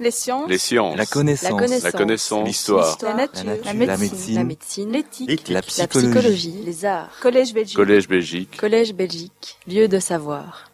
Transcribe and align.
Les 0.00 0.10
sciences. 0.10 0.48
Les 0.48 0.56
sciences. 0.56 0.96
La 0.96 1.04
connaissance. 1.04 1.82
La 1.82 1.92
connaissance. 1.92 2.46
L'histoire. 2.48 2.96
La 3.02 3.14
nature. 3.14 3.44
La 3.44 3.52
nature. 3.52 3.64
La 3.66 3.72
La 3.72 3.96
médecine. 3.98 4.08
médecine. 4.08 4.34
La 4.34 4.44
médecine. 4.44 4.92
L'éthique. 4.92 5.48
La 5.48 5.54
La 5.56 5.62
psychologie. 5.62 6.54
Les 6.64 6.84
arts. 6.86 7.10
Collège 7.20 7.52
Belgique. 7.52 7.76
Collège 7.76 8.08
Belgique. 8.08 8.56
Collège 8.56 8.94
Belgique. 8.94 9.58
Lieu 9.68 9.88
de 9.88 9.98
savoir. 9.98 10.70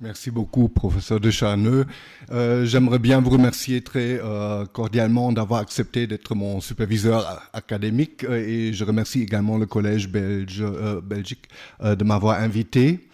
Merci 0.00 0.30
beaucoup, 0.30 0.68
professeur 0.68 1.20
de 1.20 1.30
Charneux. 1.30 1.84
Euh, 2.32 2.64
J'aimerais 2.64 2.98
bien 2.98 3.20
vous 3.20 3.28
remercier 3.30 3.82
très 3.82 4.18
euh, 4.24 4.64
cordialement 4.64 5.30
d'avoir 5.30 5.60
accepté 5.60 6.06
d'être 6.06 6.34
mon 6.34 6.60
superviseur 6.62 7.42
académique 7.52 8.24
euh, 8.24 8.42
et 8.44 8.72
je 8.72 8.82
remercie 8.84 9.20
également 9.20 9.58
le 9.58 9.66
Collège 9.66 10.08
belge, 10.08 10.62
euh, 10.62 11.02
Belgique 11.02 11.48
euh, 11.82 11.94
de 11.96 12.02
m'avoir 12.04 12.40
invité. 12.40 13.09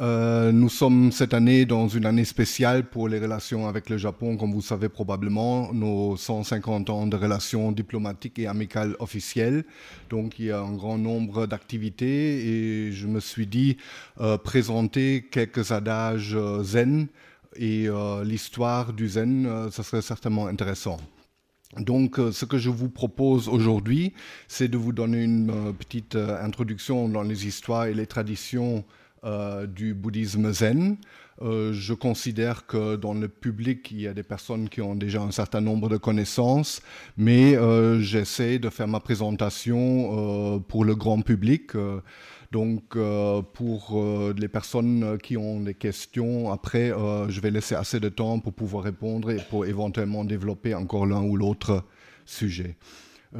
Euh, 0.00 0.50
nous 0.50 0.70
sommes 0.70 1.12
cette 1.12 1.34
année 1.34 1.66
dans 1.66 1.86
une 1.86 2.06
année 2.06 2.24
spéciale 2.24 2.88
pour 2.88 3.06
les 3.06 3.18
relations 3.18 3.68
avec 3.68 3.90
le 3.90 3.98
Japon, 3.98 4.38
comme 4.38 4.52
vous 4.52 4.62
savez 4.62 4.88
probablement, 4.88 5.74
nos 5.74 6.16
150 6.16 6.88
ans 6.88 7.06
de 7.06 7.16
relations 7.16 7.70
diplomatiques 7.70 8.38
et 8.38 8.46
amicales 8.46 8.96
officielles. 8.98 9.64
Donc 10.08 10.38
il 10.38 10.46
y 10.46 10.50
a 10.52 10.60
un 10.60 10.72
grand 10.72 10.96
nombre 10.96 11.46
d'activités 11.46 12.46
et 12.46 12.92
je 12.92 13.06
me 13.06 13.20
suis 13.20 13.46
dit 13.46 13.76
euh, 14.20 14.38
présenter 14.38 15.26
quelques 15.30 15.70
adages 15.70 16.34
euh, 16.34 16.62
zen 16.62 17.08
et 17.56 17.88
l'histoire 18.24 18.92
du 18.92 19.08
zen, 19.08 19.68
ça 19.72 19.82
serait 19.82 20.02
certainement 20.02 20.46
intéressant. 20.46 20.98
Donc, 21.78 22.20
ce 22.30 22.44
que 22.44 22.58
je 22.58 22.70
vous 22.70 22.88
propose 22.88 23.48
aujourd'hui, 23.48 24.14
c'est 24.46 24.68
de 24.68 24.76
vous 24.76 24.92
donner 24.92 25.24
une 25.24 25.74
petite 25.76 26.14
introduction 26.14 27.08
dans 27.08 27.22
les 27.22 27.48
histoires 27.48 27.86
et 27.86 27.94
les 27.94 28.06
traditions 28.06 28.84
euh, 29.24 29.66
du 29.66 29.92
bouddhisme 29.92 30.50
zen. 30.50 30.96
Euh, 31.42 31.74
je 31.74 31.92
considère 31.92 32.66
que 32.66 32.96
dans 32.96 33.12
le 33.12 33.28
public, 33.28 33.90
il 33.90 34.00
y 34.00 34.06
a 34.06 34.14
des 34.14 34.22
personnes 34.22 34.68
qui 34.70 34.80
ont 34.80 34.94
déjà 34.94 35.20
un 35.20 35.30
certain 35.30 35.60
nombre 35.60 35.90
de 35.90 35.98
connaissances, 35.98 36.80
mais 37.18 37.54
euh, 37.54 38.00
j'essaie 38.00 38.58
de 38.58 38.70
faire 38.70 38.88
ma 38.88 39.00
présentation 39.00 40.60
pour 40.68 40.86
le 40.86 40.94
grand 40.94 41.20
public. 41.20 41.72
Donc, 42.50 42.96
pour 43.52 44.32
les 44.36 44.48
personnes 44.48 45.18
qui 45.22 45.36
ont 45.36 45.60
des 45.60 45.74
questions, 45.74 46.50
après, 46.50 46.92
je 47.28 47.40
vais 47.40 47.50
laisser 47.50 47.74
assez 47.74 48.00
de 48.00 48.08
temps 48.08 48.40
pour 48.40 48.54
pouvoir 48.54 48.84
répondre 48.84 49.30
et 49.30 49.38
pour 49.50 49.66
éventuellement 49.66 50.24
développer 50.24 50.74
encore 50.74 51.06
l'un 51.06 51.22
ou 51.22 51.36
l'autre 51.36 51.84
sujet. 52.24 52.76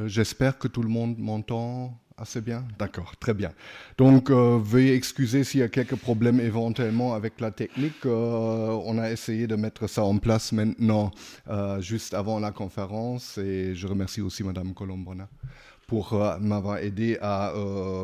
J'espère 0.05 0.57
que 0.57 0.67
tout 0.67 0.81
le 0.81 0.89
monde 0.89 1.17
m'entend 1.17 1.99
assez 2.21 2.39
bien. 2.39 2.63
D'accord, 2.77 3.15
très 3.17 3.33
bien. 3.33 3.51
Donc, 3.97 4.29
euh, 4.29 4.59
veuillez 4.61 4.93
excuser 4.93 5.43
s'il 5.43 5.59
y 5.61 5.63
a 5.63 5.69
quelques 5.69 5.95
problèmes 5.95 6.39
éventuellement 6.39 7.13
avec 7.15 7.39
la 7.41 7.51
technique. 7.51 8.05
Euh, 8.05 8.79
on 8.85 8.97
a 8.99 9.11
essayé 9.11 9.47
de 9.47 9.55
mettre 9.55 9.87
ça 9.87 10.03
en 10.03 10.17
place 10.17 10.51
maintenant, 10.51 11.11
euh, 11.49 11.81
juste 11.81 12.13
avant 12.13 12.39
la 12.39 12.51
conférence, 12.51 13.37
et 13.37 13.73
je 13.75 13.87
remercie 13.87 14.21
aussi 14.21 14.43
Madame 14.43 14.73
Colombona 14.73 15.27
pour 15.87 16.13
m'avoir 16.39 16.77
aidé 16.77 17.17
à 17.21 17.53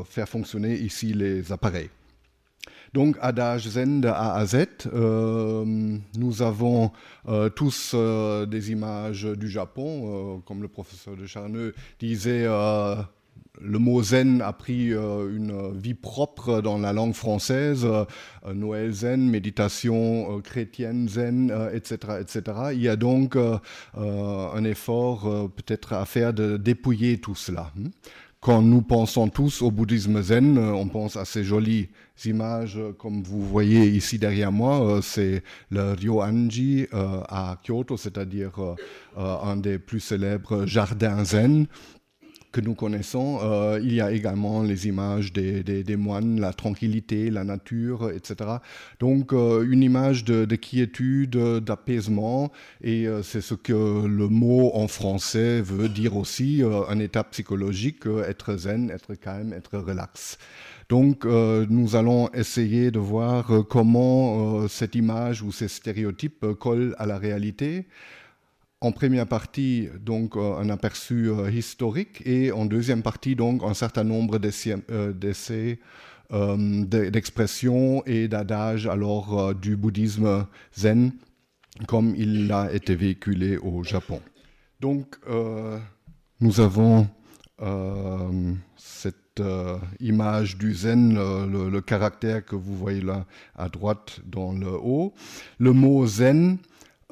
faire 0.09 0.27
fonctionner 0.27 0.75
ici 0.75 1.13
les 1.13 1.53
appareils. 1.53 1.89
Donc, 2.93 3.15
adage 3.21 3.69
zen 3.69 4.03
à 4.05 4.45
Z. 4.45 4.89
Nous 4.93 6.41
avons 6.41 6.91
tous 7.55 7.95
des 7.95 8.71
images 8.71 9.23
du 9.23 9.49
Japon. 9.49 10.41
Comme 10.45 10.61
le 10.61 10.67
professeur 10.67 11.15
de 11.15 11.25
Charneux 11.25 11.73
disait, 11.97 12.45
le 13.61 13.79
mot 13.79 14.01
zen 14.01 14.41
a 14.41 14.53
pris 14.53 14.93
euh, 14.93 15.35
une 15.35 15.77
vie 15.77 15.93
propre 15.93 16.61
dans 16.61 16.77
la 16.77 16.93
langue 16.93 17.13
française. 17.13 17.85
Euh, 17.85 18.05
Noël 18.53 18.91
zen, 18.91 19.29
méditation 19.29 20.37
euh, 20.37 20.41
chrétienne 20.41 21.07
zen, 21.09 21.53
etc., 21.73 21.97
etc. 22.21 22.57
Il 22.73 22.81
y 22.81 22.89
a 22.89 22.95
donc 22.95 23.35
un 23.95 24.63
effort 24.63 25.51
peut-être 25.55 25.93
à 25.93 26.05
faire 26.05 26.33
de 26.33 26.57
dépouiller 26.57 27.17
tout 27.19 27.35
cela. 27.35 27.71
Quand 28.39 28.61
nous 28.61 28.81
pensons 28.81 29.29
tous 29.29 29.61
au 29.61 29.71
bouddhisme 29.71 30.21
zen, 30.21 30.57
on 30.57 30.87
pense 30.87 31.17
à 31.17 31.25
ces 31.25 31.43
jolies 31.43 31.89
images 32.25 32.79
comme 32.99 33.23
vous 33.23 33.41
voyez 33.41 33.87
ici 33.87 34.19
derrière 34.19 34.51
moi. 34.51 34.99
C'est 35.01 35.43
le 35.69 35.93
Ryoanji 35.93 36.87
à 36.91 37.57
Kyoto, 37.63 37.97
c'est-à-dire 37.97 38.75
un 39.17 39.57
des 39.57 39.79
plus 39.79 39.99
célèbres 39.99 40.65
jardins 40.65 41.23
zen 41.25 41.67
nous 42.61 42.75
connaissons. 42.75 43.39
Euh, 43.41 43.79
il 43.83 43.93
y 43.93 44.01
a 44.01 44.11
également 44.11 44.63
les 44.63 44.87
images 44.87 45.33
des, 45.33 45.95
moines, 45.95 46.39
la 46.39 46.53
tranquillité, 46.53 47.29
la 47.29 47.43
nature, 47.43 48.11
etc. 48.11 48.49
Donc 48.99 49.33
euh, 49.33 49.65
une 49.69 49.83
image 49.83 50.23
de, 50.23 50.45
de 50.45 50.55
quiétude, 50.55 51.37
d'apaisement, 51.59 52.51
et 52.81 53.07
euh, 53.07 53.23
c'est 53.23 53.41
ce 53.41 53.53
que 53.53 54.05
le 54.05 54.27
mot 54.27 54.71
en 54.73 54.87
français 54.87 55.61
veut 55.61 55.89
dire 55.89 56.15
aussi, 56.15 56.63
un 56.89 56.99
état 56.99 57.23
psychologique, 57.23 58.05
être 58.27 58.55
zen, 58.57 58.89
être 58.89 59.15
calme, 59.15 59.53
être 59.53 59.77
relax. 59.77 60.37
Donc, 60.89 61.25
nous 61.25 61.95
allons 61.97 62.29
essayer 62.33 62.91
de 62.91 62.99
voir 62.99 63.51
comment 63.69 64.67
cette 64.69 64.95
image 64.95 65.41
ou 65.41 65.51
ces 65.51 65.67
stéréotypes 65.67 66.45
collent 66.59 66.95
à 66.97 67.05
la 67.05 67.17
réalité. 67.17 67.85
En 68.79 68.91
première 68.91 69.25
partie, 69.25 69.89
donc, 70.05 70.35
euh, 70.37 70.55
un 70.57 70.69
aperçu 70.69 71.29
euh, 71.31 71.49
historique 71.49 72.21
et 72.25 72.51
en 72.51 72.65
deuxième 72.65 73.01
partie, 73.01 73.35
donc, 73.35 73.63
un 73.63 73.73
certain 73.73 74.03
nombre 74.03 74.37
d'essais, 74.37 74.75
euh, 74.91 75.13
d'essais, 75.13 75.79
de- 76.29 77.09
d'expressions 77.09 78.03
et 78.05 78.27
d'adages 78.27 78.85
alors 78.85 79.55
du 79.55 79.77
bouddhisme 79.77 80.45
zen 80.75 81.13
comme 81.87 82.13
il 82.17 82.51
a 82.51 82.69
été 82.73 82.95
véhiculé 82.95 83.55
au 83.57 83.81
Japon. 83.81 84.19
Donc, 84.81 85.15
nous 86.41 86.59
avons 86.59 87.07
cette 88.75 89.41
image 90.01 90.57
du 90.57 90.73
zen, 90.73 91.13
le 91.15 91.79
caractère 91.79 92.43
que 92.43 92.57
vous 92.57 92.75
voyez 92.75 92.99
là 92.99 93.25
à 93.55 93.69
droite 93.69 94.19
dans 94.25 94.51
le 94.51 94.73
haut. 94.73 95.13
Le 95.59 95.71
mot 95.71 96.05
zen 96.07 96.57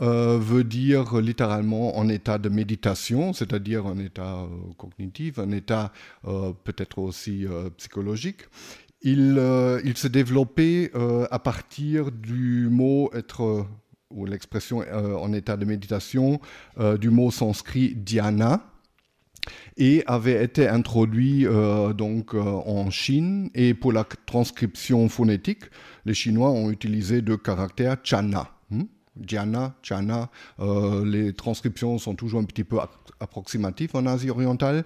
euh, 0.02 0.38
veut 0.38 0.66
dire 0.66 1.22
littéralement 1.22 1.98
en 1.98 2.10
état 2.10 2.38
de 2.38 2.50
méditation, 2.50 3.32
c'est-à-dire 3.32 3.86
un 3.88 3.98
état 3.98 4.42
euh, 4.42 4.48
cognitif, 4.78 5.40
un 5.40 5.52
état 5.52 5.94
euh, 6.28 6.52
peut-être 6.66 7.00
aussi 7.00 7.46
psychologique. 7.78 8.42
Il, 9.02 9.40
il 9.86 9.98
s'est 9.98 10.10
développé 10.10 10.92
à 11.30 11.38
partir 11.38 12.12
du 12.12 12.68
mot 12.72 13.12
être, 13.14 13.68
ou 14.10 14.26
l'expression 14.26 14.80
en 14.80 15.32
état 15.32 15.58
de 15.58 15.66
méditation, 15.66 16.40
du 17.00 17.12
mot 17.12 17.30
sanskrit 17.30 17.94
dhyana, 17.94 18.66
et 19.78 20.04
avait 20.08 20.44
été 20.44 20.68
introduit 20.68 21.46
donc 21.96 22.34
en 22.34 22.90
Chine. 22.90 23.52
Et 23.54 23.76
pour 23.76 23.94
la 23.94 24.06
transcription 24.26 25.08
phonétique, 25.08 25.66
les 26.06 26.16
Chinois 26.16 26.50
ont 26.50 26.72
utilisé 26.72 27.22
deux 27.22 27.38
caractères 27.38 27.98
chana. 28.02 28.55
Dhyana, 29.16 29.74
chana. 29.82 30.30
Euh, 30.60 31.06
les 31.06 31.34
transcriptions 31.34 31.98
sont 31.98 32.16
toujours 32.16 32.40
un 32.40 32.46
petit 32.46 32.64
peu 32.64 32.80
ap- 32.80 33.12
approximatives 33.20 33.92
en 33.96 34.06
Asie 34.06 34.30
orientale. 34.30 34.84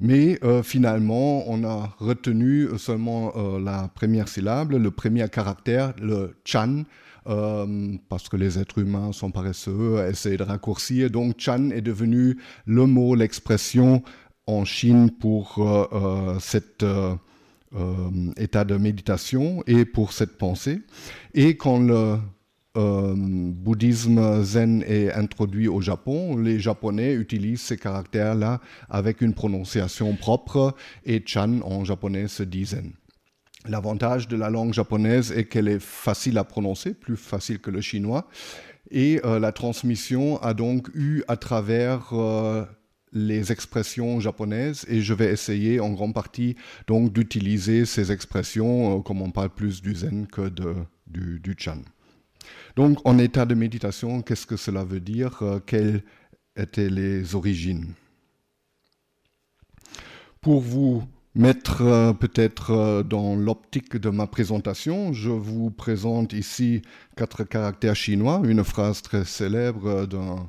Mais 0.00 0.38
euh, 0.44 0.62
finalement, 0.62 1.48
on 1.50 1.64
a 1.64 1.94
retenu 1.98 2.68
seulement 2.78 3.32
euh, 3.36 3.58
la 3.60 3.88
première 3.88 4.28
syllabe, 4.28 4.70
le 4.72 4.90
premier 4.90 5.28
caractère, 5.28 5.92
le 6.00 6.36
chan, 6.44 6.84
parce 8.08 8.30
que 8.30 8.38
les 8.38 8.58
êtres 8.58 8.78
humains 8.78 9.12
sont 9.12 9.30
paresseux, 9.30 10.02
essayent 10.08 10.38
de 10.38 10.44
raccourcir. 10.44 11.10
Donc 11.10 11.34
chan 11.38 11.68
est 11.70 11.82
devenu 11.82 12.38
le 12.64 12.86
mot, 12.86 13.14
l'expression 13.14 14.02
en 14.46 14.64
Chine 14.64 15.10
pour 15.10 15.60
cet 16.40 16.86
état 18.38 18.64
de 18.64 18.76
méditation 18.78 19.62
et 19.66 19.84
pour 19.84 20.14
cette 20.14 20.38
pensée. 20.38 20.80
Et 21.34 21.58
quand 21.58 21.80
le 21.80 22.16
euh, 22.78 23.14
bouddhisme 23.16 24.42
zen 24.44 24.82
est 24.86 25.12
introduit 25.12 25.68
au 25.68 25.80
Japon, 25.80 26.36
les 26.36 26.60
Japonais 26.60 27.12
utilisent 27.14 27.62
ces 27.62 27.76
caractères-là 27.76 28.60
avec 28.88 29.20
une 29.20 29.34
prononciation 29.34 30.14
propre 30.14 30.74
et 31.04 31.22
chan 31.26 31.60
en 31.62 31.84
japonais 31.84 32.28
se 32.28 32.42
dit 32.42 32.66
zen. 32.66 32.92
L'avantage 33.68 34.28
de 34.28 34.36
la 34.36 34.48
langue 34.48 34.72
japonaise 34.72 35.32
est 35.32 35.44
qu'elle 35.44 35.68
est 35.68 35.82
facile 35.82 36.38
à 36.38 36.44
prononcer, 36.44 36.94
plus 36.94 37.16
facile 37.16 37.58
que 37.58 37.70
le 37.70 37.80
chinois, 37.80 38.28
et 38.90 39.20
euh, 39.24 39.38
la 39.38 39.52
transmission 39.52 40.40
a 40.42 40.54
donc 40.54 40.88
eu 40.94 41.22
à 41.28 41.36
travers 41.36 42.10
euh, 42.12 42.64
les 43.12 43.52
expressions 43.52 44.20
japonaises 44.20 44.86
et 44.88 45.00
je 45.00 45.14
vais 45.14 45.30
essayer 45.32 45.80
en 45.80 45.90
grande 45.90 46.14
partie 46.14 46.56
donc 46.86 47.12
d'utiliser 47.12 47.84
ces 47.84 48.12
expressions 48.12 48.98
euh, 48.98 49.00
comme 49.00 49.20
on 49.22 49.30
parle 49.30 49.50
plus 49.50 49.82
du 49.82 49.94
zen 49.94 50.26
que 50.26 50.50
du 51.06 51.54
chan. 51.58 51.78
Donc, 52.78 53.00
en 53.04 53.18
état 53.18 53.44
de 53.44 53.56
méditation, 53.56 54.22
qu'est-ce 54.22 54.46
que 54.46 54.56
cela 54.56 54.84
veut 54.84 55.00
dire? 55.00 55.42
Euh, 55.42 55.58
Quelles 55.58 56.04
étaient 56.54 56.88
les 56.88 57.34
origines? 57.34 57.94
Pour 60.40 60.60
vous 60.60 61.02
mettre 61.34 61.82
euh, 61.82 62.12
peut-être 62.12 62.70
euh, 62.70 63.02
dans 63.02 63.34
l'optique 63.34 63.96
de 63.96 64.10
ma 64.10 64.28
présentation, 64.28 65.12
je 65.12 65.28
vous 65.28 65.72
présente 65.72 66.32
ici 66.32 66.82
quatre 67.16 67.42
caractères 67.42 67.96
chinois, 67.96 68.42
une 68.44 68.62
phrase 68.62 69.02
très 69.02 69.24
célèbre 69.24 70.06
d'un 70.06 70.48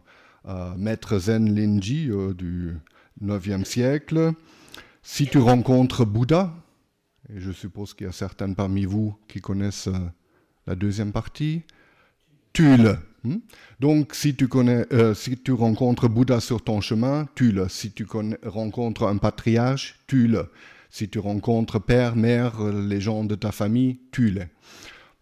maître 0.78 1.18
Zen 1.18 1.56
Linji 1.56 2.12
du 2.38 2.78
9e 3.24 3.66
siècle. 3.66 4.34
Si 5.02 5.26
tu 5.26 5.40
rencontres 5.40 6.06
Bouddha, 6.06 6.54
et 7.34 7.40
je 7.40 7.52
suppose 7.52 7.96
qu'il 7.96 8.06
y 8.06 8.10
a 8.10 8.14
certains 8.14 8.54
parmi 8.54 8.86
vous 8.86 9.16
qui 9.28 9.42
connaissent 9.42 9.90
la 10.68 10.76
deuxième 10.76 11.12
partie, 11.12 11.64
tue-le. 12.54 12.98
Hmm? 13.24 13.38
Donc, 13.80 14.14
si 14.14 14.36
tu, 14.36 14.48
connais, 14.48 14.86
euh, 14.94 15.14
si 15.14 15.38
tu 15.38 15.52
rencontres 15.52 16.08
Bouddha 16.08 16.40
sur 16.40 16.64
ton 16.64 16.82
chemin, 16.82 17.28
tue-le. 17.36 17.68
Si 17.70 17.92
tu 17.92 18.06
rencontres 18.46 19.08
un 19.08 19.18
patriarche, 19.18 20.00
tue-le. 20.08 20.50
Si 20.90 21.10
tu 21.10 21.20
rencontres 21.20 21.80
père, 21.80 22.16
mère, 22.16 22.64
les 22.64 23.02
gens 23.02 23.24
de 23.24 23.36
ta 23.36 23.52
famille, 23.52 24.00
tue-les. 24.12 24.48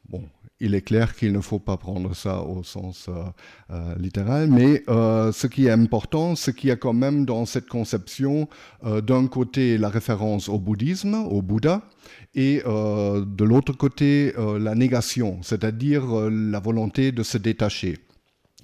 Bon, 0.10 0.24
il 0.59 0.74
est 0.74 0.81
clair 0.81 1.15
qu'il 1.15 1.33
ne 1.33 1.39
faut 1.39 1.59
pas 1.59 1.77
prendre 1.77 2.15
ça 2.15 2.42
au 2.42 2.63
sens 2.63 3.07
euh, 3.09 3.24
euh, 3.71 3.95
littéral, 3.98 4.50
mais 4.50 4.83
euh, 4.89 5.31
ce 5.31 5.48
qui 5.48 5.68
est 5.68 5.71
important, 5.71 6.36
c'est 6.36 6.56
qu'il 6.56 6.69
y 6.69 6.71
a 6.71 6.75
quand 6.75 6.94
même 6.94 7.25
dans 7.25 7.45
cette 7.45 7.68
conception 7.68 8.48
d'un 8.83 9.27
côté 9.27 9.77
la 9.77 9.89
référence 9.89 10.50
au 10.50 10.59
bouddhisme, 10.59 11.15
au 11.15 11.42
Bouddha, 11.42 11.81
et 12.36 12.62
de 12.65 13.44
l'autre 13.44 13.74
côté 13.74 14.33
la 14.38 14.75
négation, 14.75 15.39
c'est-à-dire 15.42 16.30
la 16.30 16.59
volonté 16.59 17.12
de 17.12 17.24
se 17.24 17.38
détacher. 17.38 17.98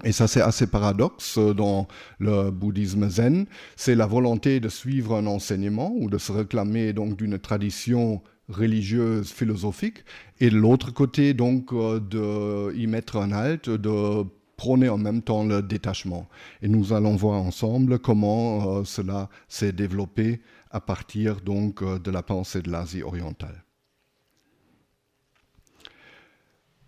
Et 0.04 0.12
ça, 0.12 0.28
c'est 0.28 0.42
assez 0.42 0.68
paradoxe 0.68 1.38
dans 1.38 1.88
le 2.20 2.52
bouddhisme 2.52 3.10
zen. 3.10 3.46
C'est 3.76 3.96
la 3.96 4.06
volonté 4.06 4.60
de 4.60 4.70
suivre 4.70 5.16
un 5.16 5.28
enseignement 5.28 5.94
ou 5.96 6.10
de 6.10 6.18
se 6.18 6.32
réclamer 6.32 6.94
donc 6.94 7.16
d'une 7.16 7.40
tradition 7.40 8.22
religieuse, 8.50 9.32
philosophique, 9.32 10.04
et 10.40 10.50
l'autre 10.50 10.92
côté, 10.92 11.34
donc, 11.34 11.72
euh, 11.74 12.00
de 12.00 12.76
y 12.76 12.88
mettre 12.88 13.18
un 13.18 13.32
halt, 13.32 13.70
de 13.70 14.26
prôner 14.58 14.90
en 14.90 14.98
même 14.98 15.22
temps 15.22 15.44
le 15.44 15.62
détachement. 15.62 16.28
Et 16.62 16.68
nous 16.68 16.94
allons 16.94 17.16
voir 17.16 17.42
ensemble 17.42 18.00
comment 18.00 18.78
euh, 18.78 18.84
cela 18.84 19.30
s'est 19.48 19.72
développé 19.72 20.42
à 20.72 20.80
partir 20.80 21.42
donc 21.42 21.82
euh, 21.82 22.00
de 22.00 22.12
la 22.12 22.24
pensée 22.24 22.62
de 22.62 22.72
l'Asie 22.72 23.04
orientale. 23.04 23.64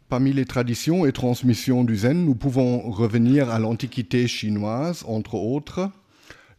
Parmi 0.08 0.34
les 0.34 0.46
traditions 0.46 1.06
et 1.06 1.12
transmissions 1.12 1.84
du 1.84 1.98
Zen, 1.98 2.26
nous 2.26 2.36
pouvons 2.36 2.92
revenir 2.92 3.50
à 3.50 3.58
l'Antiquité 3.58 4.28
chinoise, 4.28 5.04
entre 5.08 5.34
autres, 5.34 5.90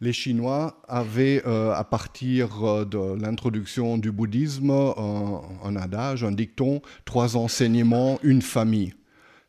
les 0.01 0.13
Chinois 0.13 0.81
avaient, 0.87 1.41
euh, 1.45 1.73
à 1.73 1.83
partir 1.83 2.63
euh, 2.63 2.85
de 2.85 3.19
l'introduction 3.19 3.97
du 3.97 4.11
bouddhisme, 4.11 4.71
un, 4.71 5.75
adage, 5.75 6.23
un 6.23 6.31
dicton, 6.31 6.81
trois 7.05 7.35
enseignements, 7.35 8.19
une 8.23 8.41
famille. 8.41 8.93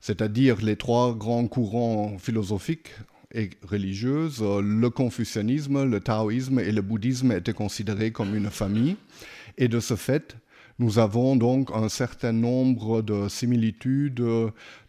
C'est-à-dire 0.01 0.63
les 0.63 0.77
trois 0.77 1.15
grands 1.15 1.47
courants 1.47 2.17
philosophiques 2.19 2.91
et 3.35 3.51
religieux, 3.63 4.31
euh, 4.41 4.63
le 4.63 4.91
confucianisme, 4.91 5.85
le 5.85 6.01
taoïsme 6.01 6.61
et 6.61 6.73
le 6.73 6.83
bouddhisme 6.83 7.33
étaient 7.33 7.53
considérés 7.53 8.11
comme 8.11 8.35
une 8.35 8.51
famille. 8.51 8.97
Et 9.59 9.69
de 9.69 9.81
ce 9.81 9.97
fait, 9.97 10.37
nous 10.79 10.99
avons 10.99 11.37
donc 11.37 11.71
un 11.75 11.89
certain 11.89 12.33
nombre 12.33 13.03
de 13.03 13.29
similitudes, 13.29 14.23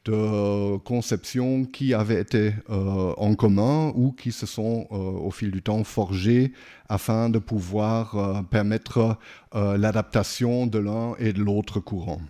de 0.10 0.78
conceptions 0.78 1.66
qui 1.66 1.94
avaient 1.94 2.20
été 2.20 2.54
euh, 2.70 3.14
en 3.18 3.36
commun 3.36 3.92
ou 3.96 4.12
qui 4.12 4.32
se 4.32 4.46
sont 4.46 4.88
euh, 4.92 4.96
au 4.96 5.32
fil 5.32 5.52
du 5.52 5.62
temps 5.62 5.84
forgées 5.84 6.54
afin 6.88 7.30
de 7.30 7.40
pouvoir 7.40 8.16
euh, 8.16 8.42
permettre 8.42 9.18
l'adaptation 9.54 10.68
de 10.68 10.80
l'un 10.80 11.16
et 11.18 11.34
de 11.34 11.42
l'autre 11.42 11.80
courant. 11.80 12.22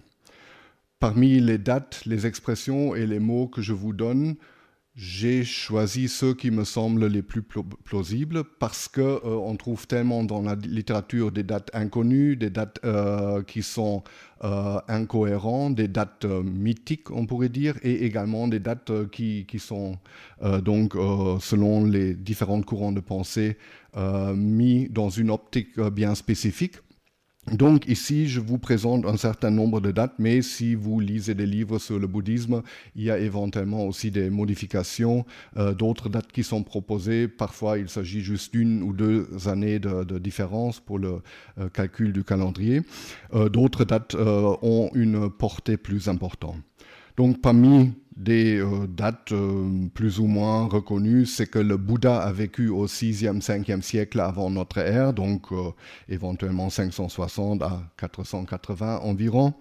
Parmi 0.99 1.39
les 1.39 1.57
dates, 1.57 2.03
les 2.05 2.25
expressions 2.25 2.95
et 2.95 3.05
les 3.05 3.19
mots 3.19 3.47
que 3.47 3.61
je 3.61 3.73
vous 3.73 3.93
donne, 3.93 4.35
j'ai 5.01 5.45
choisi 5.45 6.09
ceux 6.09 6.33
qui 6.33 6.51
me 6.51 6.65
semblent 6.65 7.05
les 7.05 7.21
plus 7.21 7.41
plausibles 7.41 8.43
parce 8.43 8.89
que 8.89 8.99
euh, 8.99 9.19
on 9.23 9.55
trouve 9.55 9.87
tellement 9.87 10.25
dans 10.25 10.41
la 10.41 10.55
littérature 10.55 11.31
des 11.31 11.43
dates 11.43 11.69
inconnues, 11.73 12.35
des 12.35 12.49
dates 12.49 12.81
euh, 12.83 13.41
qui 13.43 13.63
sont 13.63 14.03
euh, 14.43 14.77
incohérentes, 14.89 15.75
des 15.75 15.87
dates 15.87 16.25
mythiques, 16.25 17.11
on 17.11 17.25
pourrait 17.25 17.47
dire, 17.47 17.75
et 17.81 18.03
également 18.03 18.49
des 18.49 18.59
dates 18.59 18.91
qui, 19.09 19.45
qui, 19.47 19.59
sont 19.59 19.97
donc 20.41 20.93
selon 21.41 21.85
les 21.85 22.13
différents 22.13 22.61
courants 22.61 22.91
de 22.91 22.99
pensée 22.99 23.57
mis 24.35 24.89
dans 24.89 25.09
une 25.09 25.31
optique 25.31 25.79
bien 25.79 26.15
spécifique. 26.15 26.75
Donc 27.51 27.87
ici, 27.87 28.27
je 28.27 28.39
vous 28.39 28.59
présente 28.59 29.05
un 29.05 29.17
certain 29.17 29.49
nombre 29.49 29.81
de 29.81 29.91
dates, 29.91 30.13
mais 30.19 30.41
si 30.41 30.75
vous 30.75 30.99
lisez 30.99 31.33
des 31.33 31.47
livres 31.47 31.79
sur 31.79 31.97
le 31.97 32.05
bouddhisme, 32.05 32.61
il 32.95 33.03
y 33.03 33.11
a 33.11 33.17
éventuellement 33.17 33.85
aussi 33.85 34.11
des 34.11 34.29
modifications, 34.29 35.25
euh, 35.57 35.73
d'autres 35.73 36.09
dates 36.09 36.31
qui 36.31 36.43
sont 36.43 36.63
proposées. 36.63 37.27
Parfois, 37.27 37.79
il 37.79 37.89
s'agit 37.89 38.21
juste 38.21 38.53
d'une 38.53 38.83
ou 38.83 38.93
deux 38.93 39.27
années 39.47 39.79
de, 39.79 40.19
différence 40.19 40.79
pour 40.79 40.99
le 40.99 41.21
euh, 41.59 41.69
calcul 41.69 42.13
du 42.13 42.23
calendrier. 42.23 42.81
Euh, 43.33 43.49
d'autres 43.49 43.83
dates 43.83 44.15
ont 44.15 44.91
une 44.93 45.29
portée 45.29 45.77
plus 45.77 46.07
importante. 46.07 46.57
Donc 47.17 47.41
parmi 47.41 47.93
des 48.19 48.59
euh, 48.59 48.85
dates 48.85 49.31
euh, 49.31 49.87
plus 49.93 50.19
ou 50.19 50.27
moins 50.27 50.65
reconnues, 50.65 51.25
c'est 51.25 51.47
que 51.47 51.57
le 51.57 51.77
Bouddha 51.77 52.17
a 52.21 52.31
vécu 52.33 52.67
au 52.67 52.85
6e, 52.85 53.41
5e 53.41 53.81
siècle 53.81 54.19
avant 54.19 54.49
notre 54.49 54.77
ère, 54.79 55.13
donc 55.13 55.53
euh, 55.53 55.71
éventuellement 56.09 56.69
560 56.69 57.63
à 57.63 57.81
480 57.97 58.99
environ. 58.99 59.53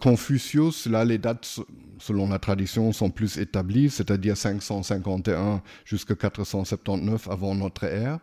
Confucius, 0.00 0.84
là 0.84 1.06
les 1.06 1.16
dates 1.16 1.60
selon 1.98 2.28
la 2.28 2.38
tradition 2.38 2.92
sont 2.92 3.10
plus 3.10 3.38
établies, 3.38 3.88
c'est-à-dire 3.88 4.36
551 4.36 5.62
jusqu'à 5.86 6.14
479 6.14 7.28
avant 7.30 7.54
notre 7.54 7.84
ère. 7.84 8.18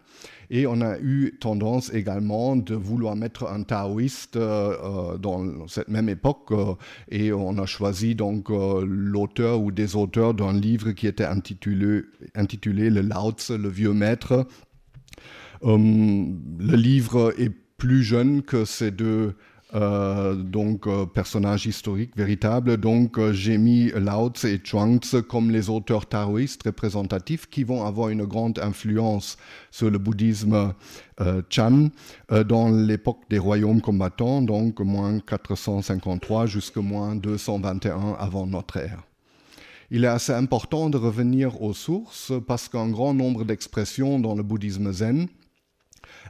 Et 0.49 0.67
on 0.67 0.81
a 0.81 0.97
eu 0.99 1.37
tendance 1.39 1.93
également 1.93 2.55
de 2.55 2.75
vouloir 2.75 3.15
mettre 3.15 3.47
un 3.47 3.63
taoïste 3.63 4.35
euh, 4.35 4.75
euh, 4.83 5.17
dans 5.17 5.67
cette 5.67 5.87
même 5.87 6.09
époque. 6.09 6.51
Euh, 6.51 6.75
et 7.09 7.33
on 7.33 7.57
a 7.57 7.65
choisi 7.65 8.15
donc 8.15 8.49
l'auteur 8.49 9.61
ou 9.61 9.71
des 9.71 9.95
auteurs 9.95 10.33
d'un 10.33 10.53
livre 10.53 10.91
qui 10.91 11.07
était 11.07 11.25
intitulé, 11.25 12.01
intitulé 12.35 12.89
Le 12.89 13.01
Lao 13.01 13.31
Tse, 13.31 13.51
le 13.51 13.69
vieux 13.69 13.93
maître. 13.93 14.47
le 15.63 16.75
livre 16.75 17.33
est 17.39 17.51
plus 17.77 18.03
jeune 18.03 18.41
que 18.41 18.65
ces 18.65 18.91
deux 18.91 19.35
euh, 19.75 20.35
donc 20.35 20.87
euh, 20.87 21.05
personnage 21.05 21.65
historique 21.65 22.15
véritable. 22.15 22.77
Donc 22.77 23.19
euh, 23.19 23.33
j'ai 23.33 23.57
mis 23.57 23.91
Lao 23.91 24.29
Tse 24.29 24.45
et 24.45 24.61
Chuang 24.63 24.99
Tse 24.99 25.17
comme 25.27 25.51
les 25.51 25.69
auteurs 25.69 26.05
taoïstes 26.05 26.63
représentatifs 26.63 27.49
qui 27.49 27.65
vont 27.65 27.85
avoir 27.85 28.07
une 28.07 28.23
grande 28.23 28.57
influence 28.59 29.37
sur 29.71 29.89
le 29.89 29.97
bouddhisme 29.97 30.73
Chan 31.49 31.89
dans 32.29 32.69
l'époque 32.69 33.21
des 33.29 33.37
royaumes 33.37 33.79
combattants, 33.79 34.41
donc 34.41 34.81
moins 34.81 35.19
453 35.19 36.45
jusqu'à 36.45 36.81
moins 36.81 37.15
221 37.15 38.17
avant 38.19 38.45
notre 38.45 38.77
ère. 38.77 39.03
Il 39.91 40.03
est 40.03 40.07
assez 40.07 40.33
important 40.33 40.89
de 40.89 40.97
revenir 40.97 41.61
aux 41.61 41.73
sources 41.73 42.33
parce 42.47 42.67
qu'un 42.67 42.89
grand 42.89 43.13
nombre 43.13 43.45
d'expressions 43.45 44.19
dans 44.19 44.35
le 44.35 44.43
bouddhisme 44.43 44.91
zen 44.91 45.27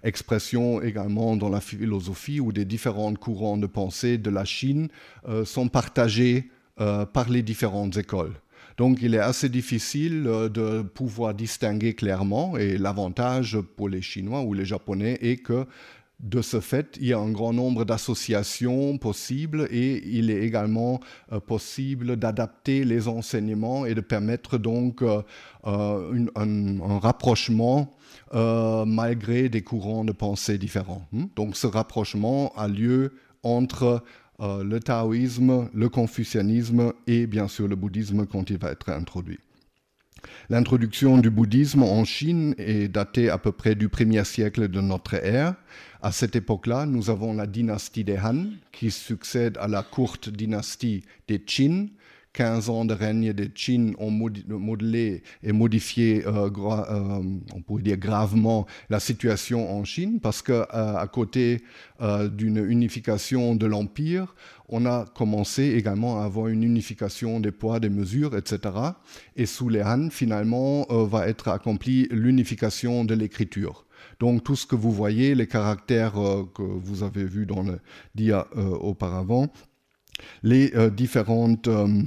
expression 0.04 0.82
également 0.82 1.36
dans 1.36 1.50
la 1.50 1.62
philosophie 1.62 2.40
où 2.40 2.52
des 2.52 2.66
différents 2.66 3.14
courants 3.14 3.58
de 3.58 3.68
pensée 3.68 4.18
de 4.18 4.30
la 4.30 4.46
Chine 4.46 4.90
euh, 5.28 5.46
sont 5.46 5.68
partagés 5.68 6.50
euh, 6.80 7.06
par 7.06 7.30
les 7.30 7.42
différentes 7.42 7.98
écoles. 7.98 8.34
Donc 8.78 9.00
il 9.02 9.16
est 9.16 9.20
assez 9.20 9.50
difficile 9.50 10.26
euh, 10.28 10.50
de 10.50 10.82
pouvoir 10.82 11.34
distinguer 11.34 11.94
clairement 11.94 12.58
et 12.58 12.78
l'avantage 12.78 13.58
pour 13.76 13.90
les 13.90 14.02
Chinois 14.02 14.42
ou 14.42 14.54
les 14.54 14.66
Japonais 14.66 15.18
est 15.22 15.38
que 15.38 15.66
de 16.22 16.42
ce 16.42 16.62
fait, 16.62 16.98
il 17.02 17.08
y 17.08 17.14
a 17.14 17.20
un 17.20 17.32
grand 17.32 17.52
nombre 17.52 17.84
d'associations 17.84 18.98
possibles 18.98 19.68
et 19.70 20.02
il 20.08 20.32
est 20.32 20.44
également 20.44 21.02
possible 21.46 22.16
d'adapter 22.16 22.86
les 22.86 23.10
enseignements 23.10 23.86
et 23.86 23.94
de 23.94 24.00
permettre 24.00 24.58
donc 24.58 25.04
un, 25.66 27.00
rapprochement 27.02 27.94
euh, 28.34 28.86
malgré 28.86 29.50
des 29.50 29.62
courants 29.62 30.04
de 30.04 30.12
pensée 30.12 30.58
différents. 30.58 31.08
Hmm? 31.12 31.26
Donc 31.36 31.56
ce 31.56 31.68
rapprochement 31.68 32.52
a 32.56 32.68
lieu 32.68 33.14
entre 33.44 34.04
euh, 34.40 34.64
le 34.64 34.80
taoïsme, 34.80 35.70
le 35.74 35.90
confucianisme 35.90 36.94
et 37.08 37.28
bien 37.28 37.48
sûr 37.48 37.68
le 37.68 37.76
bouddhisme 37.76 38.26
quand 38.26 38.50
il 38.50 38.58
va 38.58 38.72
être 38.72 38.90
introduit. 38.90 39.40
L'introduction 40.50 41.18
du 41.18 41.30
bouddhisme 41.30 41.84
en 41.84 42.04
Chine 42.04 42.56
est 42.58 42.88
datée 42.88 43.30
à 43.30 43.38
peu 43.38 43.52
près 43.52 43.76
du 43.76 43.90
premier 43.90 44.24
siècle 44.24 44.68
de 44.68 44.82
notre 44.82 45.14
ère. 45.14 45.56
À 46.02 46.12
cette 46.12 46.36
époque-là, 46.36 46.86
nous 46.86 47.10
avons 47.10 47.34
la 47.34 47.48
dynastie 47.48 48.04
des 48.04 48.18
Han 48.18 48.48
qui 48.72 48.92
succède 48.92 49.58
à 49.60 49.68
la 49.68 49.84
courte 49.84 50.30
dynastie 50.30 51.04
des 51.28 51.40
Qin 51.40 51.88
15 52.36 52.70
ans 52.70 52.84
de 52.84 52.94
règne 52.94 53.32
de 53.32 53.46
Qin 53.46 53.94
ont 53.98 54.12
modelé 54.12 55.24
et 55.42 55.54
modifié, 55.54 56.28
euh, 56.28 56.50
euh, 56.50 57.24
on 57.54 57.62
pourrait 57.62 57.82
dire 57.82 57.98
gravement, 57.98 58.68
la 58.90 59.00
situation 59.00 59.72
en 59.74 59.86
Chine, 59.86 60.20
parce 60.20 60.42
que 60.42 60.52
euh, 60.52 60.66
à 60.98 61.08
côté 61.08 61.64
d'une 62.34 62.58
unification 62.58 63.56
de 63.56 63.66
l'empire, 63.66 64.36
on 64.68 64.86
a 64.86 65.06
commencé 65.16 65.64
également 65.64 66.22
à 66.22 66.26
avoir 66.26 66.48
une 66.48 66.64
unification 66.64 67.40
des 67.40 67.52
poids, 67.52 67.80
des 67.80 67.90
mesures, 67.90 68.36
etc. 68.36 68.60
Et 69.38 69.46
sous 69.46 69.70
les 69.70 69.82
Han, 69.82 70.10
finalement, 70.10 70.86
va 70.90 71.30
être 71.30 71.48
accomplie 71.48 72.10
l'unification 72.12 73.06
de 73.06 73.14
l'écriture. 73.16 73.86
Donc 74.20 74.44
tout 74.44 74.58
ce 74.58 74.66
que 74.66 74.76
vous 74.76 74.92
voyez, 74.92 75.36
les 75.36 75.48
caractères 75.48 76.16
que 76.54 76.64
vous 76.64 77.04
avez 77.04 77.24
vus 77.24 77.46
dans 77.46 77.64
le 77.64 77.80
dia 78.14 78.46
auparavant, 78.82 79.48
les 80.44 80.72
différentes 80.92 81.68
euh, 81.68 82.04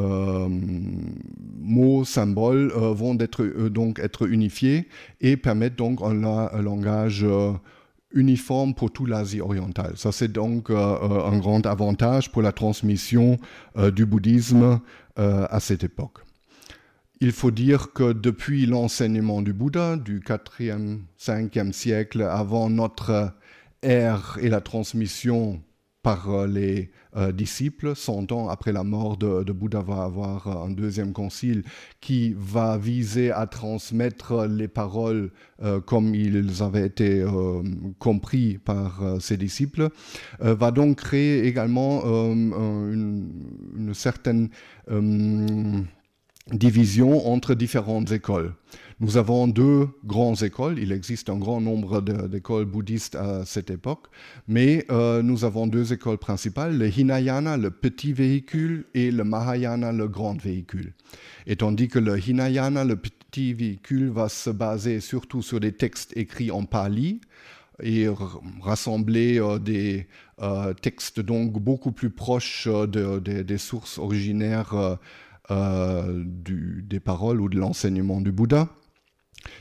mots, 0.00 2.04
symboles 2.04 2.72
euh, 2.76 2.92
vont 2.92 3.18
être, 3.18 3.42
euh, 3.42 3.70
donc 3.70 3.98
être 3.98 4.28
unifiés 4.28 4.88
et 5.20 5.36
permettent 5.36 5.76
donc 5.76 6.00
un, 6.02 6.12
langage 6.60 7.26
uniforme 8.14 8.74
pour 8.74 8.90
toute 8.90 9.08
l'Asie 9.08 9.40
orientale. 9.40 9.94
Ça, 9.96 10.12
c'est 10.12 10.30
donc 10.30 10.70
un 10.70 11.38
grand 11.38 11.64
avantage 11.66 12.30
pour 12.30 12.42
la 12.42 12.52
transmission 12.52 13.38
du 13.94 14.04
bouddhisme 14.04 14.80
à 15.16 15.60
cette 15.60 15.82
époque. 15.82 16.18
Il 17.22 17.32
faut 17.32 17.50
dire 17.50 17.92
que 17.92 18.12
depuis 18.12 18.66
l'enseignement 18.66 19.40
du 19.40 19.52
Bouddha, 19.52 19.96
du 19.96 20.20
4e, 20.20 21.00
5e 21.18 21.72
siècle 21.72 22.22
avant 22.22 22.68
notre 22.68 23.32
ère 23.82 24.38
et 24.40 24.48
la 24.48 24.60
transmission 24.60 25.60
par 26.02 26.30
euh, 26.30 26.46
les 26.46 26.90
euh, 27.16 27.32
disciples. 27.32 27.94
Cent 27.94 28.30
ans 28.32 28.48
après 28.48 28.72
la 28.72 28.82
mort 28.82 29.16
de, 29.16 29.52
Bouddha 29.52 29.80
va 29.80 30.04
avoir 30.04 30.46
euh, 30.46 30.66
un 30.66 30.70
deuxième 30.70 31.12
concile 31.12 31.62
qui 32.00 32.34
va 32.36 32.76
viser 32.76 33.30
à 33.30 33.46
transmettre 33.46 34.46
les 34.46 34.68
paroles 34.68 35.30
comme 35.86 36.12
ils 36.12 36.60
avaient 36.60 36.86
été 36.86 37.24
compris 38.00 38.58
par 38.58 39.00
ses 39.20 39.36
disciples. 39.36 39.90
va 40.40 40.72
donc 40.72 40.96
créer 40.96 41.46
également 41.46 42.02
une, 42.02 43.92
certaine 43.94 44.48
division 46.50 47.28
entre 47.28 47.54
différentes 47.54 48.10
écoles. 48.10 48.54
Nous 49.02 49.16
avons 49.16 49.48
deux 49.48 49.88
grandes 50.04 50.44
écoles. 50.44 50.78
Il 50.78 50.92
existe 50.92 51.28
un 51.28 51.36
grand 51.36 51.60
nombre 51.60 52.00
d'écoles 52.00 52.66
bouddhistes 52.66 53.16
à 53.16 53.44
cette 53.44 53.68
époque, 53.68 54.06
mais 54.46 54.86
euh, 54.92 55.22
nous 55.22 55.44
avons 55.44 55.66
deux 55.66 55.92
écoles 55.92 56.18
principales, 56.18 56.78
le 56.78 56.88
Hinayana, 56.88 57.56
le 57.56 57.72
petit 57.72 58.12
véhicule, 58.12 58.86
et 58.94 59.10
le 59.10 59.24
Mahayana, 59.24 59.90
le 59.90 60.06
grand 60.06 60.40
véhicule. 60.40 60.92
Et 61.48 61.56
tandis 61.56 61.88
que 61.88 61.98
le 61.98 62.16
Hinayana, 62.16 62.84
le 62.84 62.94
petit 62.94 63.54
véhicule, 63.54 64.08
va 64.08 64.28
se 64.28 64.50
baser 64.50 65.00
surtout 65.00 65.42
sur 65.42 65.58
des 65.58 65.72
textes 65.72 66.16
écrits 66.16 66.52
en 66.52 66.64
pali, 66.64 67.22
et 67.82 68.06
rassembler 68.60 69.40
euh, 69.40 69.58
des 69.58 70.06
euh, 70.42 70.74
textes 70.74 71.18
donc 71.18 71.54
beaucoup 71.60 71.90
plus 71.90 72.10
proches 72.10 72.68
des 72.68 73.58
sources 73.58 73.98
originaires 73.98 74.96
des 75.50 77.00
paroles 77.00 77.40
ou 77.40 77.48
de 77.48 77.58
l'enseignement 77.58 78.20
du 78.20 78.30
Bouddha. 78.30 78.68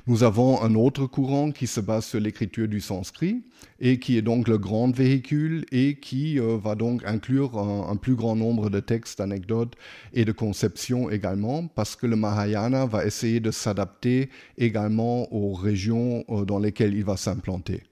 Nous 0.08 0.24
avons 0.24 0.62
un 0.62 0.76
autre 0.76 1.06
courant 1.06 1.52
qui 1.52 1.68
se 1.68 1.80
base 1.80 2.06
sur 2.06 2.20
l'écriture 2.20 2.68
du 2.68 2.82
sanskrit 2.82 3.44
et 3.80 4.00
qui 4.00 4.18
est 4.18 4.22
donc 4.22 4.48
le 4.48 4.58
grand 4.58 4.94
véhicule 4.94 5.66
et 5.72 5.96
qui 5.96 6.40
euh, 6.40 6.58
va 6.58 6.76
donc 6.76 7.04
inclure 7.06 7.58
un, 7.58 7.96
plus 7.96 8.16
grand 8.16 8.36
nombre 8.36 8.70
de 8.70 8.80
textes, 8.80 9.20
d'anecdotes 9.20 9.76
et 10.14 10.26
de 10.26 10.32
conceptions 10.32 11.10
également 11.10 11.68
parce 11.68 11.96
que 11.96 12.08
le 12.08 12.16
Mahayana 12.16 12.86
va 12.86 13.06
essayer 13.06 13.40
de 13.40 13.52
s'adapter 13.52 14.30
également 14.58 15.32
aux 15.34 15.54
régions 15.54 16.24
euh, 16.30 16.46
dans 16.46 16.60
lesquelles 16.60 16.96
il 16.96 17.04
va 17.04 17.18
s'implanter. 17.18 17.84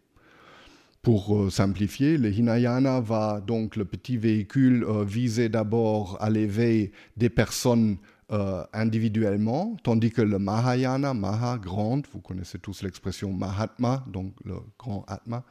Pour 1.01 1.37
euh, 1.37 1.49
simplifier, 1.49 2.17
le 2.17 2.31
Hinayana 2.31 2.99
va 2.99 3.41
donc, 3.45 3.75
le 3.75 3.85
petit 3.85 4.17
véhicule, 4.17 4.85
viser 5.05 5.47
d'abord 5.47 6.17
à 6.19 6.29
l'éveil 6.29 6.91
des 7.15 7.29
personnes 7.29 7.97
euh, 8.31 8.63
individuellement, 8.73 9.75
tandis 9.83 10.11
que 10.11 10.21
le 10.21 10.39
Mahayana, 10.39 11.13
Maha, 11.13 11.57
grande, 11.57 12.05
vous 12.13 12.19
connaissez 12.19 12.59
tous 12.59 12.83
l'expression 12.83 13.31
Mahatma, 13.33 14.05
donc 14.07 14.33
le 14.45 14.55
grand 14.77 15.05
Atma, 15.07 15.43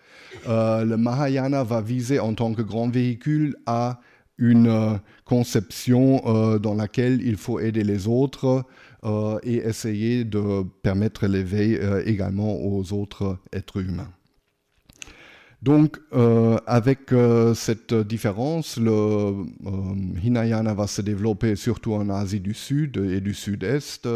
le 0.46 0.96
Mahayana 0.96 1.64
va 1.64 1.80
viser 1.80 2.20
en 2.20 2.34
tant 2.34 2.54
que 2.54 2.62
grand 2.62 2.88
véhicule 2.88 3.56
à 3.66 4.00
une 4.38 5.00
conception 5.24 6.58
dans 6.58 6.74
laquelle 6.74 7.20
il 7.22 7.36
faut 7.36 7.58
aider 7.58 7.82
les 7.82 8.06
autres 8.06 8.64
et 9.42 9.56
essayer 9.56 10.24
de 10.24 10.62
permettre 10.82 11.26
l'éveil 11.26 11.80
également 12.04 12.54
aux 12.54 12.92
autres 12.92 13.38
êtres 13.52 13.80
humains. 13.80 14.12
Donc, 15.60 15.98
euh, 16.12 16.56
avec 16.68 17.12
euh, 17.12 17.52
cette 17.52 17.92
différence, 17.92 18.76
le 18.76 18.92
euh, 18.92 19.34
Hinayana 20.22 20.72
va 20.72 20.86
se 20.86 21.02
développer 21.02 21.56
surtout 21.56 21.94
en 21.94 22.08
Asie 22.10 22.38
du 22.38 22.54
Sud 22.54 22.96
et 22.96 23.20
du 23.20 23.34
Sud-Est, 23.34 24.08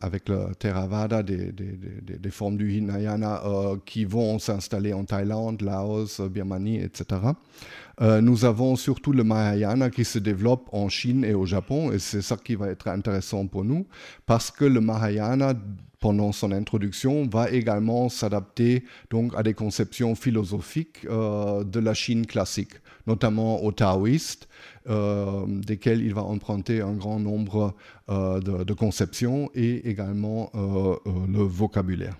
avec 0.00 0.28
le 0.28 0.54
Theravada, 0.58 1.22
des, 1.22 1.50
des, 1.52 2.30
formes 2.30 2.58
du 2.58 2.74
Hinayana 2.74 3.40
qui 3.86 4.04
vont 4.04 4.38
s'installer 4.38 4.92
en 4.92 5.04
Thaïlande, 5.04 5.62
Laos, 5.62 6.20
Birmanie, 6.20 6.80
etc. 6.80 7.20
nous 8.00 8.44
avons 8.44 8.76
surtout 8.76 9.12
le 9.12 9.24
Mahayana 9.24 9.88
qui 9.88 10.04
se 10.04 10.18
développe 10.18 10.68
en 10.72 10.88
Chine 10.90 11.24
et 11.24 11.34
au 11.34 11.46
Japon, 11.46 11.92
et 11.92 11.98
c'est 11.98 12.20
ça 12.20 12.36
qui 12.36 12.56
va 12.56 12.68
être 12.68 12.88
intéressant 12.88 13.46
pour 13.46 13.64
nous, 13.64 13.86
parce 14.26 14.50
que 14.50 14.66
le 14.66 14.80
Mahayana 14.80 15.54
pendant 16.02 16.32
son 16.32 16.50
introduction, 16.52 17.26
va 17.26 17.50
également 17.50 18.10
s'adapter 18.10 18.84
donc 19.10 19.32
à 19.36 19.42
des 19.42 19.54
conceptions 19.54 20.14
philosophiques 20.14 21.06
euh, 21.08 21.62
de 21.64 21.78
la 21.78 21.94
Chine 21.94 22.26
classique, 22.26 22.74
notamment 23.06 23.62
aux 23.62 23.70
taoïstes, 23.72 24.48
euh, 24.90 25.44
desquels 25.46 26.02
il 26.02 26.12
va 26.12 26.24
emprunter 26.24 26.80
un 26.80 26.92
grand 26.94 27.20
nombre 27.20 27.74
euh, 28.10 28.40
de, 28.40 28.74
conceptions 28.74 29.48
et 29.54 29.88
également 29.88 30.50
le 30.54 31.42
vocabulaire. 31.42 32.16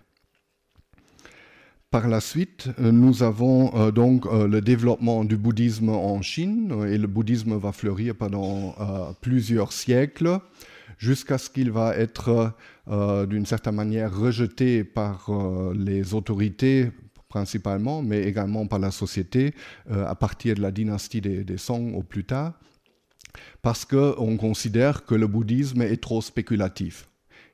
Par 1.90 2.08
la 2.08 2.20
suite, 2.20 2.68
nous 2.78 3.22
avons 3.22 3.90
donc 3.90 4.26
le 4.30 4.60
développement 4.60 5.24
du 5.24 5.36
bouddhisme 5.36 5.88
en 5.88 6.22
Chine 6.22 6.86
et 6.88 6.98
le 6.98 7.08
bouddhisme 7.08 7.56
va 7.56 7.72
fleurir 7.72 8.14
pendant 8.14 8.76
plusieurs 9.20 9.72
siècles 9.72 10.38
jusqu'à 11.02 11.36
ce 11.36 11.50
qu'il 11.50 11.72
va 11.72 11.96
être 11.96 12.54
euh, 12.86 13.26
d'une 13.26 13.44
certaine 13.44 13.74
manière 13.74 14.16
rejeté 14.16 14.84
par 14.84 15.28
euh, 15.30 15.74
les 15.76 16.14
autorités 16.14 16.92
principalement, 17.28 18.02
mais 18.02 18.22
également 18.22 18.68
par 18.68 18.78
la 18.78 18.92
société 18.92 19.52
euh, 19.90 20.06
à 20.06 20.14
partir 20.14 20.54
de 20.54 20.62
la 20.62 20.70
dynastie 20.70 21.20
des, 21.20 21.42
des 21.42 21.58
Song 21.58 21.94
au 21.96 22.04
plus 22.04 22.24
tard, 22.24 22.52
parce 23.62 23.84
qu'on 23.84 24.36
considère 24.36 25.04
que 25.04 25.16
le 25.16 25.26
bouddhisme 25.26 25.82
est 25.82 26.00
trop 26.00 26.22
spéculatif. 26.22 27.08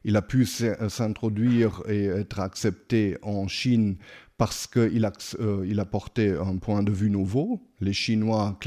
Il 0.04 0.16
a 0.16 0.22
pu 0.22 0.44
s'introduire 0.44 1.82
et 1.88 2.04
être 2.04 2.40
accepté 2.40 3.16
en 3.22 3.48
Chine 3.48 3.96
parce 4.38 4.68
qu'il 4.68 5.04
euh, 5.40 5.66
il 5.68 5.80
apportait 5.80 6.38
un 6.38 6.57
point 6.59 6.85
de 6.85 6.92
vue 6.92 7.11
nouveau. 7.11 7.61
Les 7.80 7.92
Chinois, 7.92 8.59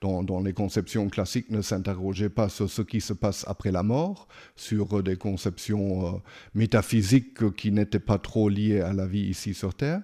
dans, 0.00 0.40
les 0.40 0.52
conceptions 0.52 1.08
classiques, 1.08 1.50
ne 1.50 1.62
s'interrogeaient 1.62 2.30
pas 2.30 2.48
sur 2.48 2.68
ce 2.68 2.82
qui 2.82 3.00
se 3.00 3.12
passe 3.12 3.44
après 3.46 3.70
la 3.70 3.82
mort, 3.82 4.26
sur 4.56 5.02
des 5.02 5.16
conceptions 5.16 6.06
euh, 6.06 6.18
métaphysiques 6.54 7.54
qui 7.56 7.72
n'étaient 7.72 7.98
pas 7.98 8.18
trop 8.18 8.48
liées 8.48 8.80
à 8.80 8.94
la 8.94 9.06
vie 9.06 9.24
ici 9.24 9.52
sur 9.52 9.74
Terre. 9.74 10.00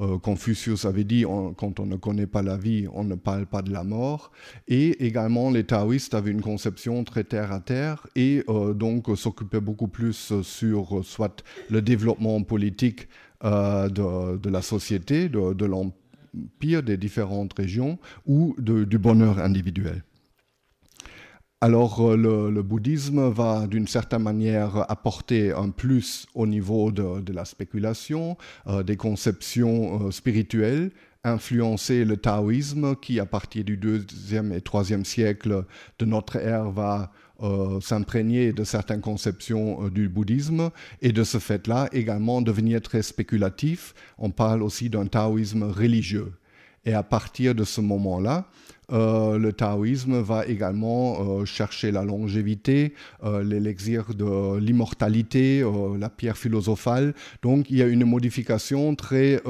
Euh, 0.00 0.18
Confucius 0.18 0.84
avait 0.84 1.04
dit, 1.04 1.24
quand 1.56 1.80
on 1.80 1.86
ne 1.86 1.96
connaît 1.96 2.26
pas 2.26 2.42
la 2.42 2.56
vie, 2.56 2.86
on 2.92 3.04
ne 3.04 3.16
parle 3.16 3.46
pas 3.46 3.62
de 3.62 3.72
la 3.72 3.84
mort. 3.84 4.30
Et 4.68 5.04
également, 5.04 5.50
les 5.50 5.64
taoïstes 5.64 6.14
avaient 6.14 6.30
une 6.30 6.40
conception 6.40 7.02
très 7.04 7.24
terre 7.24 7.52
à 7.52 7.60
terre 7.60 8.06
et 8.16 8.44
donc 8.74 9.06
s'occupaient 9.16 9.60
beaucoup 9.60 9.88
plus 9.88 10.40
sur 10.42 11.04
soit 11.04 11.44
le 11.68 11.82
développement 11.82 12.42
politique 12.42 13.08
euh, 13.44 13.88
de, 13.88 14.48
la 14.48 14.62
société, 14.62 15.28
de, 15.28 15.64
l'empire 15.64 16.82
des 16.82 16.96
différentes 16.96 17.52
régions 17.54 17.98
ou 18.26 18.54
du 18.58 18.98
bonheur 18.98 19.40
individuel. 19.40 20.04
Alors 21.60 22.00
euh, 22.00 22.50
le, 22.50 22.62
bouddhisme 22.62 23.28
va 23.30 23.66
d'une 23.66 23.88
certaine 23.88 24.22
manière 24.22 24.90
apporter 24.90 25.52
un 25.52 25.70
plus 25.70 26.26
au 26.34 26.46
niveau 26.46 26.92
de, 26.92 27.32
la 27.32 27.44
spéculation, 27.44 28.36
euh, 28.68 28.82
des 28.82 28.96
conceptions 28.96 30.10
spirituelles, 30.10 30.90
influencer 31.24 32.04
le 32.04 32.16
taoïsme 32.16 32.96
qui 32.96 33.18
à 33.20 33.26
partir 33.26 33.64
du 33.64 33.76
deuxième 33.76 34.52
et 34.52 34.60
troisième 34.60 35.04
siècle 35.04 35.64
de 35.98 36.04
notre 36.04 36.36
ère 36.36 36.70
va 36.70 37.12
euh, 37.42 37.80
s'imprégner 37.80 38.52
de 38.52 38.64
certaines 38.64 39.00
conceptions 39.00 39.84
euh, 39.86 39.90
du 39.90 40.08
bouddhisme 40.08 40.70
et 41.00 41.12
de 41.12 41.24
ce 41.24 41.38
fait-là 41.38 41.88
également 41.92 42.42
devenir 42.42 42.80
très 42.80 43.02
spéculatif. 43.02 43.94
On 44.18 44.30
parle 44.30 44.62
aussi 44.62 44.88
d'un 44.88 45.06
taoïsme 45.06 45.64
religieux. 45.64 46.32
Et 46.84 46.94
à 46.94 47.02
partir 47.02 47.54
de 47.54 47.64
ce 47.64 47.80
moment-là, 47.80 48.46
euh, 48.92 49.38
le 49.38 49.52
taoïsme 49.52 50.20
va 50.20 50.44
également 50.46 51.16
euh, 51.20 51.44
chercher 51.44 51.92
la 51.92 52.02
longévité, 52.02 52.92
euh, 53.22 53.42
l'élixir 53.42 54.14
de 54.14 54.58
l'immortalité, 54.58 55.64
la 55.98 56.10
pierre 56.10 56.36
philosophale. 56.36 57.14
Donc 57.42 57.70
il 57.70 57.76
y 57.76 57.82
a 57.82 57.86
une 57.86 58.04
modification 58.04 58.94
très 58.94 59.40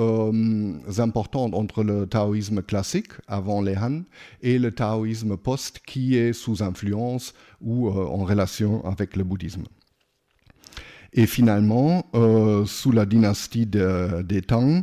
importante 0.99 1.55
entre 1.55 1.83
le 1.83 2.07
taoïsme 2.07 2.63
classique, 2.63 3.13
avant 3.27 3.63
les 3.63 3.77
Han, 3.77 4.03
et 4.43 4.59
le 4.59 4.71
taoïsme 4.71 5.37
post, 5.37 5.81
qui 5.87 6.17
est 6.17 6.33
sous 6.33 6.63
influence 6.63 7.35
ou 7.61 7.89
en 7.89 8.25
relation 8.25 8.85
avec 8.85 9.17
le 9.17 9.25
bouddhisme. 9.25 9.65
Et 11.15 11.27
finalement, 11.27 12.07
sous 12.67 12.93
la 12.93 13.07
dynastie 13.07 13.67
des 13.67 14.43
Tang, 14.43 14.83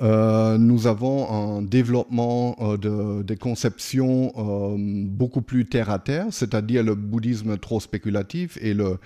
nous 0.00 0.86
avons 0.86 1.28
un 1.30 1.62
développement 1.62 2.56
euh, 2.60 2.76
de, 2.76 3.22
des 3.22 3.36
conceptions 3.36 4.32
euh, 4.36 4.76
beaucoup 4.78 5.42
plus 5.42 5.66
terre 5.66 5.90
à 5.90 5.98
terre, 5.98 6.26
c'est-à-dire 6.30 6.84
le 6.84 6.94
bouddhisme 6.94 7.58
trop 7.58 7.80
spéculatif 7.80 8.58
et 8.60 8.74
le 8.74 8.98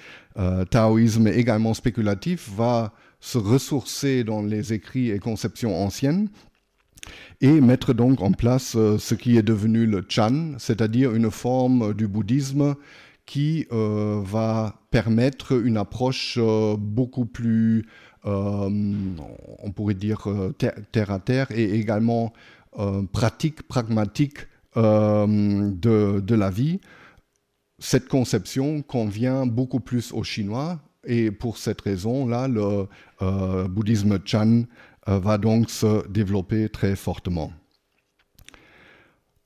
taoïsme 0.71 1.29
également 1.29 1.75
spéculatif 1.75 2.51
va 2.57 2.93
se 3.21 3.39
ressourcer 3.39 4.25
dans 4.25 4.43
les 4.43 4.73
écrits 4.73 5.11
et 5.11 5.19
conceptions 5.19 5.77
anciennes 5.83 6.29
et 7.43 7.61
mettre 7.61 7.93
donc 7.93 8.23
en 8.23 8.33
place 8.33 8.73
ce 8.73 9.15
qui 9.15 9.37
est 9.37 9.43
devenu 9.43 9.85
le 9.85 10.05
Chan, 10.09 10.55
c'est-à-dire 10.57 11.15
une 11.15 11.31
forme 11.31 11.93
du 11.93 12.09
bouddhisme 12.09 12.77
qui 13.27 13.67
va 13.71 14.81
permettre 14.91 15.53
une 15.53 15.77
approche 15.77 16.39
beaucoup 16.79 17.27
plus 17.27 17.81
euh, 17.81 17.87
on 18.25 19.73
pourrait 19.75 19.95
dire 19.95 20.29
euh, 20.29 20.55
terre 20.93 21.11
à 21.11 21.19
terre, 21.19 21.51
et 21.51 21.75
également 21.75 22.33
euh, 22.79 23.03
pratique, 23.13 23.63
pragmatique 23.63 24.47
de, 24.75 26.35
la 26.35 26.51
vie. 26.51 26.81
Cette 27.79 28.09
conception 28.09 28.83
convient 28.83 29.45
beaucoup 29.45 29.81
plus 29.81 30.13
aux 30.13 30.25
Chinois, 30.25 30.81
et 31.05 31.31
pour 31.31 31.59
cette 31.59 31.81
raison-là, 31.83 32.49
le 32.49 32.87
bouddhisme 33.67 34.19
Chan 34.25 34.63
va 35.07 35.37
donc 35.37 35.69
se 35.69 36.09
développer 36.09 36.71
très 36.71 36.97
fortement 36.97 37.53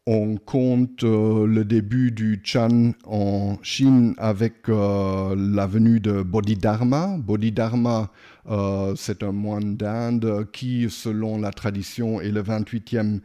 on 0.07 0.37
compte 0.37 1.03
euh, 1.03 1.47
le 1.47 1.65
début 1.65 2.13
du 2.13 2.41
Chan 2.45 2.93
en 3.07 3.57
Chine 3.63 4.15
avec 4.19 4.69
euh, 4.69 5.35
la 5.37 5.67
venue 5.67 5.99
de 5.99 6.23
Bodhidharma. 6.23 7.17
Bodhidharma, 7.19 8.11
euh, 8.49 8.95
c'est 8.97 9.23
un 9.23 9.33
moine 9.33 9.77
d'Inde 9.77 10.49
qui, 10.53 10.89
selon 10.91 11.39
la 11.39 11.51
tradition, 11.51 12.21
est 12.21 12.31
le 12.31 12.43
28e 12.43 13.21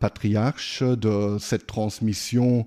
patriarche 0.00 0.82
de 0.82 1.36
cette 1.38 1.66
transmission 1.66 2.66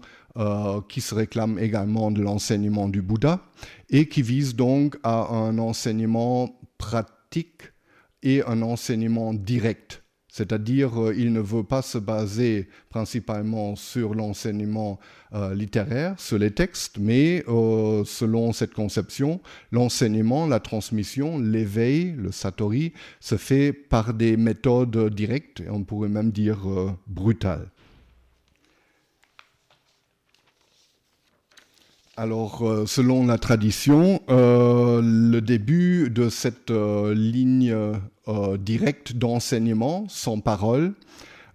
qui 0.87 1.01
se 1.01 1.15
réclame 1.15 1.57
également 1.57 2.11
de 2.11 2.21
l'enseignement 2.21 2.87
du 2.87 3.01
Bouddha 3.01 3.39
et 3.89 4.07
qui 4.07 4.21
vise 4.21 4.55
donc 4.55 4.95
à 5.01 5.33
un 5.33 5.57
enseignement 5.57 6.59
pratique 6.77 7.71
et 8.21 8.43
un 8.43 8.61
enseignement 8.61 9.33
direct 9.33 10.04
c'est-à-dire, 10.35 11.01
euh, 11.01 11.15
il 11.17 11.31
ne 11.31 11.39
veut 11.39 11.63
pas 11.63 11.81
se 11.81 11.97
baser 11.97 12.67
principalement 12.89 13.77
sur 13.77 14.13
l'enseignement 14.13 14.99
euh, 15.33 15.55
littéraire, 15.55 16.19
sur 16.19 16.37
les 16.37 16.51
textes, 16.51 16.97
mais 16.99 17.45
euh, 17.47 18.03
selon 18.03 18.51
cette 18.51 18.73
conception, 18.73 19.39
l'enseignement, 19.71 20.45
la 20.45 20.59
transmission, 20.59 21.39
l'éveil, 21.39 22.13
le 22.17 22.33
satori, 22.33 22.91
se 23.21 23.37
fait 23.37 23.71
par 23.71 24.13
des 24.13 24.35
méthodes 24.35 25.15
directes, 25.15 25.61
et 25.61 25.69
on 25.69 25.85
pourrait 25.85 26.09
même 26.09 26.31
dire 26.31 26.67
brutales. 27.07 27.69
Alors, 32.17 32.63
selon 32.87 33.25
la 33.25 33.37
tradition, 33.37 34.21
le 34.29 35.39
début 35.41 36.09
de 36.09 36.29
cette 36.29 36.71
ligne 36.71 37.75
euh, 38.27 38.57
direct 38.57 39.13
d'enseignement, 39.13 40.05
sans 40.07 40.39
parole, 40.39 40.93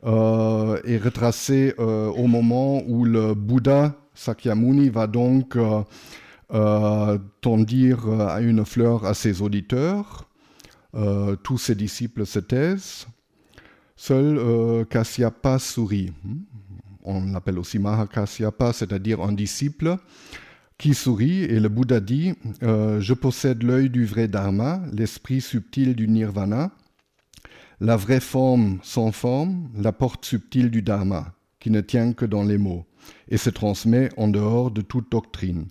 euh, 0.04 0.78
est 0.84 0.98
retracé 0.98 1.74
euh, 1.80 2.08
au 2.10 2.28
moment 2.28 2.82
où 2.86 3.04
le 3.04 3.34
Bouddha 3.34 3.96
Sakyamuni 4.14 4.88
va 4.88 5.08
donc 5.08 5.58
tendir 7.40 8.08
à 8.20 8.40
une 8.40 8.64
fleur 8.64 9.04
à 9.04 9.14
ses 9.14 9.40
auditeurs. 9.42 10.28
tous 11.42 11.58
ses 11.58 11.74
disciples 11.74 12.26
se 12.26 12.38
taisent. 12.38 13.06
Seul 13.96 14.84
Kasyapa 14.90 15.58
sourit. 15.58 16.12
On 17.04 17.32
l'appelle 17.32 17.58
aussi 17.58 17.78
Mahakasyapa, 17.78 18.72
c'est-à-dire 18.72 19.22
un 19.22 19.32
disciple 19.32 19.96
qui 20.80 20.94
sourit 20.94 21.42
et 21.44 21.60
le 21.60 21.68
Bouddha 21.68 22.00
dit 22.00 22.32
euh, 22.62 23.02
Je 23.02 23.12
possède 23.12 23.62
l'œil 23.62 23.90
du 23.90 24.06
vrai 24.06 24.28
Dharma, 24.28 24.80
l'esprit 24.94 25.42
subtil 25.42 25.94
du 25.94 26.08
Nirvana, 26.08 26.70
la 27.80 27.96
vraie 27.96 28.18
forme 28.18 28.78
sans 28.82 29.12
forme, 29.12 29.68
la 29.76 29.92
porte 29.92 30.24
subtile 30.24 30.70
du 30.70 30.80
Dharma, 30.80 31.34
qui 31.58 31.70
ne 31.70 31.82
tient 31.82 32.14
que 32.14 32.24
dans 32.24 32.44
les 32.44 32.56
mots, 32.56 32.86
et 33.28 33.36
se 33.36 33.50
transmet 33.50 34.08
en 34.16 34.28
dehors 34.28 34.70
de 34.70 34.80
toute 34.80 35.12
doctrine. 35.12 35.66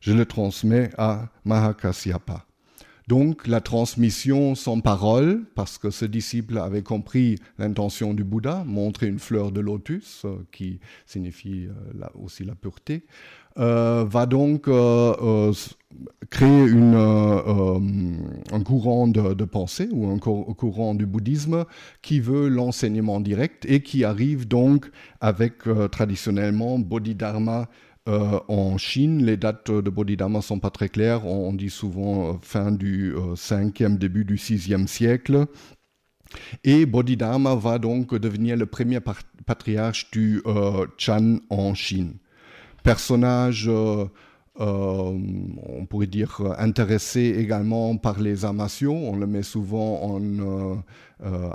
Je 0.00 0.12
le 0.12 0.26
transmets 0.26 0.90
à 0.98 1.28
Mahakasyapa. 1.44 2.47
Donc 3.08 3.46
la 3.46 3.62
transmission 3.62 4.54
sans 4.54 4.80
parole, 4.80 5.46
parce 5.54 5.78
que 5.78 5.88
ce 5.88 6.04
disciple 6.04 6.58
avait 6.58 6.82
compris 6.82 7.36
l'intention 7.58 8.12
du 8.12 8.22
Bouddha, 8.22 8.64
montrer 8.66 9.06
une 9.06 9.18
fleur 9.18 9.50
de 9.50 9.60
lotus, 9.60 10.26
euh, 10.26 10.36
qui 10.52 10.78
signifie 11.06 11.68
euh, 11.68 12.06
aussi 12.22 12.44
la 12.44 12.54
pureté, 12.54 13.06
euh, 13.58 14.04
va 14.06 14.26
donc 14.26 14.68
créer 16.28 16.70
un 16.70 18.62
courant 18.62 19.08
de, 19.08 19.44
pensée 19.44 19.88
ou 19.90 20.10
un 20.10 20.18
courant 20.18 20.94
du 20.94 21.06
bouddhisme 21.06 21.64
qui 22.02 22.20
veut 22.20 22.48
l'enseignement 22.48 23.20
direct 23.20 23.64
et 23.66 23.82
qui 23.82 24.04
arrive 24.04 24.46
donc 24.46 24.90
avec 25.20 25.62
traditionnellement 25.90 26.78
Bodhidharma 26.78 27.68
en 28.08 28.78
Chine, 28.78 29.24
les 29.24 29.36
dates 29.36 29.70
de 29.70 29.90
Bodhidharma 29.90 30.40
sont 30.40 30.60
pas 30.60 30.70
très 30.70 30.88
claires. 30.88 31.26
On, 31.26 31.52
dit 31.52 31.70
souvent 31.70 32.38
fin 32.40 32.72
du 32.72 33.14
5e, 33.14 33.98
début 33.98 34.24
du 34.24 34.36
6e 34.36 34.86
siècle. 34.86 35.46
Et 36.64 36.86
Bodhidharma 36.86 37.54
va 37.54 37.78
donc 37.78 38.14
devenir 38.14 38.56
le 38.56 38.66
premier 38.66 39.00
patriarche 39.46 40.10
du 40.10 40.42
Chan 40.96 41.38
en 41.50 41.74
Chine 41.74 42.14
personnage, 42.88 43.68
euh, 43.68 43.72
euh, 44.04 44.06
on 44.58 45.86
pourrait 45.88 46.06
dire, 46.06 46.40
intéressé 46.58 47.34
également 47.38 47.96
par 47.96 48.20
les 48.20 48.44
amations. 48.44 49.10
On 49.10 49.16
le 49.16 49.26
met 49.26 49.42
souvent 49.42 50.02
en 50.02 50.20
euh, 50.20 50.74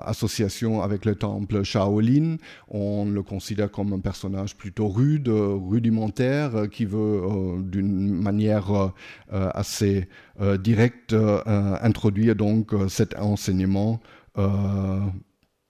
association 0.02 0.82
avec 0.82 1.06
le 1.06 1.16
temple 1.16 1.64
Shaolin. 1.64 2.38
On 2.70 3.06
le 3.06 3.22
considère 3.22 3.70
comme 3.72 3.94
un 3.94 4.00
personnage 4.00 4.56
plutôt 4.56 4.88
rude, 4.88 5.28
rudimentaire, 5.30 6.70
qui 6.72 6.86
veut 6.86 7.22
d'une 7.60 8.10
manière 8.10 8.92
assez 9.32 10.08
directe 10.60 11.16
introduire 11.46 12.36
donc 12.36 12.74
cet 12.88 13.18
enseignement 13.20 14.00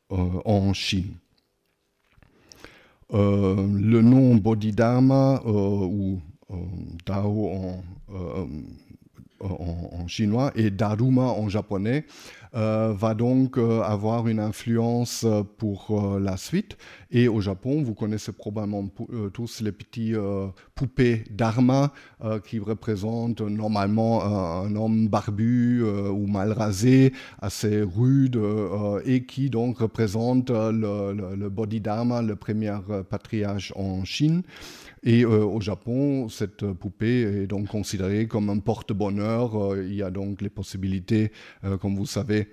en 0.09 0.73
Chine. 0.73 1.15
Euh, 3.13 3.67
le 3.79 4.01
nom 4.01 4.35
Bodhidharma 4.35 5.41
euh, 5.45 5.49
ou 5.49 6.15
euh, 6.15 6.32
Dao 7.05 7.49
en, 7.49 7.83
chinois 10.07 10.51
et 10.55 10.71
Daruma 10.71 11.23
en 11.23 11.49
japonais 11.49 12.05
va 12.53 13.13
donc 13.15 13.57
avoir 13.57 14.27
une 14.27 14.39
influence 14.39 15.25
pour 15.57 16.17
la 16.19 16.37
suite. 16.37 16.77
Et 17.11 17.27
au 17.27 17.41
Japon, 17.41 17.81
vous 17.83 17.93
connaissez 17.93 18.31
probablement 18.31 18.87
tous 19.33 19.61
les 19.61 19.71
petits 19.71 20.13
poupées 20.75 21.23
Dharma 21.31 21.91
qui 22.45 22.59
représentent 22.59 23.41
normalement 23.41 24.23
un 24.23 24.73
homme 24.75 25.09
barbu 25.09 25.83
ou 25.83 26.27
mal 26.27 26.51
rasé, 26.51 27.11
assez 27.41 27.81
rude, 27.81 28.39
et 29.03 29.25
qui 29.25 29.49
donc 29.49 29.79
représente 29.79 30.51
le, 30.51 31.35
le 31.35 31.49
Bodhidharma, 31.49 32.21
le 32.21 32.35
premier 32.35 32.77
patriarche 33.09 33.73
en 33.75 34.05
Chine. 34.05 34.43
Et 35.03 35.23
euh, 35.23 35.43
au 35.43 35.59
Japon, 35.59 36.29
cette 36.29 36.65
poupée 36.71 37.43
est 37.43 37.47
donc 37.47 37.67
considérée 37.67 38.27
comme 38.27 38.49
un 38.49 38.59
porte-bonheur. 38.59 39.73
Euh, 39.73 39.85
il 39.85 39.95
y 39.95 40.01
a 40.03 40.09
donc 40.09 40.41
les 40.41 40.49
possibilités, 40.49 41.31
euh, 41.65 41.77
comme 41.77 41.95
vous 41.95 42.05
savez, 42.05 42.47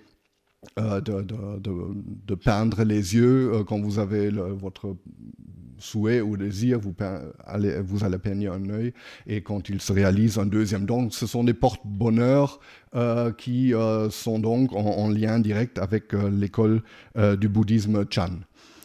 de, 0.77 2.35
peindre 2.35 2.85
les 2.85 3.15
yeux 3.15 3.65
quand 3.67 3.81
vous 3.81 3.99
avez 3.99 4.29
votre 4.29 4.95
souhait 5.79 6.21
ou 6.21 6.37
désir, 6.37 6.79
vous, 6.79 6.95
allez, 7.47 7.81
vous 7.81 8.05
allez 8.05 8.19
peindre 8.19 8.53
un 8.53 8.69
œil 8.69 8.93
et 9.27 9.41
quand 9.41 9.71
il 9.71 9.81
se 9.81 9.95
réalise 9.95 10.39
un 10.39 10.45
deuxième. 10.45 10.85
Donc 10.85 11.15
ce 11.15 11.27
sont 11.27 11.45
des 11.45 11.55
porte-bonheur 11.55 12.61
qui 13.39 13.73
sont 14.11 14.39
donc 14.39 14.75
en, 14.75 15.09
lien 15.09 15.39
direct 15.39 15.79
avec 15.79 16.13
l'école 16.13 16.83
du 17.39 17.49
bouddhisme 17.49 18.05
Chan. 18.11 18.41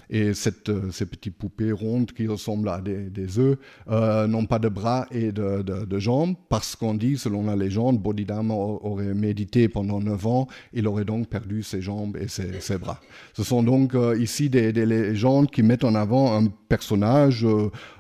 Et 0.10 0.34
cette, 0.34 0.72
ces 0.92 1.06
petites 1.06 1.38
poupées 1.38 1.72
rondes 1.72 2.12
qui 2.12 2.28
ressemblent 2.28 2.70
à 2.70 2.82
des, 2.82 3.40
œufs 3.40 3.58
n'ont 3.88 4.46
pas 4.46 4.60
de 4.60 4.70
bras 4.70 5.08
et 5.12 5.32
de, 5.32 6.00
jambes 6.00 6.36
parce 6.50 6.76
qu'on 6.76 6.94
dit, 6.94 7.18
selon 7.18 7.46
la 7.46 7.56
légende, 7.56 8.00
Bodhidharma 8.00 8.54
aurait 8.54 9.14
médité 9.14 9.70
pendant 9.70 10.00
9 10.00 10.28
ans, 10.28 10.48
il 10.74 10.88
aurait 10.88 11.06
donc 11.06 11.28
perdu 11.28 11.64
ses 11.64 11.82
jambes 11.82 12.18
et 12.18 12.28
ses, 12.28 12.78
bras. 12.78 13.00
Ce 13.34 13.44
sont 13.44 13.64
donc 13.64 13.96
ici 14.20 14.50
des, 14.50 14.74
des, 14.74 14.86
légendes 14.86 15.50
qui 15.50 15.64
mettent 15.64 15.84
en 15.84 15.96
avant 15.96 16.38
un 16.38 16.48
personnage, 16.70 17.46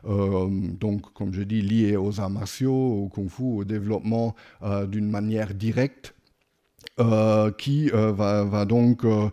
donc 0.03 1.13
comme 1.13 1.33
je 1.33 1.43
dis, 1.43 1.61
lié 1.61 1.95
aux 1.95 2.19
arts 2.19 2.29
martiaux, 2.29 3.03
au 3.03 3.09
kung-fu, 3.09 3.43
au 3.43 3.63
développement 3.63 4.35
d'une 4.87 5.09
manière 5.09 5.53
directe 5.53 6.14
euh, 6.97 7.51
qui 7.51 7.91
euh, 7.93 8.13
va, 8.13 8.63
donc 8.63 9.03
euh, 9.03 9.29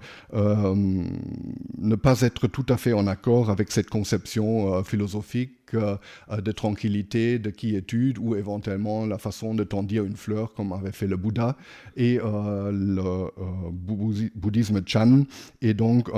ne 1.78 1.94
pas 1.94 2.20
être 2.22 2.48
tout 2.48 2.66
à 2.68 2.76
fait 2.76 2.92
en 2.92 3.06
accord 3.06 3.50
avec 3.50 3.70
cette 3.70 3.88
conception 3.88 4.82
philosophique 4.82 5.52
de 5.72 6.52
tranquillité, 6.52 7.38
de 7.38 7.50
quiétude 7.50 8.18
ou 8.18 8.34
éventuellement 8.34 9.06
la 9.06 9.16
façon 9.16 9.54
de 9.54 9.62
tendir 9.62 10.04
une 10.04 10.16
fleur 10.16 10.54
comme 10.54 10.72
avait 10.72 10.90
fait 10.90 11.06
le 11.06 11.16
Bouddha 11.16 11.56
et 11.96 12.18
le 12.18 13.30
bouddhisme 13.70 14.82
Chan 14.84 15.22
est 15.62 15.74
donc 15.74 16.10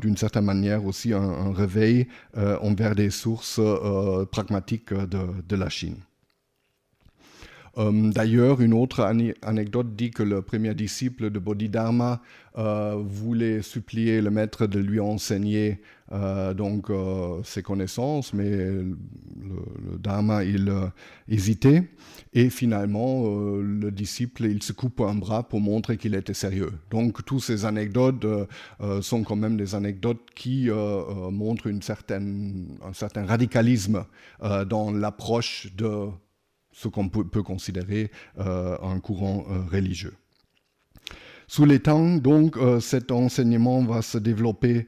d'une 0.00 0.16
certaine 0.16 0.44
manière 0.44 0.86
aussi 0.86 1.12
un, 1.12 1.52
réveil 1.52 2.06
envers 2.36 2.94
des 2.94 3.10
sources 3.10 3.60
pragmatiques 4.30 4.94
de 4.94 5.56
la 5.56 5.68
Chine. 5.68 5.96
Euh, 7.78 8.10
d'ailleurs, 8.10 8.60
une 8.60 8.74
autre 8.74 9.00
anecdote 9.42 9.96
dit 9.96 10.10
que 10.10 10.22
le 10.22 10.42
premier 10.42 10.74
disciple 10.74 11.30
de 11.30 11.38
Bodhidharma 11.38 12.20
euh, 12.58 12.96
voulait 12.98 13.62
supplier 13.62 14.20
le 14.20 14.30
maître 14.30 14.66
de 14.66 14.78
lui 14.78 15.00
enseigner 15.00 15.80
euh, 16.12 16.52
donc 16.52 16.88
ses 17.44 17.62
connaissances, 17.62 18.34
mais 18.34 18.50
le, 18.50 18.96
Dharma 19.98 20.44
il 20.44 20.70
hésitait 21.28 21.88
et 22.34 22.50
finalement 22.50 23.24
le 23.58 23.90
disciple 23.90 24.44
il 24.44 24.62
se 24.62 24.72
coupe 24.72 25.00
un 25.00 25.14
bras 25.14 25.42
pour 25.48 25.60
montrer 25.60 25.96
qu'il 25.96 26.14
était 26.14 26.34
sérieux. 26.34 26.72
Donc 26.90 27.24
toutes 27.24 27.42
ces 27.42 27.64
anecdotes 27.64 28.26
sont 29.00 29.22
quand 29.22 29.36
même 29.36 29.56
des 29.56 29.74
anecdotes 29.74 30.28
qui 30.34 30.68
montrent 31.30 31.68
une 31.68 31.82
certaine, 31.82 32.78
un 32.84 32.92
certain 32.92 33.24
radicalisme 33.24 34.04
dans 34.40 34.90
l'approche 34.90 35.68
de 35.76 36.08
ce 36.72 36.88
qu'on 36.88 37.08
peut, 37.08 37.42
considérer 37.42 38.10
euh, 38.38 38.76
un 38.82 38.98
courant 39.00 39.44
euh, 39.50 39.62
religieux. 39.70 40.14
Sous 41.46 41.64
les 41.64 41.80
temps, 41.80 42.16
donc, 42.16 42.56
euh, 42.56 42.80
cet 42.80 43.12
enseignement 43.12 43.84
va 43.84 44.02
se 44.02 44.18
développer 44.18 44.86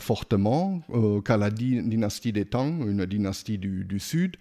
fortement, 0.00 0.80
car 1.26 1.36
la 1.36 1.50
dynastie 1.50 2.32
des 2.32 2.46
Tang, 2.46 2.80
une 2.86 3.04
dynastie 3.04 3.58
du, 3.58 3.98
Sud, 4.00 4.36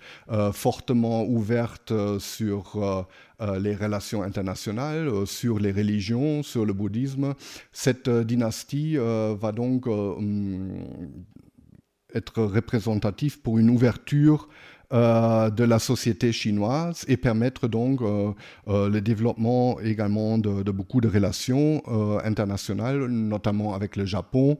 fortement 0.53 1.25
ouverte 1.25 1.91
sur 2.19 3.05
les 3.41 3.75
relations 3.75 4.23
internationales, 4.23 5.27
sur 5.27 5.59
les 5.59 5.73
religions, 5.73 6.41
sur 6.41 6.63
le 6.63 6.71
bouddhisme. 6.71 7.33
Cette 7.73 8.09
dynastie 8.09 8.95
va 8.95 9.51
donc 9.51 9.87
hum, 9.87 10.85
être 12.13 12.41
représentative 12.43 13.41
pour 13.41 13.59
une 13.59 13.69
ouverture 13.69 14.47
euh, 14.93 15.49
de 15.49 15.63
la 15.63 15.79
société 15.79 16.31
chinoise 16.31 17.05
et 17.07 17.17
permettre 17.17 17.67
donc 17.67 18.01
euh, 18.01 18.33
euh, 18.67 18.87
le 18.87 19.01
développement 19.01 19.79
également 19.79 20.37
de, 20.37 20.71
beaucoup 20.71 21.01
de 21.01 21.07
relations 21.07 21.81
internationales, 22.23 23.07
notamment 23.07 23.73
avec 23.73 23.95
le 23.95 24.05
Japon, 24.05 24.57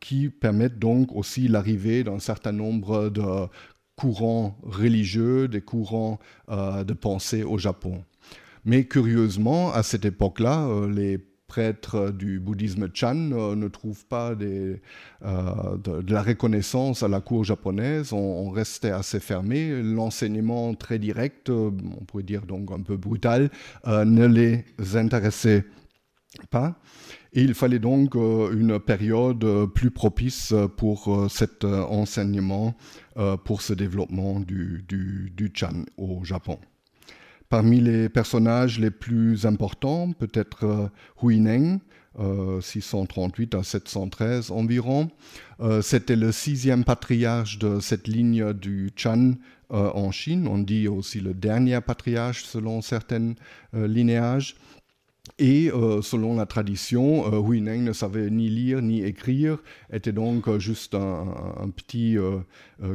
qui 0.00 0.28
permettent 0.28 0.78
donc 0.78 1.14
aussi 1.14 1.48
l'arrivée 1.48 2.04
d'un 2.04 2.20
certain 2.20 2.52
nombre 2.52 3.08
de 3.08 3.22
courants 3.96 4.56
religieux, 4.62 5.48
des 5.48 5.60
courants 5.60 6.18
de 6.48 6.92
pensée 6.92 7.42
au 7.42 7.58
Japon. 7.58 8.04
Mais 8.64 8.84
curieusement, 8.84 9.72
à 9.72 9.82
cette 9.82 10.04
époque-là, 10.04 10.68
les 10.88 11.18
prêtres 11.54 12.10
du 12.10 12.40
bouddhisme 12.40 12.88
Chan 12.92 13.30
euh, 13.30 13.54
ne 13.54 13.68
trouvent 13.68 14.06
pas 14.06 14.32
euh, 14.32 14.76
de, 15.22 16.12
la 16.12 16.20
reconnaissance 16.20 17.04
à 17.04 17.08
la 17.08 17.20
cour 17.20 17.44
japonaise. 17.44 18.12
On, 18.12 18.50
restait 18.50 18.90
assez 18.90 19.20
fermé. 19.20 19.80
L'enseignement 19.80 20.74
très 20.74 20.98
direct, 20.98 21.50
euh, 21.50 21.70
on 22.00 22.04
pourrait 22.06 22.24
dire 22.24 22.44
donc 22.44 22.72
un 22.72 22.82
peu 22.82 22.96
brutal, 22.96 23.50
ne 23.86 24.26
les 24.26 24.64
intéressait 24.96 25.64
pas. 26.50 26.74
Et 27.32 27.42
il 27.42 27.54
fallait 27.54 27.78
donc 27.78 28.16
une 28.16 28.80
période 28.80 29.46
plus 29.74 29.92
propice 29.92 30.52
pour 30.76 31.28
cet 31.30 31.64
enseignement, 31.64 32.74
pour 33.44 33.62
ce 33.62 33.74
développement 33.74 34.40
du 34.40 35.52
Chan 35.54 35.84
au 35.96 36.24
Japon. 36.24 36.58
Parmi 37.48 37.80
les 37.80 38.08
personnages 38.08 38.78
les 38.78 38.90
plus 38.90 39.46
importants, 39.46 40.12
peut-être 40.12 40.64
euh, 40.64 40.88
Huineng, 41.22 41.78
638 42.60 43.54
euh, 43.54 43.58
à 43.58 43.62
713 43.62 44.50
environ. 44.50 45.10
Euh, 45.60 45.82
c'était 45.82 46.16
le 46.16 46.32
sixième 46.32 46.84
patriarche 46.84 47.58
de 47.58 47.80
cette 47.80 48.08
ligne 48.08 48.52
du 48.52 48.90
Chan 48.96 49.32
en 49.70 50.12
Chine. 50.12 50.46
On 50.46 50.58
dit 50.58 50.86
aussi 50.86 51.20
le 51.20 51.34
dernier 51.34 51.80
patriarche 51.80 52.44
selon 52.44 52.80
certains 52.80 53.34
linéages. 53.72 54.54
Et 55.38 55.70
selon 56.02 56.36
la 56.36 56.46
tradition, 56.46 57.24
Huineng 57.42 57.82
ne 57.82 57.92
savait 57.92 58.30
ni 58.30 58.50
lire 58.50 58.82
ni 58.82 59.02
écrire, 59.02 59.58
était 59.90 60.12
donc 60.12 60.58
juste 60.58 60.94
un 60.94 61.70
petit 61.74 62.16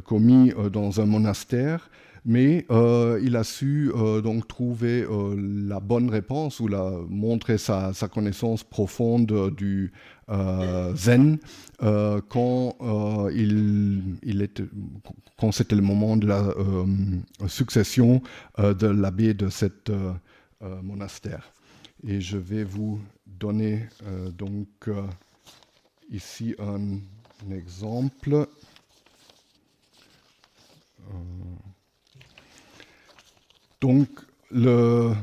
commis 0.05 0.53
dans 0.71 1.01
un 1.01 1.05
monastère 1.05 1.89
mais 2.25 2.65
euh, 2.69 3.19
il 3.23 3.35
a 3.35 3.43
su 3.43 3.91
euh, 3.95 4.21
donc 4.21 4.47
trouver 4.47 5.03
euh, 5.03 5.35
la 5.67 5.79
bonne 5.79 6.09
réponse 6.09 6.59
ou 6.59 6.67
la, 6.67 6.91
montrer 7.07 7.57
sa, 7.57 7.93
sa 7.93 8.07
connaissance 8.07 8.63
profonde 8.63 9.53
du 9.55 9.91
zen 10.95 11.39
quand, 11.79 12.75
il, 13.33 14.41
était, 14.43 14.65
quand 15.39 15.51
c'était 15.51 15.75
le 15.75 15.81
moment 15.81 16.17
de 16.17 16.27
la 16.27 16.53
succession 17.47 18.21
de 18.59 18.85
l'abbé 18.85 19.33
de 19.33 19.49
cet 19.49 19.91
monastère. 20.83 21.51
Et 22.05 22.21
je 22.21 22.37
vais 22.37 22.63
vous 22.63 22.99
donner 23.25 23.87
donc 24.37 24.87
ici 26.11 26.53
un 26.59 26.99
exemple. 27.51 28.47
Donc, 33.81 34.09
le, 34.51 35.13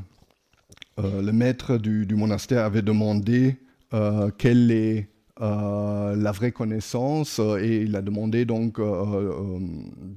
euh, 0.98 1.22
le 1.22 1.32
maître 1.32 1.76
du, 1.76 2.06
monastère 2.14 2.64
avait 2.64 2.80
demandé 2.80 3.56
euh, 3.92 4.30
quelle 4.38 4.70
est 4.70 5.08
euh, 5.42 6.16
la 6.16 6.32
vraie 6.32 6.52
connaissance 6.52 7.38
et 7.60 7.82
il 7.82 7.94
a 7.96 8.00
demandé 8.00 8.46
donc 8.46 8.80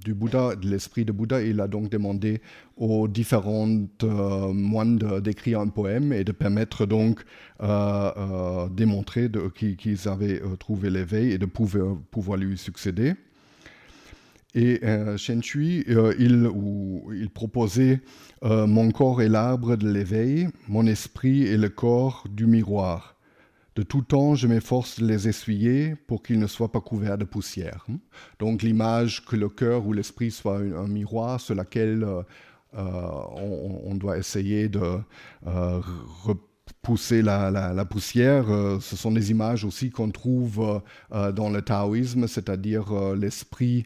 du 0.05 0.13
Bouddha, 0.13 0.55
de 0.55 0.69
l'esprit 0.69 1.03
de 1.03 1.11
Bouddha, 1.11 1.41
il 1.41 1.59
a 1.59 1.67
donc 1.67 1.89
demandé 1.89 2.41
aux 2.77 3.09
différentes 3.09 4.05
moines 4.05 4.97
d'écrire 5.19 5.59
un 5.59 5.67
poème 5.67 6.13
et 6.13 6.23
de 6.23 6.31
permettre 6.31 6.85
donc 6.85 7.25
démontrer 8.71 9.29
qu'ils 9.53 10.07
avaient 10.07 10.41
trouvé 10.57 10.89
l'éveil 10.89 11.33
et 11.33 11.37
de 11.37 11.45
pouvoir, 11.45 11.97
pouvoir 12.09 12.37
lui 12.37 12.57
succéder. 12.57 13.15
Et 14.55 14.81
Shen 15.17 15.41
euh, 15.55 16.13
il, 16.17 16.49
il, 17.13 17.29
proposait 17.29 18.01
euh, 18.43 18.67
Mon 18.67 18.91
corps 18.91 19.21
est 19.21 19.29
l'arbre 19.29 19.75
de 19.75 19.89
l'éveil, 19.89 20.49
mon 20.67 20.85
esprit 20.85 21.45
est 21.45 21.57
le 21.57 21.69
corps 21.69 22.25
du 22.29 22.45
miroir. 22.45 23.15
De 23.75 23.83
tout 23.83 24.01
temps, 24.01 24.35
je 24.35 24.47
m'efforce 24.47 24.99
de 24.99 25.07
les 25.07 25.27
essuyer 25.27 25.95
pour 25.95 26.21
qu'ils 26.21 26.39
ne 26.39 26.47
soient 26.47 26.71
pas 26.71 26.81
couverts 26.81 27.17
de 27.17 27.23
poussière. 27.23 27.85
Donc 28.39 28.61
l'image 28.61 29.23
que 29.25 29.35
le 29.35 29.47
cœur 29.47 29.85
ou 29.87 29.93
l'esprit 29.93 30.31
soit 30.31 30.57
un, 30.57 30.87
miroir 30.87 31.39
sur 31.39 31.55
lequel 31.55 32.05
on, 32.73 33.95
doit 33.95 34.17
essayer 34.17 34.67
de 34.67 34.99
pousser 36.81 37.21
la, 37.21 37.85
poussière. 37.85 38.49
Euh, 38.49 38.79
ce 38.79 38.95
sont 38.95 39.11
des 39.11 39.31
images 39.31 39.65
aussi 39.65 39.89
qu'on 39.89 40.11
trouve 40.11 40.59
euh, 40.61 40.79
euh, 41.13 41.31
dans 41.31 41.49
le 41.49 41.61
taoïsme, 41.61 42.27
c'est-à-dire 42.27 42.93
l'esprit 43.15 43.85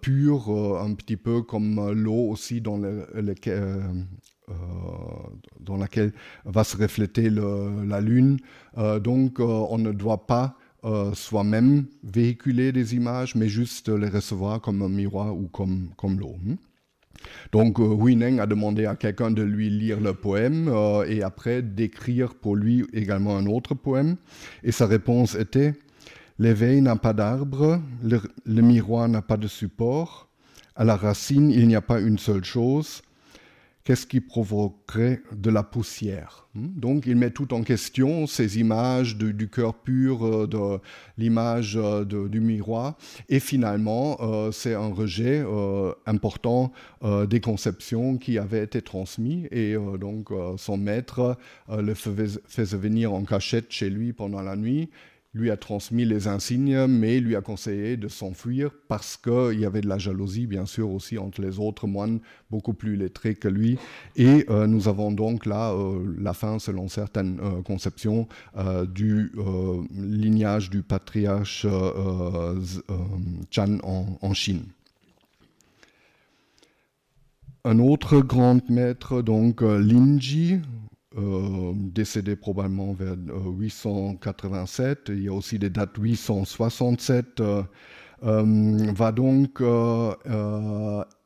pur, 0.00 0.50
un 0.80 0.94
petit 0.94 1.16
peu 1.16 1.42
comme 1.42 1.92
l'eau 1.92 2.28
aussi 2.28 2.60
dans, 2.60 2.76
le, 2.76 3.06
dans 5.60 5.76
laquelle 5.76 6.12
va 6.44 6.64
se 6.64 6.76
refléter 6.76 7.30
la 7.30 8.00
lune. 8.00 8.38
donc 9.00 9.38
on 9.38 9.78
ne 9.78 9.92
doit 9.92 10.26
pas 10.26 10.56
soi-même 11.14 11.86
véhiculer 12.02 12.72
des 12.72 12.96
images, 12.96 13.36
mais 13.36 13.48
juste 13.48 13.88
les 13.88 14.08
recevoir 14.08 14.60
comme 14.60 14.82
un 14.82 14.88
miroir 14.88 15.36
ou 15.36 15.46
comme, 15.46 16.18
l'eau. 16.18 16.34
Hmm. 16.42 16.56
Donc 17.52 17.78
euh, 17.80 17.94
Huineng 17.94 18.40
a 18.40 18.46
demandé 18.46 18.86
à 18.86 18.96
quelqu'un 18.96 19.30
de 19.30 19.42
lui 19.42 19.70
lire 19.70 20.00
le 20.00 20.14
poème 20.14 20.68
euh, 20.68 21.04
et 21.06 21.22
après 21.22 21.62
d'écrire 21.62 22.34
pour 22.34 22.56
lui 22.56 22.84
également 22.92 23.36
un 23.36 23.46
autre 23.46 23.74
poème. 23.74 24.16
Et 24.62 24.72
sa 24.72 24.86
réponse 24.86 25.34
était 25.34 25.74
L'éveil 26.38 26.80
n'a 26.80 26.96
pas 26.96 27.12
d'arbre, 27.12 27.80
le, 28.02 28.62
miroir 28.62 29.08
n'a 29.08 29.22
pas 29.22 29.36
de 29.36 29.46
support, 29.46 30.28
à 30.74 30.84
la 30.84 30.96
racine 30.96 31.50
il 31.50 31.68
n'y 31.68 31.76
a 31.76 31.82
pas 31.82 32.00
une 32.00 32.18
seule 32.18 32.44
chose, 32.44 33.02
qu'est-ce 33.84 34.06
qui 34.06 34.20
provoquerait 34.20 35.22
de 35.32 35.50
la 35.50 35.62
poussière 35.62 36.48
hmm? 36.54 36.68
Donc 36.78 37.06
il 37.06 37.16
met 37.16 37.30
tout 37.30 37.52
en 37.54 37.62
question, 37.62 38.26
ces 38.26 38.58
images 38.58 39.16
du 39.16 39.48
cœur 39.48 39.74
pur, 39.74 40.24
euh, 40.24 40.46
de 40.46 40.80
l'image 41.18 41.76
euh, 41.76 42.04
du 42.04 42.40
miroir, 42.40 42.96
et 43.28 43.40
finalement 43.40 44.18
euh, 44.20 44.52
c'est 44.52 44.74
un 44.74 44.92
rejet 44.92 45.44
important 46.06 46.72
des 47.28 47.40
conceptions 47.40 48.16
qui 48.16 48.38
avaient 48.38 48.62
été 48.62 48.82
transmises, 48.82 49.48
et 49.50 49.74
donc 49.98 50.28
son 50.56 50.76
maître 50.76 51.36
le 51.70 51.94
faisait 51.94 52.76
venir 52.76 53.12
en 53.12 53.24
cachette 53.24 53.70
chez 53.70 53.90
lui 53.90 54.12
pendant 54.12 54.42
la 54.42 54.56
nuit, 54.56 54.90
lui 55.34 55.50
a 55.50 55.56
transmis 55.56 56.04
les 56.04 56.28
insignes, 56.28 56.86
mais 56.86 57.18
lui 57.18 57.36
a 57.36 57.40
conseillé 57.40 57.96
de 57.96 58.08
s'enfuir 58.08 58.70
parce 58.88 59.16
qu'il 59.16 59.58
y 59.58 59.64
avait 59.64 59.80
de 59.80 59.88
la 59.88 59.96
jalousie, 59.96 60.46
bien 60.46 60.66
sûr, 60.66 60.90
aussi 60.90 61.16
entre 61.16 61.40
les 61.40 61.58
autres 61.58 61.86
moines 61.86 62.20
beaucoup 62.50 62.74
plus 62.74 62.96
lettrés 62.96 63.34
que 63.34 63.48
lui. 63.48 63.78
Et 64.16 64.44
euh, 64.50 64.66
nous 64.66 64.88
avons 64.88 65.10
donc 65.10 65.46
là 65.46 65.72
euh, 65.72 66.14
la 66.18 66.34
fin, 66.34 66.58
selon 66.58 66.88
certaines 66.88 67.40
euh, 67.40 67.62
conceptions, 67.62 68.28
du 68.88 69.32
lignage 69.94 70.70
du 70.70 70.82
patriarche 70.82 71.66
Chan 73.50 73.78
en, 73.82 74.34
Chine. 74.34 74.64
Un 77.64 77.78
autre 77.78 78.20
grand 78.20 78.68
maître, 78.68 79.22
donc 79.22 79.62
Linji, 79.62 80.60
euh, 81.18 81.72
décédé 81.76 82.36
probablement 82.36 82.92
vers 82.92 83.16
887. 83.46 85.10
Euh, 85.10 85.14
Il 85.14 85.24
y 85.24 85.28
a 85.28 85.32
aussi 85.32 85.58
des 85.58 85.70
dates 85.70 85.96
867. 85.98 87.40
Euh, 87.40 87.62
va 88.22 89.10
donc 89.12 89.60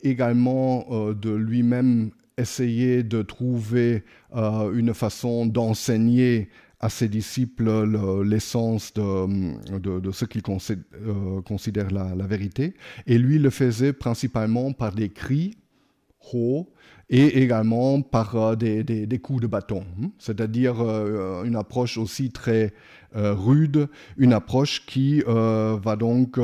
également 0.03 0.87
de 1.13 1.31
lui-même 1.31 2.11
essayer 2.39 3.03
de 3.03 3.21
trouver 3.21 4.03
une 4.33 4.95
façon 4.95 5.45
d'enseigner 5.45 6.49
à 6.81 6.89
ses 6.89 7.09
disciples 7.09 8.23
l'essence 8.23 8.95
de, 8.95 9.79
de, 9.79 10.11
ce 10.11 10.25
qu'il 10.25 10.41
considère 10.41 11.91
la, 11.91 12.15
la, 12.15 12.27
vérité. 12.27 12.73
Et 13.07 13.19
lui 13.19 13.39
le 13.39 13.51
faisait 13.51 13.93
principalement 13.93 14.73
par 14.73 14.93
des 14.93 15.11
cris 15.11 15.55
hauts 16.33 16.67
et 17.09 17.43
également 17.43 18.03
par 18.03 18.35
euh, 18.37 18.57
des, 18.57 19.19
coups 19.19 19.43
de 19.43 19.47
bâton, 19.47 19.85
hein. 20.03 20.11
c'est-à-dire 20.19 20.81
euh, 20.81 21.45
une 21.45 21.57
approche 21.57 21.99
aussi 21.99 22.31
très 22.31 22.73
euh, 23.15 23.35
rude, 23.35 23.89
une 24.17 24.33
approche 24.33 24.85
qui 24.87 25.23
va 25.27 25.97
donc 25.97 26.39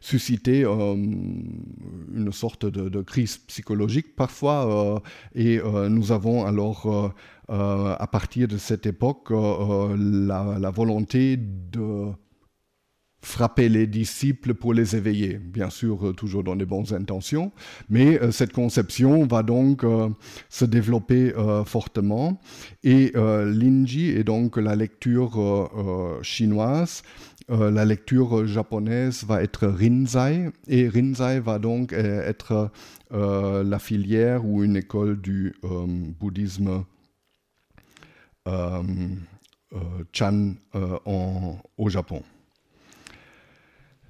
susciter 0.00 0.62
une 0.64 2.30
sorte 2.32 2.66
de, 2.66 3.02
crise 3.02 3.38
psychologique 3.38 4.14
parfois. 4.16 5.02
et 5.34 5.60
nous 5.88 6.12
avons 6.12 6.44
alors, 6.44 7.12
à 7.48 8.06
partir 8.10 8.48
de 8.48 8.58
cette 8.58 8.86
époque, 8.86 9.30
la, 9.30 10.70
volonté 10.70 11.36
de 11.36 12.12
frapper 13.22 13.68
les 13.68 13.86
disciples 13.86 14.54
pour 14.54 14.72
les 14.72 14.94
éveiller, 14.94 15.38
bien 15.38 15.70
sûr 15.70 16.06
euh, 16.06 16.12
toujours 16.12 16.44
dans 16.44 16.54
les 16.54 16.64
bonnes 16.64 16.92
intentions, 16.92 17.50
mais 17.88 18.20
euh, 18.22 18.30
cette 18.30 18.52
conception 18.52 19.26
va 19.26 19.42
donc 19.42 19.82
euh, 19.84 20.08
se 20.48 20.64
développer 20.64 21.32
fortement 21.64 22.40
et 22.84 23.12
l'inji 23.14 24.10
est 24.10 24.24
donc 24.24 24.56
la 24.56 24.76
lecture 24.76 26.20
chinoise. 26.22 27.02
la 27.48 27.84
lecture 27.84 28.46
japonaise 28.46 29.24
va 29.24 29.42
être 29.42 29.66
Rinzai 29.66 30.50
et 30.68 30.88
Rinzai 30.88 31.40
va 31.40 31.58
donc 31.58 31.92
être 31.92 32.70
la 33.10 33.78
filière 33.78 34.44
ou 34.44 34.62
une 34.62 34.76
école 34.76 35.20
du 35.20 35.54
bouddhisme 36.18 36.84
Chan 40.12 40.54
au 41.76 41.88
Japon. 41.88 42.22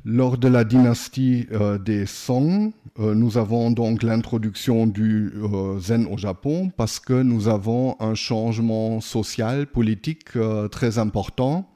Lors 0.09 0.39
de 0.39 0.47
la 0.47 0.63
dynastie 0.63 1.49
euh, 1.51 1.79
des 1.79 2.07
Song, 2.07 2.71
euh, 3.01 3.13
nous 3.17 3.39
avons 3.39 3.73
donc 3.73 4.05
l'introduction 4.05 4.87
du 4.87 5.33
euh, 5.35 5.81
Zen 5.81 6.07
au 6.07 6.17
Japon 6.17 6.71
parce 6.77 7.01
que 7.01 7.23
nous 7.25 7.49
avons 7.49 7.97
un 7.99 8.15
changement 8.15 9.01
social, 9.01 9.67
politique 9.67 10.39
très 10.71 10.99
important. 10.99 11.69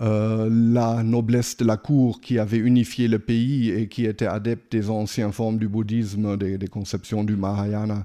la 0.00 1.02
noblesse 1.04 1.56
de 1.56 1.64
la 1.64 1.76
cour 1.76 2.20
qui 2.20 2.40
avait 2.40 2.58
unifié 2.58 3.06
le 3.06 3.20
pays 3.20 3.70
et 3.70 3.88
qui 3.88 4.04
était 4.04 4.26
adepte 4.26 4.72
des 4.72 4.90
anciennes 4.90 5.32
formes 5.32 5.58
du 5.58 5.68
bouddhisme, 5.68 6.36
des, 6.36 6.68
conceptions 6.68 7.22
du 7.24 7.36
Mahayana 7.36 8.04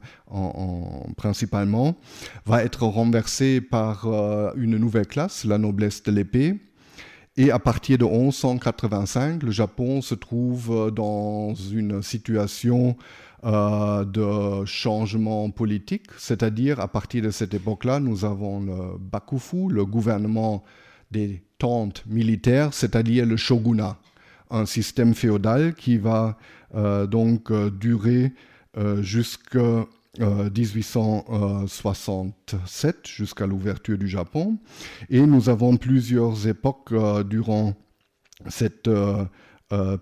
principalement, 1.18 1.98
va 2.46 2.64
être 2.64 2.84
renversée 2.86 3.62
par 3.62 4.06
une 4.56 4.78
nouvelle 4.78 5.08
classe, 5.08 5.44
la 5.44 5.58
noblesse 5.58 6.04
de 6.04 6.12
l'épée 6.12 6.71
et 7.38 7.50
à 7.52 7.60
partir 7.60 7.98
de 7.98 8.06
1185, 8.06 9.44
le 9.44 9.52
Japon 9.52 10.02
se 10.02 10.16
trouve 10.16 10.72
euh, 10.72 10.92
dans 10.92 11.54
une 11.54 12.02
situation 12.02 12.98
euh, 13.46 14.04
de 14.04 14.66
changement 14.66 15.50
politique, 15.50 16.08
c'est-à-dire 16.18 16.80
à 16.80 16.88
partir 16.90 17.24
de 17.24 17.32
cette 17.32 17.54
époque-là, 17.54 18.00
nous 18.00 18.26
avons 18.26 18.60
le 18.60 18.98
Bakufu, 19.00 19.70
le 19.70 19.86
gouvernement 19.86 20.64
des 21.10 21.42
tentes 21.58 22.04
militaires, 22.06 22.74
c'est-à-dire 22.74 23.26
le 23.26 23.38
shogunat, 23.38 23.98
un 24.50 24.66
système 24.66 25.14
féodal 25.16 25.74
qui 25.74 25.98
va 25.98 26.38
euh, 26.76 27.08
donc 27.08 27.52
durer 27.80 28.34
jusqu'à 29.02 29.86
1867 30.20 32.96
euh, 32.96 33.00
jusqu'à 33.06 33.48
l'ouverture 33.48 33.98
du 33.98 34.10
Japon. 34.10 34.58
Et 35.10 35.22
nous 35.22 35.48
avons 35.50 35.78
plusieurs 35.78 36.48
époques 36.48 36.92
euh, 36.92 37.24
durant 37.24 37.74
cette 38.48 38.90
euh, 38.90 39.26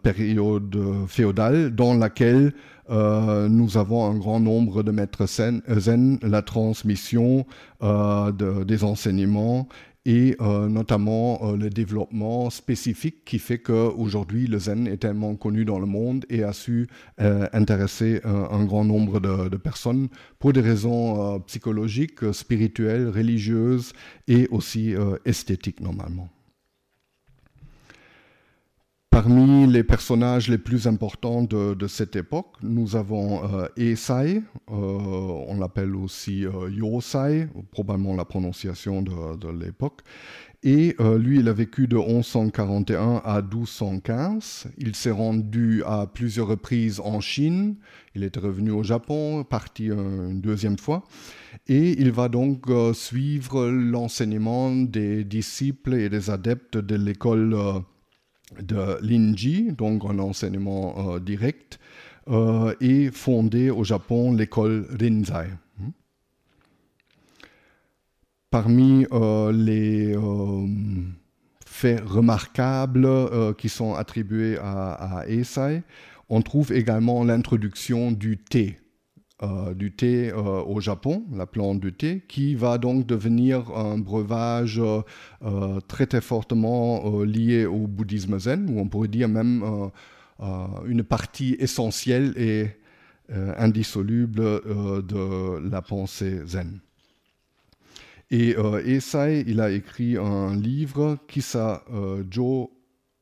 période 0.02 0.76
féodale 1.08 1.76
dans 1.76 1.93
laquelle 1.93 2.56
nous 2.89 3.78
avons 3.78 4.10
un 4.10 4.17
grand 4.17 4.39
nombre 4.39 4.82
de 4.82 4.89
maîtres 4.89 5.28
zen, 5.28 6.17
la 6.24 6.41
transmission 6.41 7.45
des 7.80 8.84
enseignements 8.84 9.69
et 10.10 10.36
euh, 10.41 10.67
notamment 10.67 11.39
euh, 11.43 11.56
le 11.56 11.69
développement 11.69 12.50
spécifique 12.50 13.24
qui 13.26 13.38
fait 13.38 13.60
qu'aujourd'hui 13.60 14.48
le 14.48 14.58
zen 14.58 14.88
est 14.88 14.98
tellement 14.98 15.36
connu 15.36 15.65
dans 15.65 15.78
le 15.78 15.86
monde 15.86 16.26
et 16.32 16.43
a 16.43 16.52
su 16.52 16.88
euh, 17.22 17.48
intéresser 17.54 18.19
un 18.26 18.65
grand 18.65 18.84
nombre 18.84 19.19
de, 19.19 19.50
de, 19.50 19.58
personnes 19.58 20.08
pour 20.39 20.52
des 20.52 20.62
raisons 20.62 21.39
psychologiques, 21.41 22.34
spirituelles, 22.34 23.08
religieuses 23.10 23.93
et 24.28 24.48
aussi 24.50 24.95
esthétiques 25.26 25.80
normalement. 25.82 26.30
Parmi 29.21 29.67
les 29.67 29.84
personnages 29.84 30.47
les 30.47 30.58
plus 30.58 30.88
importants 30.88 31.43
de, 31.43 31.88
cette 31.88 32.15
époque, 32.15 32.55
nous 32.63 32.95
avons 32.95 33.43
euh, 33.43 33.67
Esai, 33.75 34.38
euh, 34.38 34.43
on 34.71 35.60
l'appelle 35.60 35.93
aussi 35.93 36.45
euh, 36.45 36.69
Yosai, 36.71 37.49
probablement 37.69 38.15
la 38.15 38.23
prononciation 38.23 39.01
de, 39.01 39.49
l'époque. 39.49 40.03
Et 40.63 40.95
lui, 41.17 41.39
il 41.39 41.49
a 41.49 41.53
vécu 41.53 41.88
de 41.88 41.97
1141 41.97 43.21
à 43.25 43.41
1215. 43.41 44.67
Il 44.77 44.95
s'est 44.95 45.12
rendu 45.12 45.84
à 45.86 46.08
plusieurs 46.08 46.47
reprises 46.47 47.01
en 47.01 47.19
Chine. 47.19 47.75
Il 48.15 48.23
est 48.23 48.38
revenu 48.38 48.71
au 48.71 48.84
Japon, 48.84 49.43
parti 49.43 49.88
une 49.88 50.39
deuxième 50.39 50.77
fois. 50.77 51.03
Et 51.67 51.99
il 51.99 52.12
va 52.12 52.29
donc 52.29 52.67
suivre 52.93 53.67
l'enseignement 53.67 54.71
des 54.71 55.25
disciples 55.25 55.93
et 55.93 56.10
des 56.10 56.29
adeptes 56.29 56.77
de 56.77 56.95
l'école 56.95 57.84
de 58.62 58.97
l'Inji, 59.01 59.71
donc 59.71 60.03
un 60.05 60.19
enseignement 60.19 61.13
euh, 61.13 61.19
direct, 61.19 61.79
euh, 62.29 62.73
et 62.81 63.12
fondé 63.12 63.69
au 63.69 63.83
Japon 63.83 64.33
l'école 64.33 64.88
Rinzai. 64.99 65.47
Hmm. 65.77 65.89
Parmi 68.49 69.05
euh, 69.12 69.51
les 69.51 70.15
faits 71.65 72.01
remarquables 72.01 73.07
qui 73.57 73.69
sont 73.69 73.93
attribués 73.93 74.57
à, 74.57 75.19
à 75.19 75.27
Eisai, 75.27 75.83
on 76.29 76.41
trouve 76.41 76.73
également 76.73 77.23
l'introduction 77.23 78.12
du 78.12 78.38
thé 78.38 78.79
euh, 79.41 79.73
du 79.73 79.93
thé 79.93 80.34
euh, 80.34 80.62
au 80.63 80.82
Japon, 80.82 81.23
la 81.34 81.45
plante 81.45 81.80
du 81.80 81.93
thé, 81.93 82.21
qui 82.28 82.56
va 82.56 82.78
donc 82.78 83.06
devenir 83.06 83.71
un 83.73 83.97
breuvage 83.97 84.82
euh, 84.82 85.80
très 86.08 86.19
fortement 86.19 87.23
lié 87.23 87.65
au 87.65 87.88
bouddhisme 87.88 88.38
zen, 88.38 88.69
ou 88.69 88.82
on 88.82 88.89
pourrait 88.89 89.08
dire 89.08 89.30
même 89.30 89.91
une 90.86 91.04
partie 91.04 91.56
essentielle 91.58 92.34
et 92.36 92.67
indissoluble 93.30 94.41
de 94.41 95.69
la 95.69 95.82
pensée 95.82 96.45
zen. 96.45 96.82
Et 98.32 98.58
Esai, 98.86 99.45
il 99.47 99.62
a 99.62 99.71
écrit 99.71 100.17
un 100.17 100.54
livre 100.54 101.17
s'appelle 101.41 102.25
Jo, 102.30 102.71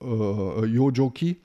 Yojoki, 0.02 1.38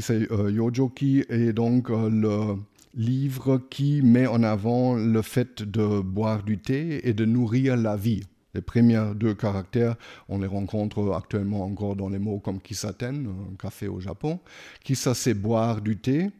s'appelle 0.00 0.28
Yojoki, 0.54 1.24
et 1.28 1.52
donc 1.52 1.90
le 1.90 2.56
livre 2.96 3.58
qui 3.70 4.00
met 4.02 4.26
en 4.26 4.42
avant 4.42 4.94
le 4.94 5.22
fait 5.22 5.62
de 5.62 6.00
boire 6.00 6.42
du 6.42 6.58
thé 6.58 7.06
et 7.06 7.12
de 7.12 7.24
nourrir 7.24 7.76
la 7.76 7.96
vie. 7.96 8.24
Les 8.54 8.62
premiers 8.62 9.12
deux 9.14 9.34
caractères, 9.34 9.96
on 10.30 10.38
les 10.38 10.46
rencontre 10.46 11.12
actuellement 11.12 11.62
encore 11.62 11.94
dans 11.94 12.08
les 12.08 12.18
mots 12.18 12.38
comme 12.38 12.58
kisaten, 12.58 13.26
un 13.52 13.56
café 13.56 13.86
au 13.86 14.00
Japon. 14.00 14.40
Kisa, 14.82 15.12
c'est 15.12 15.34
boire 15.34 15.82
du 15.82 15.98
thé. 15.98 16.30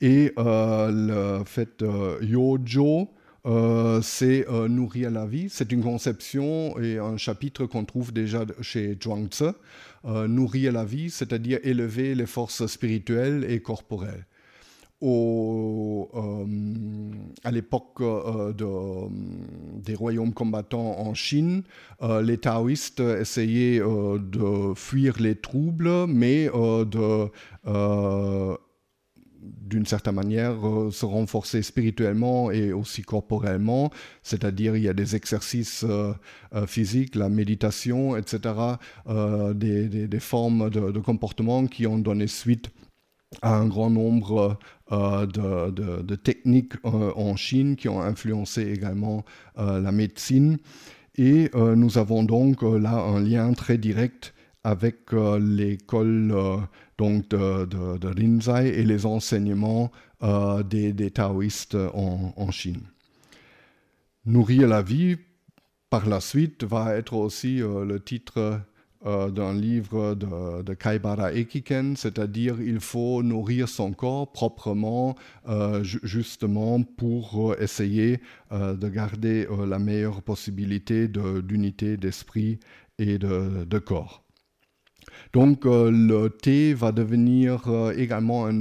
Et 0.00 0.32
euh, 0.38 1.38
le 1.38 1.44
fait 1.44 1.82
euh, 1.82 2.18
yojo, 2.20 3.08
euh, 3.46 4.02
c'est 4.02 4.44
nourrir 4.68 5.12
la 5.12 5.24
vie. 5.24 5.48
C'est 5.50 5.70
une 5.70 5.84
conception 5.84 6.76
et 6.80 6.98
un 6.98 7.16
chapitre 7.16 7.66
qu'on 7.66 7.84
trouve 7.84 8.12
déjà 8.12 8.44
chez 8.60 8.98
Zhuangzi. 9.00 9.52
nourrir 10.04 10.72
la 10.72 10.84
vie, 10.84 11.10
c'est-à-dire 11.10 11.60
élever 11.62 12.16
les 12.16 12.26
forces 12.26 12.66
spirituelles 12.66 13.46
et 13.48 13.60
corporelles 13.60 14.26
euh, 15.02 16.44
à 17.42 17.50
l'époque 17.50 18.00
euh, 18.00 18.52
de, 18.52 19.08
des 19.82 19.94
royaumes 19.94 20.32
combattants 20.32 20.98
en 20.98 21.14
Chine, 21.14 21.62
euh, 22.02 22.22
les 22.22 22.38
taoïstes 22.38 23.00
essayaient 23.00 23.80
de 23.80 24.74
fuir 24.74 25.16
les 25.20 25.34
troubles, 25.34 26.06
mais 26.06 26.48
d'une 29.42 29.84
certaine 29.84 30.14
manière, 30.14 30.56
se 30.90 31.04
renforcer 31.04 31.62
spirituellement 31.62 32.50
et 32.50 32.72
aussi 32.72 33.02
corporellement, 33.02 33.90
c'est-à-dire 34.22 34.76
il 34.76 34.84
y 34.84 34.88
a 34.88 34.94
des 34.94 35.16
exercices 35.16 35.84
physiques, 36.66 37.14
la 37.14 37.28
méditation, 37.28 38.16
etc., 38.16 38.54
des, 39.06 40.20
formes 40.20 40.70
de, 40.70 40.98
comportement 41.00 41.66
qui 41.66 41.86
ont 41.86 41.98
donné 41.98 42.26
suite 42.26 42.70
à 43.42 43.54
un 43.56 43.66
grand 43.66 43.90
nombre 43.90 44.58
euh, 44.92 45.26
de, 45.26 46.14
techniques 46.14 46.74
euh, 46.84 47.10
en 47.16 47.36
Chine 47.36 47.74
qui 47.74 47.88
ont 47.88 48.02
influencé 48.02 48.70
également 48.70 49.24
euh, 49.56 49.80
la 49.80 49.92
médecine. 49.92 50.58
Et 51.16 51.50
nous 51.54 51.96
avons 51.96 52.24
donc 52.24 52.62
là 52.62 52.96
un 52.96 53.20
lien 53.20 53.52
très 53.52 53.78
direct 53.78 54.34
avec 54.64 55.12
l'école 55.12 56.34
donc 56.98 57.28
de, 57.28 58.06
Rinzai 58.06 58.80
et 58.80 58.82
les 58.82 59.06
enseignements 59.06 59.92
des, 60.20 61.10
taoïstes 61.12 61.76
en, 61.94 62.50
Chine. 62.50 62.80
Nourrir 64.26 64.66
la 64.66 64.82
vie, 64.82 65.16
par 65.88 66.08
la 66.08 66.20
suite, 66.20 66.64
va 66.64 66.96
être 66.96 67.14
aussi 67.14 67.58
le 67.58 68.00
titre 68.00 68.60
euh, 69.06 69.30
d'un 69.30 69.52
livre 69.52 70.14
de, 70.14 70.62
de, 70.62 70.72
Kaibara 70.72 71.34
Ekiken, 71.34 71.94
c'est-à-dire 71.94 72.62
il 72.62 72.80
faut 72.80 73.22
nourrir 73.22 73.68
son 73.68 73.92
corps 73.92 74.32
proprement, 74.32 75.14
euh, 75.46 75.84
justement 75.84 76.82
pour 76.82 77.52
euh, 77.52 77.56
essayer 77.60 78.20
de 78.50 78.88
garder 78.88 79.46
la 79.66 79.78
meilleure 79.78 80.22
possibilité 80.22 81.08
d'unité 81.08 81.96
d'esprit 81.96 82.60
et 82.98 83.18
de, 83.18 83.64
de, 83.64 83.78
corps. 83.78 84.22
Donc 85.32 85.64
le 85.64 86.28
thé 86.28 86.72
va 86.72 86.92
devenir 86.92 87.62
également 87.96 88.46
un 88.46 88.60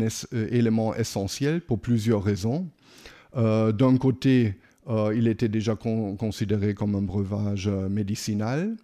élément 0.49 0.95
essentiel 0.95 1.61
pour 1.61 1.79
plusieurs 1.79 2.23
raisons. 2.23 2.67
D'un 3.35 3.97
côté, 3.97 4.55
il 4.89 5.27
était 5.27 5.47
déjà 5.47 5.75
considéré 5.75 6.73
comme 6.73 6.95
un 6.95 7.03
breuvage 7.03 7.67
médicinal. 7.67 8.75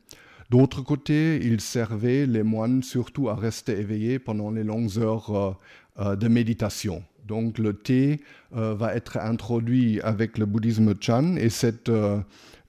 D'autre 0.50 0.82
côté, 0.82 1.40
il 1.44 1.62
servait 1.62 2.26
les 2.26 2.42
moines 2.42 2.82
surtout 2.82 3.30
à 3.30 3.36
rester 3.36 3.78
éveillés 3.78 4.18
pendant 4.18 4.50
les 4.50 4.64
longues 4.64 4.98
heures 4.98 5.30
euh, 5.36 5.52
euh, 6.00 6.16
de 6.16 6.28
méditation. 6.28 7.04
Donc 7.28 7.60
le 7.60 7.74
thé 7.74 8.22
euh, 8.56 8.74
va 8.74 8.96
être 8.96 9.18
introduit 9.18 10.02
avec 10.02 10.40
le 10.40 10.48
bouddhisme 10.48 10.96
Chan 11.00 11.36
et 11.36 11.50
cette 11.50 11.92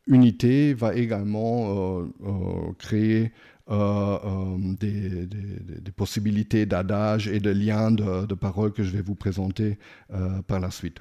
unité 0.06 0.74
va 0.74 0.94
également 0.94 2.04
créer 2.78 3.32
des, 4.78 5.28
possibilités 5.96 6.66
d'adage 6.66 7.28
et 7.28 7.40
de 7.40 7.50
liens 7.50 7.90
de 7.90 8.34
paroles 8.34 8.72
que 8.72 8.82
je 8.82 8.90
vais 8.90 9.02
vous 9.02 9.14
présenter 9.14 9.78
par 10.46 10.60
la 10.60 10.70
suite. 10.70 11.00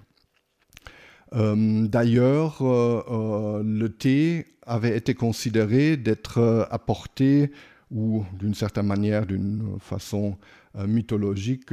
Euh, 1.36 1.88
d'ailleurs, 1.88 2.62
euh, 2.62 3.04
euh, 3.10 3.64
le 3.64 3.90
thé 3.90 4.46
avait 4.66 4.98
été 4.98 5.14
considéré 5.14 5.98
d'être 5.98 6.68
apporté 6.72 7.52
ou 7.92 8.24
d'une 8.38 8.54
certaine 8.54 8.86
manière, 8.86 9.26
d'une 9.26 9.78
façon 9.80 10.38
mythologique, 10.76 11.72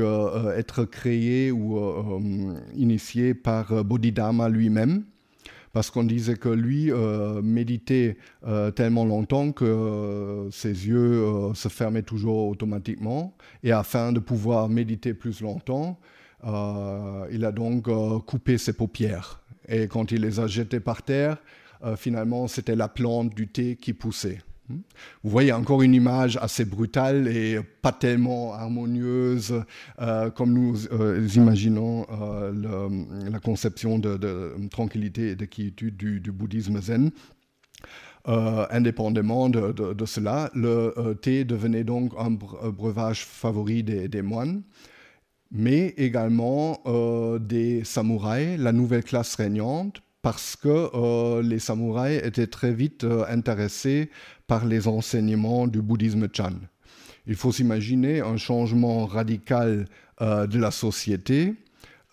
être 0.56 0.86
créé 0.86 1.52
ou 1.52 1.78
initié 2.74 3.34
par 3.34 3.84
Bodhidharma 3.84 4.48
lui-même 4.48 5.04
parce 5.74 5.90
qu'on 5.90 6.04
disait 6.04 6.36
que 6.36 6.48
lui 6.48 6.90
méditait 7.42 8.16
tellement 8.74 9.04
longtemps 9.04 9.52
que 9.52 10.48
ses 10.50 10.88
yeux 10.88 11.52
se 11.52 11.68
fermaient 11.68 12.02
toujours 12.02 12.48
automatiquement, 12.48 13.36
et 13.62 13.72
afin 13.72 14.10
de 14.12 14.20
pouvoir 14.20 14.70
méditer 14.70 15.12
plus 15.12 15.42
longtemps, 15.42 15.98
il 16.42 17.44
a 17.44 17.52
donc 17.52 17.90
coupé 18.24 18.56
ses 18.56 18.72
paupières. 18.72 19.42
Et 19.68 19.88
quand 19.88 20.12
il 20.12 20.22
les 20.22 20.40
a 20.40 20.46
jetés 20.46 20.80
par 20.80 21.02
terre, 21.02 21.38
euh, 21.84 21.96
finalement, 21.96 22.46
c'était 22.48 22.76
la 22.76 22.88
plante 22.88 23.34
du 23.34 23.48
thé 23.48 23.76
qui 23.76 23.92
poussait. 23.92 24.40
Hmm? 24.68 24.78
Vous 25.22 25.30
voyez 25.30 25.52
encore 25.52 25.82
une 25.82 25.94
image 25.94 26.38
assez 26.38 26.64
brutale 26.64 27.28
et 27.28 27.60
pas 27.82 27.92
tellement 27.92 28.54
harmonieuse 28.54 29.62
euh, 30.00 30.30
comme 30.30 30.52
nous 30.52 30.86
euh, 30.92 31.28
imaginons 31.34 32.06
la 33.30 33.38
conception 33.38 33.98
de, 33.98 34.54
tranquillité 34.70 35.30
et 35.30 35.36
de 35.36 35.44
quiétude 35.44 35.96
du, 35.96 36.32
bouddhisme 36.32 36.80
zen. 36.80 37.10
indépendamment 38.26 39.48
de, 39.48 40.04
cela, 40.04 40.50
le 40.54 41.14
thé 41.22 41.44
devenait 41.44 41.84
donc 41.84 42.12
un 42.18 42.30
breuvage 42.30 43.24
favori 43.24 43.84
des 43.84 44.22
moines 44.22 44.62
mais 45.50 45.94
également 45.96 46.80
euh, 46.86 47.38
des 47.38 47.84
samouraïs, 47.84 48.58
la 48.58 48.72
nouvelle 48.72 49.04
classe 49.04 49.34
régnante, 49.36 50.02
parce 50.22 50.56
que 50.56 50.90
euh, 50.94 51.42
les 51.42 51.58
samouraïs 51.58 52.20
étaient 52.24 52.48
très 52.48 52.72
vite 52.72 53.04
euh, 53.04 53.24
intéressés 53.28 54.10
par 54.46 54.64
les 54.64 54.88
enseignements 54.88 55.66
du 55.66 55.82
bouddhisme 55.82 56.28
Chan. 56.32 56.54
Il 57.26 57.36
faut 57.36 57.52
s'imaginer 57.52 58.20
un 58.20 58.36
changement 58.36 59.06
radical 59.06 59.86
de 60.20 60.58
la 60.58 60.70
société. 60.70 61.54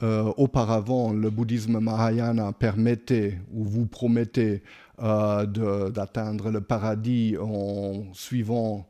auparavant, 0.01 1.13
le 1.13 1.29
bouddhisme 1.29 1.79
Mahayana 1.79 2.51
permettait 2.51 3.37
ou 3.53 3.63
vous 3.63 3.85
promettait 3.85 4.63
d'atteindre 4.97 6.49
le 6.49 6.61
paradis 6.61 7.37
en 7.39 8.05
suivant 8.13 8.87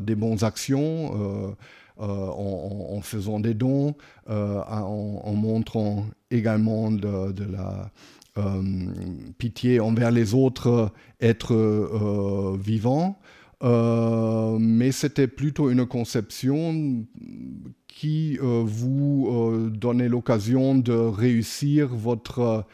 des 0.00 0.14
bonnes 0.14 0.44
actions 0.44 1.56
euh, 1.98 2.04
en, 2.04 3.00
faisant 3.00 3.40
des 3.40 3.54
dons, 3.54 3.94
euh, 4.28 4.60
en, 4.60 5.32
montrant 5.32 6.04
également 6.30 6.90
de, 6.90 7.32
la 7.50 7.90
euh, 8.36 8.62
pitié 9.38 9.80
envers 9.80 10.10
les 10.10 10.34
autres 10.34 10.92
êtres 11.20 12.58
vivants. 12.58 13.18
mais 13.62 14.92
c'était 14.92 15.26
plutôt 15.26 15.70
une 15.70 15.86
conception 15.86 17.06
qui 17.88 18.36
vous 18.42 19.70
donnait 19.72 20.10
l'occasion 20.10 20.74
de 20.74 20.92
réussir 20.92 21.88
votre, 21.94 22.66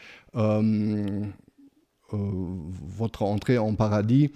votre 2.11 3.23
entrée 3.23 3.57
en 3.57 3.73
paradis 3.75 4.31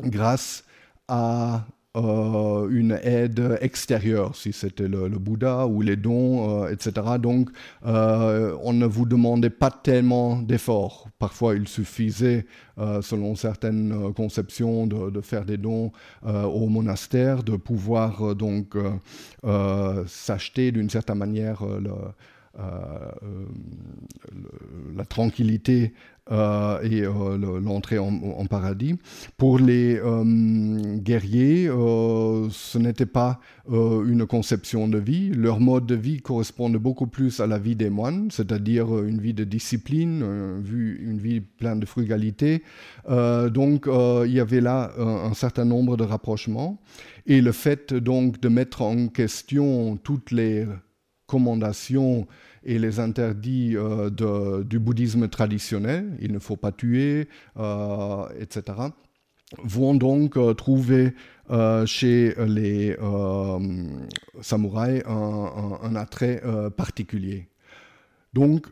grâce 0.00 0.62
à 1.08 1.66
euh, 1.96 2.68
une 2.70 2.92
aide 3.02 3.58
extérieure, 3.60 4.36
si 4.36 4.52
c'était 4.52 4.86
le, 4.86 5.08
Bouddha 5.08 5.66
ou 5.66 5.82
les 5.82 5.96
dons, 5.96 6.62
euh, 6.62 6.68
etc. 6.68 6.92
Donc, 7.20 7.50
euh, 7.84 8.56
on 8.62 8.72
ne 8.72 8.86
vous 8.86 9.06
demandait 9.06 9.50
pas 9.50 9.72
tellement 9.72 10.36
d'efforts. 10.36 11.08
Parfois, 11.18 11.56
il 11.56 11.66
suffisait, 11.66 12.46
selon 13.02 13.34
certaines 13.34 14.14
conceptions, 14.14 14.86
de, 14.86 15.20
faire 15.20 15.44
des 15.44 15.58
dons 15.58 15.90
au 16.24 16.68
monastère, 16.68 17.42
de 17.42 17.56
pouvoir 17.56 18.34
donc 18.34 18.76
s'acheter 20.06 20.72
d'une 20.72 20.88
certaine 20.88 21.18
manière 21.18 21.62
la 24.96 25.04
tranquillité 25.08 25.92
et 26.30 27.02
l'entrée 27.62 27.98
en, 27.98 28.46
paradis. 28.46 28.96
Pour 29.36 29.58
les 29.58 30.00
guerriers, 30.96 31.66
ce 31.66 32.78
n'était 32.78 33.06
pas 33.06 33.40
une 33.68 34.26
conception 34.26 34.88
de 34.88 34.98
vie. 34.98 35.30
Leur 35.30 35.60
mode 35.60 35.86
de 35.86 35.94
vie 35.94 36.20
correspondait 36.20 36.78
beaucoup 36.78 37.06
plus 37.06 37.40
à 37.40 37.46
la 37.46 37.58
vie 37.58 37.76
des 37.76 37.90
moines, 37.90 38.30
c'est-à-dire 38.30 39.02
une 39.04 39.20
vie 39.20 39.34
de 39.34 39.44
discipline, 39.44 40.22
une 40.22 41.18
vie 41.18 41.40
pleine 41.40 41.80
de 41.80 41.86
frugalité. 41.86 42.62
donc 43.08 43.86
il 43.86 44.32
y 44.32 44.40
avait 44.40 44.60
là 44.60 44.92
un 44.98 45.34
certain 45.34 45.64
nombre 45.64 45.96
de 45.96 46.04
rapprochements. 46.04 46.80
Et 47.26 47.40
le 47.40 47.52
fait 47.52 47.94
donc 47.94 48.40
de 48.40 48.48
mettre 48.48 48.82
en 48.82 49.08
question 49.08 49.96
toutes 50.02 50.30
les 50.30 50.66
recommandations 51.30 52.26
et 52.64 52.78
les 52.78 52.98
interdits 53.00 53.76
euh, 53.76 54.10
du 54.64 54.78
bouddhisme 54.78 55.28
traditionnel, 55.28 56.16
il 56.20 56.32
ne 56.32 56.38
faut 56.38 56.56
pas 56.56 56.72
tuer, 56.72 57.28
euh, 57.58 58.24
etc., 58.38 58.78
vont 59.64 59.94
donc 59.94 60.36
euh, 60.36 60.54
trouver 60.54 61.14
chez 61.84 62.32
les 62.46 62.96
samouraïs 64.40 65.02
un, 65.04 65.96
attrait 65.96 66.40
particulier. 66.76 67.48
Donc, 68.32 68.68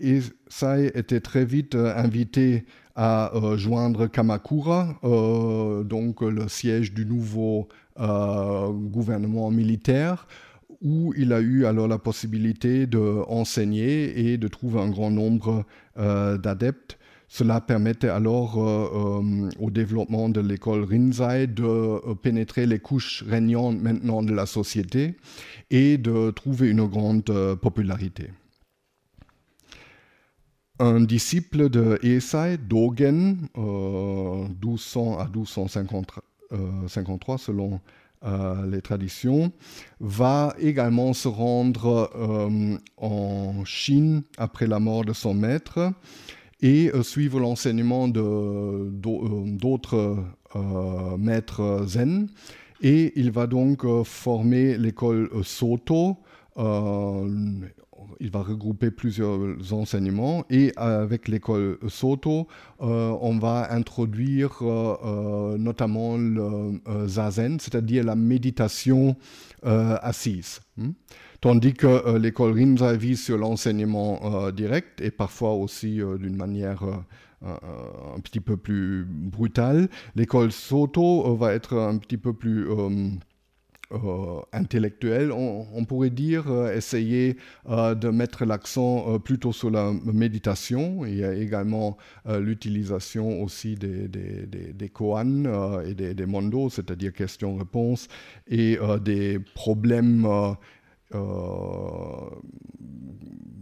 Isai 0.00 0.90
était 0.94 1.20
très 1.20 1.44
vite 1.44 1.74
invité 1.74 2.64
à 2.96 3.30
joindre 3.56 4.06
Kamakura, 4.06 4.98
donc 5.84 6.22
le 6.22 6.48
siège 6.48 6.94
du 6.94 7.04
nouveau 7.04 7.68
gouvernement 7.98 9.50
militaire, 9.50 10.26
où 10.82 11.14
il 11.16 11.32
a 11.32 11.40
eu 11.40 11.64
alors 11.64 11.88
la 11.88 11.98
possibilité 11.98 12.86
d'enseigner 12.86 14.32
et 14.32 14.36
de 14.36 14.48
trouver 14.48 14.80
un 14.80 14.90
grand 14.90 15.10
nombre 15.10 15.64
euh, 15.96 16.36
d'adeptes. 16.36 16.98
Cela 17.28 17.62
permettait 17.62 18.08
alors 18.08 18.58
euh, 18.58 19.22
euh, 19.22 19.48
au 19.58 19.70
développement 19.70 20.28
de 20.28 20.40
l'école 20.40 20.84
Rinzai 20.84 21.46
de 21.46 22.12
pénétrer 22.14 22.66
les 22.66 22.78
couches 22.78 23.24
régnantes 23.26 23.80
maintenant 23.80 24.22
de 24.22 24.34
la 24.34 24.44
société 24.44 25.16
et 25.70 25.96
de 25.96 26.30
trouver 26.30 26.68
une 26.68 26.86
grande 26.86 27.56
popularité. 27.62 28.28
Un 30.78 31.00
disciple 31.00 31.70
de 31.70 31.98
Eisai, 32.02 32.58
Dogen, 32.58 33.48
1200 33.56 35.18
à 35.18 35.26
1253 35.26 37.38
selon 37.38 37.80
euh, 38.24 38.66
les 38.70 38.80
traditions, 38.82 39.52
va 40.00 40.54
également 40.58 41.12
se 41.12 41.26
rendre 41.28 42.10
euh, 42.14 42.76
en 42.96 43.64
Chine 43.64 44.22
après 44.38 44.68
la 44.68 44.78
mort 44.78 45.04
de 45.04 45.12
son 45.12 45.34
maître 45.34 45.92
et 46.60 46.92
euh, 46.94 47.02
suivre 47.02 47.40
l'enseignement 47.40 48.06
d'autres 48.08 48.94
maîtres 51.18 51.84
zen. 51.86 52.28
Et 52.80 53.12
il 53.18 53.30
va 53.32 53.46
donc 53.46 53.84
former 54.04 54.76
l'école 54.78 55.28
Soto 55.42 56.18
il 58.22 58.30
va 58.30 58.40
regrouper 58.40 58.92
plusieurs 58.92 59.72
enseignements 59.72 60.44
et 60.48 60.72
avec 60.76 61.26
l'école 61.26 61.78
Soto, 61.88 62.46
euh, 62.80 63.16
on 63.20 63.36
va 63.38 63.72
introduire 63.72 64.58
euh, 64.62 64.96
euh, 65.04 65.58
notamment 65.58 66.16
le 66.16 66.80
zazen, 67.08 67.58
c'est-à-dire 67.58 68.04
la 68.04 68.14
méditation 68.14 69.16
assise. 69.64 70.60
Hmm. 70.76 70.90
Tandis 71.40 71.74
que 71.74 72.16
l'école 72.16 72.52
Rinzai 72.52 72.96
vise 72.96 73.22
sur 73.22 73.38
l'enseignement 73.38 74.50
direct 74.52 75.00
et 75.00 75.10
parfois 75.10 75.54
aussi 75.54 76.00
d'une 76.18 76.36
manière 76.36 76.82
un 77.44 78.20
petit 78.20 78.40
peu 78.40 78.56
plus 78.56 79.04
brutale. 79.04 79.88
L'école 80.14 80.52
Soto 80.52 81.34
va 81.36 81.52
être 81.52 81.76
un 81.76 81.98
petit 81.98 82.16
peu 82.16 82.32
plus 82.32 82.68
euh, 83.92 84.40
intellectuel, 84.52 85.32
on, 85.32 85.84
pourrait 85.84 86.10
dire, 86.10 86.50
euh, 86.50 86.74
essayer 86.74 87.36
euh, 87.68 87.94
de 87.94 88.08
mettre 88.08 88.44
l'accent 88.44 89.18
plutôt 89.18 89.52
sur 89.52 89.70
la 89.70 89.92
méditation. 90.04 91.04
Il 91.04 91.16
y 91.16 91.24
a 91.24 91.34
également 91.34 91.96
l'utilisation 92.26 93.42
aussi 93.42 93.74
des, 93.74 94.08
des, 94.08 94.46
des, 94.46 94.88
koans 94.88 95.80
et 95.84 95.94
des, 95.94 96.14
des 96.14 96.26
mondos, 96.26 96.70
c'est-à-dire 96.70 97.12
questions-réponses, 97.12 98.08
et 98.48 98.78
des 99.02 99.38
problèmes 99.54 100.26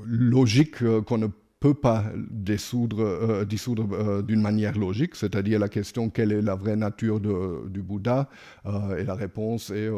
logiques 0.05 0.85
qu'on 1.05 1.19
ne 1.19 1.27
peut 1.27 1.50
pas 1.69 2.05
dissoudre, 2.31 3.01
euh, 3.03 3.45
euh, 3.45 4.23
d'une 4.23 4.41
manière 4.41 4.79
logique, 4.79 5.15
c'est-à-dire 5.15 5.59
la 5.59 5.69
question 5.69 6.09
quelle 6.09 6.33
est 6.33 6.41
la 6.41 6.55
vraie 6.55 6.77
nature 6.77 7.21
du 7.21 7.83
Bouddha, 7.83 8.29
euh, 8.67 8.99
et 8.99 9.05
la 9.05 9.15
réponse 9.15 9.71
est 9.71 9.91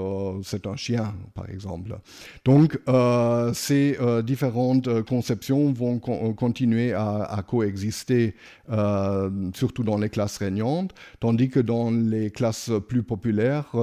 c'est 0.43 0.67
un 0.67 0.77
chien, 0.77 1.15
par 1.35 1.49
exemple. 1.49 1.97
Donc 2.45 2.79
ces 3.55 3.97
différentes 4.25 5.03
conceptions 5.03 5.73
vont 5.73 5.99
continuer 5.99 6.93
à 6.93 7.45
coexister, 7.47 8.35
surtout 9.55 9.85
dans 9.85 9.99
les 9.99 10.09
classes 10.09 10.39
régnantes, 10.39 10.93
tandis 11.21 11.49
que 11.49 11.61
dans 11.61 11.91
les 11.91 12.31
classes 12.31 12.71
plus 12.89 13.03
populaires, 13.03 13.75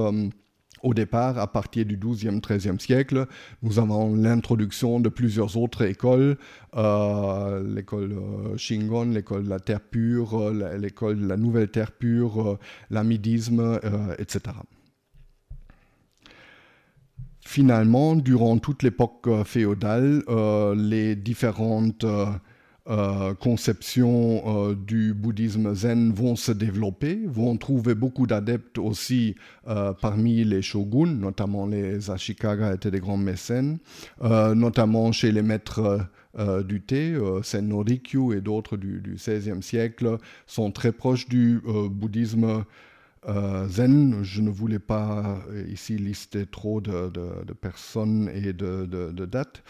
au 0.82 0.94
départ, 0.94 1.38
à 1.38 1.46
partir 1.46 1.84
du 1.84 1.96
XIIe, 1.96 2.40
XIIIe 2.40 2.80
siècle, 2.80 3.26
nous 3.62 3.78
avons 3.78 4.14
l'introduction 4.14 5.00
de 5.00 5.08
plusieurs 5.08 5.56
autres 5.56 5.82
écoles, 5.82 6.36
euh, 6.76 7.62
l'école 7.74 8.12
euh, 8.12 8.56
Shingon, 8.56 9.10
l'école 9.10 9.44
de 9.44 9.50
la 9.50 9.60
Terre 9.60 9.80
pure, 9.80 10.38
euh, 10.40 10.78
l'école 10.78 11.20
de 11.20 11.26
la 11.26 11.36
Nouvelle 11.36 11.68
Terre 11.68 11.92
pure, 11.92 12.58
l'amidisme, 12.90 13.78
etc. 14.18 14.56
Finalement, 17.40 18.14
durant 18.14 18.58
toute 18.58 18.82
l'époque 18.82 19.28
féodale, 19.44 20.22
les 20.76 21.16
différentes 21.16 22.04
euh, 22.90 23.34
conceptions 23.34 24.42
euh, 24.70 24.74
du 24.74 25.14
bouddhisme 25.14 25.74
zen 25.76 26.12
vont 26.12 26.34
se 26.34 26.50
développer, 26.50 27.20
vont 27.24 27.56
trouver 27.56 27.94
beaucoup 27.94 28.26
d'adeptes 28.26 28.78
aussi 28.78 29.36
euh, 29.68 29.92
parmi 29.92 30.42
les 30.42 30.60
shoguns, 30.60 31.14
notamment 31.14 31.66
les 31.66 32.10
Ashikaga 32.10 32.74
étaient 32.74 32.90
des 32.90 32.98
grands 32.98 33.16
mécènes, 33.16 33.78
notamment 34.20 35.12
chez 35.12 35.30
les 35.30 35.42
maîtres 35.42 36.00
du 36.66 36.80
thé, 36.80 37.16
Senno 37.42 37.80
Rikyu 37.80 38.36
et 38.36 38.40
d'autres 38.40 38.76
du, 38.76 39.02
XVIe 39.14 39.62
siècle 39.62 40.18
sont 40.46 40.70
très 40.70 40.92
proches 40.92 41.28
du 41.28 41.60
bouddhisme 41.90 42.64
zen. 43.68 44.22
Je 44.22 44.40
ne 44.40 44.50
voulais 44.50 44.78
pas 44.78 45.38
ici 45.68 45.96
lister 45.96 46.46
trop 46.46 46.80
de, 46.80 47.52
personnes 47.60 48.30
et 48.34 48.52
de 48.52 49.26
dates. 49.26 49.62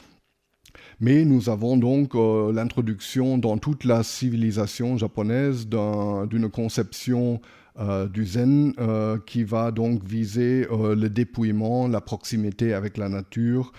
Mais 1.01 1.25
nous 1.25 1.49
avons 1.49 1.79
donc 1.79 2.15
euh, 2.15 2.53
l'introduction 2.53 3.39
dans 3.39 3.57
toute 3.57 3.85
la 3.85 4.03
civilisation 4.03 4.99
japonaise 4.99 5.67
d'une 5.67 6.51
conception 6.51 7.41
euh, 7.79 8.07
du 8.07 8.27
zen 8.27 8.75
euh, 8.79 9.19
qui 9.25 9.43
va 9.43 9.71
donc 9.71 10.05
viser 10.05 10.67
le 10.71 11.09
dépouillement, 11.09 11.89
la 11.89 12.03
proximité 12.03 12.75
avec 12.75 12.99
la 12.99 13.09
nature 13.09 13.73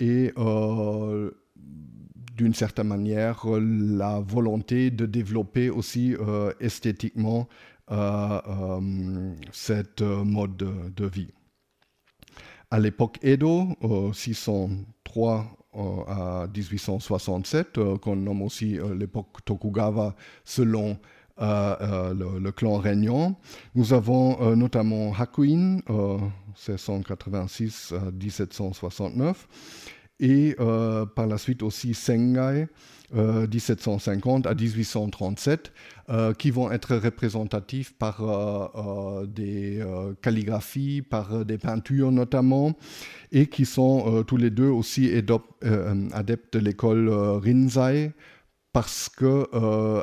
et 0.00 0.32
d'une 2.34 2.54
certaine 2.54 2.88
manière 2.88 3.46
la 3.46 4.18
volonté 4.18 4.90
de 4.90 5.06
développer 5.06 5.70
aussi 5.70 6.16
esthétiquement 6.58 7.48
cette 9.52 10.02
mode 10.02 10.56
de, 10.56 11.06
vie. 11.06 11.28
À 12.72 12.80
l'époque 12.80 13.18
Edo, 13.22 13.68
603 14.12 15.38
euh, 15.38 15.63
à 16.08 16.46
1867, 16.54 17.78
euh, 17.78 17.98
qu'on 17.98 18.16
nomme 18.16 18.42
aussi 18.42 18.78
euh, 18.78 18.94
l'époque 18.94 19.44
Tokugawa 19.44 20.14
selon 20.44 20.98
le, 21.36 22.50
clan 22.52 22.76
régnant. 22.76 23.36
Nous 23.74 23.92
avons 23.92 24.54
notamment 24.54 25.12
Hakuin, 25.12 25.80
1686 25.88 27.92
à 27.92 28.12
1769, 28.12 29.48
et 30.20 30.54
par 31.16 31.26
la 31.26 31.36
suite 31.36 31.64
aussi 31.64 31.92
Sengai, 31.92 32.68
1750 33.12 34.46
à 34.46 34.54
1837, 34.54 35.72
qui 36.38 36.50
vont 36.50 36.70
être 36.72 36.96
représentatifs 36.96 37.94
par 37.96 38.22
des 39.26 39.84
calligraphies, 40.22 41.02
par 41.02 41.44
des 41.44 41.58
peintures 41.58 42.12
notamment, 42.12 42.76
et 43.30 43.46
qui 43.46 43.66
sont 43.66 44.24
tous 44.24 44.36
les 44.36 44.50
deux 44.50 44.68
aussi 44.68 45.10
adeptes 46.12 46.54
de 46.54 46.58
l'école 46.58 47.08
Rinzai, 47.08 48.12
parce 48.72 49.08
que 49.08 49.48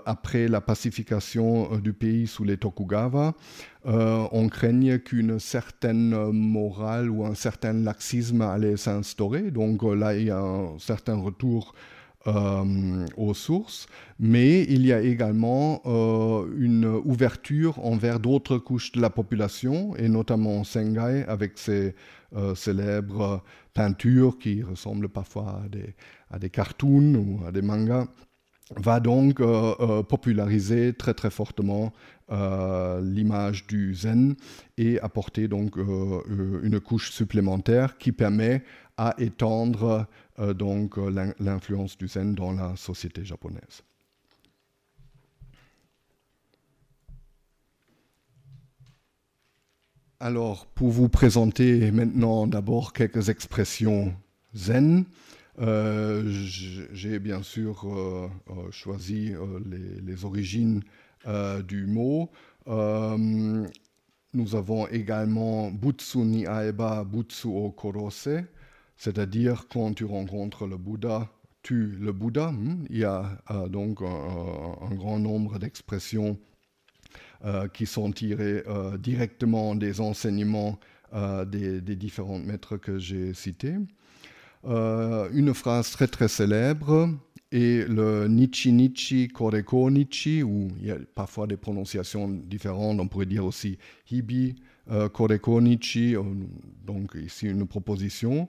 après 0.06 0.48
la 0.48 0.62
pacification 0.62 1.78
du 1.80 1.92
pays 1.92 2.28
sous 2.28 2.46
les 2.46 2.56
Tokugawa, 2.56 3.34
on 3.84 4.48
craignait 4.48 5.02
qu'une 5.02 5.40
certaine 5.40 6.32
morale 6.32 7.10
ou 7.10 7.26
un 7.26 7.36
certain 7.36 7.74
laxisme 7.74 8.42
allait 8.42 8.78
s'instaurer. 8.78 9.52
Donc 9.52 9.84
là, 9.84 10.16
il 10.16 10.28
y 10.28 10.30
a 10.30 10.40
un 10.40 10.80
certain 10.80 11.16
retour 11.16 11.74
aux 12.26 13.34
sources, 13.34 13.88
mais 14.20 14.62
il 14.64 14.86
y 14.86 14.94
a 14.94 15.02
également 15.02 15.82
une 16.56 16.86
ouverture 17.04 17.84
envers 17.84 18.20
d'autres 18.20 18.60
couches 18.60 18.92
de 18.92 19.02
la 19.02 19.10
population, 19.10 19.96
et 19.96 20.08
notamment 20.08 20.64
Sengai 20.64 21.26
avec 21.28 21.58
ses 21.58 21.96
célèbres 22.54 23.44
peintures 23.74 24.38
qui 24.38 24.62
ressemblent 24.62 25.10
parfois 25.10 25.62
à 25.66 25.70
des, 25.70 25.96
à 26.30 26.50
cartoons 26.50 27.16
ou 27.16 27.40
à 27.48 27.52
des 27.52 27.64
mangas 27.64 28.08
va 28.78 29.00
donc 29.00 29.40
euh, 29.40 29.74
euh, 29.80 30.04
populariser 30.04 30.94
très 30.94 31.14
très 31.14 31.30
fortement 31.30 31.94
euh, 32.32 33.02
l'image 33.02 33.68
du 33.68 33.94
zen 33.94 34.36
et 34.78 35.00
apporter 35.02 35.48
donc 35.48 35.76
une 35.76 36.80
couche 36.80 37.12
supplémentaire 37.12 37.98
qui 37.98 38.12
permet 38.12 38.64
à 38.98 39.16
étendre 39.18 40.08
donc 40.56 40.98
l'influence 41.40 41.98
du 41.98 42.08
zen 42.08 42.34
dans 42.36 42.52
la 42.52 42.76
société 42.76 43.24
japonaise. 43.24 43.84
Alors, 50.20 50.68
pour 50.68 50.92
vous 50.92 51.10
présenter 51.10 51.92
maintenant 51.92 52.46
d'abord 52.46 52.94
quelques 52.94 53.30
expressions 53.30 54.14
zen, 54.54 55.06
euh, 55.60 56.24
j'ai 56.94 57.18
bien 57.18 57.42
sûr 57.42 57.86
euh, 57.86 58.30
euh, 58.50 58.72
choisi 58.72 59.34
les, 60.04 60.24
origines 60.24 60.82
du 61.68 61.88
mot. 61.88 62.30
nous 62.68 64.56
avons 64.56 64.88
également 64.88 65.72
Butsu 65.72 66.20
ni 66.20 66.46
aeba 66.46 67.04
Butsu 67.04 67.48
o 67.48 67.72
korose, 67.72 68.44
c'est-à-dire 69.02 69.66
quand 69.68 69.94
tu 69.96 70.06
rencontres 70.06 70.68
le 70.68 70.78
Bouddha, 70.78 71.28
tu 71.64 71.88
le 72.00 72.12
Bouddha. 72.12 72.52
Hmm, 72.52 72.86
il 72.90 73.00
y 73.00 73.04
a 73.04 73.40
donc 73.70 74.02
un, 74.02 74.96
grand 74.96 75.18
nombre 75.20 75.58
d'expressions 75.58 76.38
qui 77.74 77.88
sont 77.88 78.12
tirées 78.12 78.64
directement 79.00 79.74
des 79.74 80.00
enseignements 80.00 80.80
des, 81.48 81.82
des 81.82 81.96
différents 81.96 82.38
maîtres 82.38 82.78
que 82.78 83.00
j'ai 83.00 83.34
cités. 83.34 83.76
Euh, 84.66 85.30
une 85.34 85.54
phrase 85.54 85.92
très 85.92 86.08
très 86.08 86.28
célèbre 86.28 87.10
est 87.52 87.88
le 87.90 88.28
Nichi 88.28 88.72
Nichi 88.72 89.28
Koreko 89.28 89.90
Nichi, 89.90 90.44
où 90.44 90.68
il 90.80 90.88
y 90.88 90.92
a 90.92 90.98
parfois 91.16 91.48
des 91.48 91.58
prononciations 91.58 92.30
différentes, 92.30 93.00
on 93.00 93.08
pourrait 93.08 93.26
dire 93.26 93.44
aussi 93.44 93.78
Hibi 94.10 94.56
euh, 94.90 95.10
Koreko 95.10 95.60
Nichi, 95.62 96.16
euh, 96.16 96.22
donc 96.86 97.16
ici 97.16 97.48
une 97.48 97.68
proposition 97.68 98.48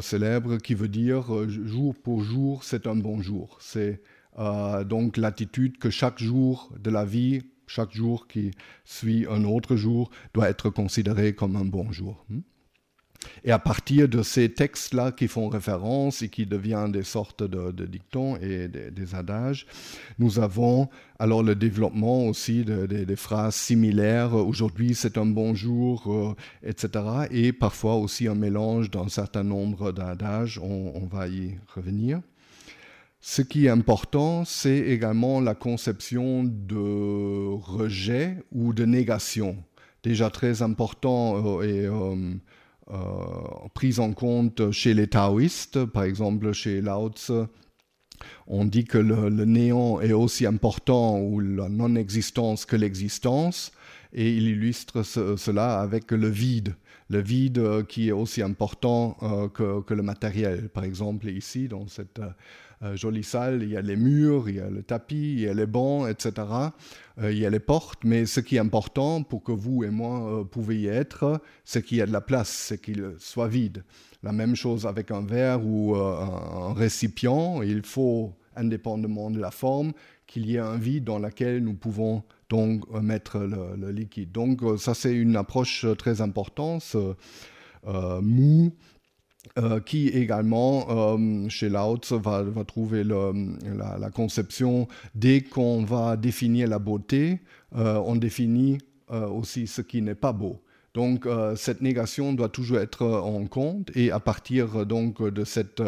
célèbre 0.00 0.58
qui 0.58 0.74
veut 0.74 0.88
dire 0.88 1.48
jour 1.48 1.94
pour 1.94 2.22
jour, 2.22 2.62
c'est 2.64 2.86
un 2.86 2.96
bon 2.96 3.20
jour. 3.20 3.58
C'est 3.60 4.02
donc 4.86 5.16
l'attitude 5.16 5.78
que 5.78 5.90
chaque 5.90 6.18
jour 6.18 6.72
de 6.78 6.90
la 6.90 7.04
vie, 7.04 7.42
chaque 7.66 7.92
jour 7.92 8.28
qui 8.28 8.52
suit 8.84 9.26
un 9.28 9.44
autre 9.44 9.76
jour, 9.76 10.10
doit 10.34 10.48
être 10.48 10.70
considéré 10.70 11.34
comme 11.34 11.56
un 11.56 11.64
bon 11.64 11.90
jour. 11.92 12.24
Hmm? 12.28 12.40
Et 13.44 13.52
à 13.52 13.58
partir 13.58 14.08
de 14.08 14.22
ces 14.22 14.48
textes-là 14.48 15.12
qui 15.12 15.28
font 15.28 15.48
référence 15.48 16.22
et 16.22 16.28
qui 16.28 16.46
deviennent 16.46 16.92
des 16.92 17.02
sortes 17.02 17.42
de, 17.42 17.86
dictons 17.86 18.36
et 18.36 18.68
des, 18.68 19.14
adages, 19.14 19.66
nous 20.18 20.38
avons 20.38 20.88
alors 21.18 21.42
le 21.42 21.54
développement 21.54 22.26
aussi 22.26 22.64
des 22.64 23.16
phrases 23.16 23.54
similaires. 23.54 24.34
Aujourd'hui, 24.34 24.94
c'est 24.94 25.18
un 25.18 25.26
bon 25.26 25.54
jour, 25.54 26.04
euh, 26.06 26.34
etc. 26.62 27.04
Et 27.30 27.52
parfois 27.52 27.96
aussi 27.96 28.28
un 28.28 28.34
mélange 28.34 28.90
d'un 28.90 29.08
certain 29.08 29.42
nombre 29.42 29.92
d'adages. 29.92 30.58
On, 30.62 31.06
va 31.10 31.28
y 31.28 31.56
revenir. 31.74 32.20
Ce 33.20 33.42
qui 33.42 33.66
est 33.66 33.70
important, 33.70 34.44
c'est 34.44 34.78
également 34.78 35.40
la 35.40 35.54
conception 35.54 36.44
de 36.44 37.54
rejet 37.56 38.36
ou 38.52 38.72
de 38.72 38.84
négation. 38.84 39.56
Déjà 40.02 40.30
très 40.30 40.62
important 40.62 41.60
euh, 41.60 41.62
et 41.62 41.86
euh, 41.86 42.34
prise 43.74 44.00
en 44.00 44.12
compte 44.12 44.70
chez 44.70 44.94
les 44.94 45.06
taoïstes, 45.06 45.84
par 45.84 46.04
exemple 46.04 46.52
chez 46.52 46.80
Lao 46.80 47.10
Tzu. 47.10 47.44
On 48.46 48.64
dit 48.64 48.84
que 48.84 48.98
le, 48.98 49.44
néant 49.44 50.00
est 50.00 50.12
aussi 50.12 50.46
important 50.46 51.20
ou 51.20 51.40
la 51.40 51.68
non-existence 51.68 52.64
que 52.64 52.76
l'existence, 52.76 53.72
et 54.12 54.32
il 54.32 54.48
illustre 54.48 55.02
cela 55.02 55.80
avec 55.80 56.10
le 56.10 56.28
vide. 56.28 56.74
Le 57.10 57.20
vide 57.20 57.58
euh, 57.58 57.82
qui 57.84 58.08
est 58.08 58.12
aussi 58.12 58.42
important 58.42 59.16
euh, 59.22 59.48
que, 59.48 59.94
le 59.94 60.02
matériel. 60.02 60.68
Par 60.68 60.84
exemple, 60.84 61.28
ici, 61.28 61.66
dans 61.66 61.86
cette 61.86 62.18
euh, 62.18 62.28
jolie 62.94 63.24
salle, 63.24 63.62
il 63.62 63.70
y 63.70 63.76
a 63.76 63.82
les 63.82 63.96
murs, 63.96 64.48
il 64.48 64.56
y 64.56 64.60
a 64.60 64.70
le 64.70 64.82
tapis, 64.82 65.34
il 65.34 65.40
y 65.40 65.48
a 65.48 65.54
les 65.54 65.66
bancs, 65.66 66.08
etc. 66.08 66.46
Euh, 67.20 67.32
il 67.32 67.38
y 67.38 67.46
a 67.46 67.50
les 67.50 67.60
portes, 67.60 68.04
mais 68.04 68.26
ce 68.26 68.40
qui 68.40 68.56
est 68.56 68.60
important 68.60 69.22
pour 69.22 69.42
que 69.42 69.52
vous 69.52 69.84
et 69.84 69.90
moi 69.90 70.40
euh, 70.40 70.44
pouvez 70.44 70.78
y 70.78 70.86
être, 70.86 71.40
c'est 71.64 71.82
qu'il 71.82 71.98
y 71.98 72.02
a 72.02 72.06
de 72.06 72.12
la 72.12 72.20
place, 72.20 72.48
c'est 72.48 72.80
qu'il 72.80 73.14
soit 73.18 73.48
vide. 73.48 73.84
La 74.22 74.32
même 74.32 74.54
chose 74.54 74.86
avec 74.86 75.10
un 75.10 75.24
verre 75.24 75.64
ou 75.64 75.94
un 75.94 76.72
récipient, 76.74 77.62
il 77.62 77.82
faut, 77.84 78.34
indépendamment 78.56 79.30
de 79.30 79.38
la 79.38 79.52
forme, 79.52 79.92
qu'il 80.26 80.46
y 80.46 80.56
ait 80.56 80.60
un 80.60 80.76
vide 80.76 81.04
dans 81.04 81.20
lequel 81.20 81.62
nous 81.62 81.74
pouvons 81.74 82.24
donc 82.48 82.90
mettre 83.00 83.38
le, 83.38 83.92
liquide. 83.92 84.32
Donc 84.32 84.60
ça 84.76 84.94
c'est 84.94 85.14
une 85.14 85.36
approche 85.36 85.86
très 85.98 86.20
importante. 86.20 86.96
mou, 87.86 88.72
euh, 89.58 89.80
qui 89.80 90.06
également, 90.08 90.86
euh, 90.88 91.48
chez 91.48 91.68
Lautz, 91.68 92.12
va, 92.12 92.42
va 92.44 92.64
trouver 92.64 93.02
la, 93.02 94.10
conception, 94.14 94.86
dès 95.16 95.40
qu'on 95.40 95.82
va 95.82 96.16
définir 96.16 96.68
la 96.68 96.78
beauté, 96.78 97.40
euh, 97.74 98.00
on 98.06 98.14
définit 98.14 98.78
aussi 99.10 99.66
ce 99.66 99.80
qui 99.80 100.02
n'est 100.02 100.14
pas 100.14 100.32
beau. 100.32 100.62
Donc 100.92 101.26
cette 101.56 101.80
négation 101.80 102.34
doit 102.34 102.50
toujours 102.50 102.78
être 102.78 103.06
en 103.06 103.46
compte 103.46 103.90
et 103.94 104.10
à 104.10 104.20
partir 104.20 104.84
donc 104.84 105.22
de 105.22 105.44
cette 105.44 105.82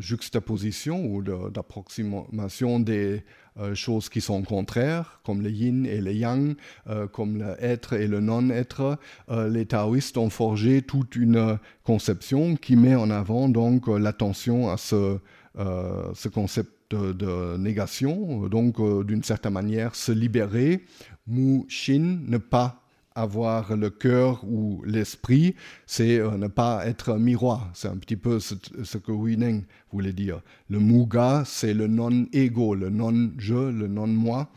juxtaposition 0.00 1.06
ou 1.06 1.22
d'approximation 1.22 2.80
des 2.80 3.22
euh, 3.60 3.74
choses 3.74 4.08
qui 4.08 4.22
sont 4.22 4.42
contraires, 4.42 5.20
comme 5.24 5.42
le 5.42 5.50
yin 5.50 5.84
et 5.84 6.00
le 6.00 6.12
yang, 6.12 6.54
euh, 6.88 7.06
comme 7.06 7.36
l'être 7.36 7.92
et 7.92 8.06
le 8.06 8.20
non-être, 8.20 8.98
euh, 9.30 9.48
les 9.48 9.66
taoïstes 9.66 10.16
ont 10.16 10.30
forgé 10.30 10.80
toute 10.80 11.16
une 11.16 11.58
conception 11.84 12.56
qui 12.56 12.76
met 12.76 12.94
en 12.94 13.10
avant 13.10 13.50
donc 13.50 13.88
l'attention 13.88 14.70
à 14.70 14.78
ce, 14.78 15.18
ce 15.58 16.28
concept 16.28 16.94
de, 16.94 17.56
négation, 17.58 18.48
donc 18.48 18.76
d'une 19.06 19.22
certaine 19.22 19.52
manière 19.52 19.94
se 19.94 20.12
libérer, 20.12 20.84
mu 21.26 21.64
shin, 21.68 22.20
ne 22.26 22.38
pas 22.38 22.81
avoir 23.14 23.76
le 23.76 23.90
cœur 23.90 24.44
ou 24.44 24.82
l'esprit, 24.84 25.54
c'est 25.86 26.18
euh, 26.18 26.36
ne 26.36 26.48
pas 26.48 26.86
être 26.86 27.16
miroir. 27.18 27.70
C'est 27.74 27.88
un 27.88 27.96
petit 27.96 28.16
peu 28.16 28.40
ce, 28.40 28.54
que 28.98 29.12
Huineng 29.12 29.64
voulait 29.92 30.12
dire. 30.12 30.40
Le 30.68 30.78
Muga, 30.78 31.42
c'est 31.44 31.74
le 31.74 31.86
non-ego, 31.86 32.74
le 32.74 32.90
non-je, 32.90 33.54
le 33.54 33.86
non-moi. 33.86 34.48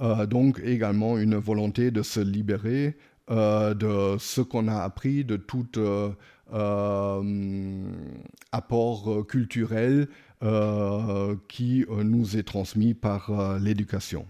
Euh, 0.00 0.26
donc 0.26 0.60
également 0.64 1.16
une 1.18 1.36
volonté 1.36 1.90
de 1.90 2.02
se 2.02 2.20
libérer 2.20 2.96
euh, 3.30 3.74
de 3.74 4.18
ce 4.18 4.40
qu'on 4.40 4.68
a 4.68 4.82
appris, 4.82 5.24
de 5.24 5.36
tout 5.36 5.66
apport 8.52 9.26
culturel 9.26 10.08
qui 11.48 11.84
nous 11.88 12.36
est 12.36 12.42
transmis 12.42 12.94
par 12.94 13.58
l'éducation. 13.58 14.26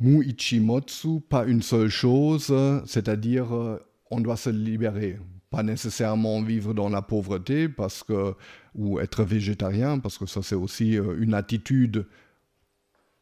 Mu 0.00 0.24
Ichimotsu, 0.24 1.20
pas 1.20 1.44
une 1.44 1.60
seule 1.60 1.90
chose, 1.90 2.54
c'est-à-dire 2.86 3.54
euh, 3.54 3.78
on 4.10 4.20
doit 4.20 4.38
se 4.38 4.48
libérer. 4.48 5.18
Pas 5.50 5.62
nécessairement 5.62 6.40
vivre 6.40 6.72
dans 6.72 6.88
la 6.88 7.02
pauvreté 7.02 7.68
parce 7.68 8.02
que, 8.02 8.34
ou 8.74 8.98
être 8.98 9.24
végétarien, 9.24 9.98
parce 9.98 10.16
que 10.16 10.24
ça 10.24 10.40
c'est 10.42 10.54
aussi 10.54 10.96
euh, 10.96 11.20
une 11.20 11.34
attitude 11.34 12.06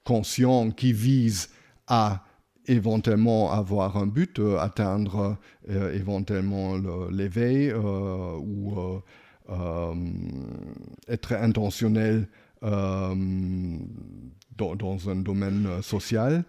consciente 0.04 0.76
qui 0.76 0.92
vise 0.92 1.48
à 1.88 2.24
éventuellement 2.66 3.50
avoir 3.50 3.96
un 3.96 4.06
but, 4.06 4.38
euh, 4.38 4.58
atteindre 4.58 5.36
éventuellement 5.66 6.76
l'éveil 7.10 7.72
ou 7.74 9.02
être 11.08 11.32
intentionnel 11.32 12.28
dans, 14.58 15.08
un 15.08 15.16
domaine 15.16 15.66
euh, 15.66 15.82
social. 15.82 16.44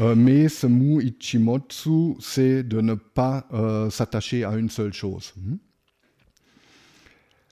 Euh, 0.00 0.14
mais 0.16 0.48
ce 0.48 0.66
mu 0.66 1.02
ichimotsu, 1.02 2.16
c'est 2.20 2.64
de 2.64 2.80
ne 2.80 2.94
pas 2.94 3.46
euh, 3.52 3.90
s'attacher 3.90 4.44
à 4.44 4.56
une 4.56 4.68
seule 4.68 4.92
chose. 4.92 5.32
Hmm? 5.36 5.56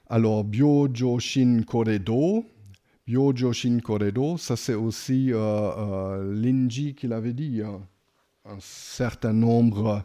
Alors, 0.09 0.43
Byojoshin 0.43 1.61
Koredo, 1.65 2.45
Byojoshin 3.07 3.79
Koredo, 3.79 4.37
ça 4.37 4.55
c'est 4.57 4.73
aussi 4.75 5.31
Linji 5.31 6.93
qui 6.93 7.07
l'avait 7.07 7.33
dit, 7.33 7.61
hein. 7.65 7.81
un 8.45 8.57
certain 8.59 9.33
nombre 9.33 10.03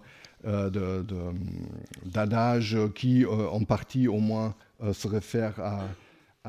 d'adages 2.07 2.79
qui, 2.95 3.27
en 3.27 3.65
partie 3.65 4.09
au 4.09 4.19
moins, 4.19 4.55
se 4.93 5.09
réfèrent 5.09 5.61
à, 5.61 5.85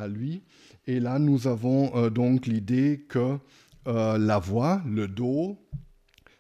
lui. 0.08 0.44
Et 0.88 1.00
là, 1.00 1.20
nous 1.20 1.48
avons 1.48 2.10
donc 2.10 2.48
l'idée 2.48 3.06
que 3.08 3.38
la 3.86 4.40
voix, 4.40 4.82
le 4.86 5.08
do, 5.08 5.58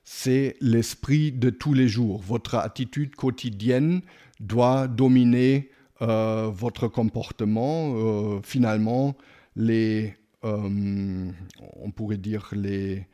c'est 0.03 0.55
l'esprit 0.61 1.31
de 1.31 1.49
tous 1.49 1.73
les 1.73 1.87
jours. 1.87 2.21
Votre 2.21 2.55
attitude 2.55 3.15
quotidienne 3.15 4.01
doit 4.39 4.87
dominer 4.87 5.69
votre 5.99 6.87
comportement. 6.87 8.41
finalement, 8.41 9.15
les, 9.55 10.15
on 10.43 11.91
pourrait 11.93 12.17
dire 12.17 12.49
les 12.53 13.05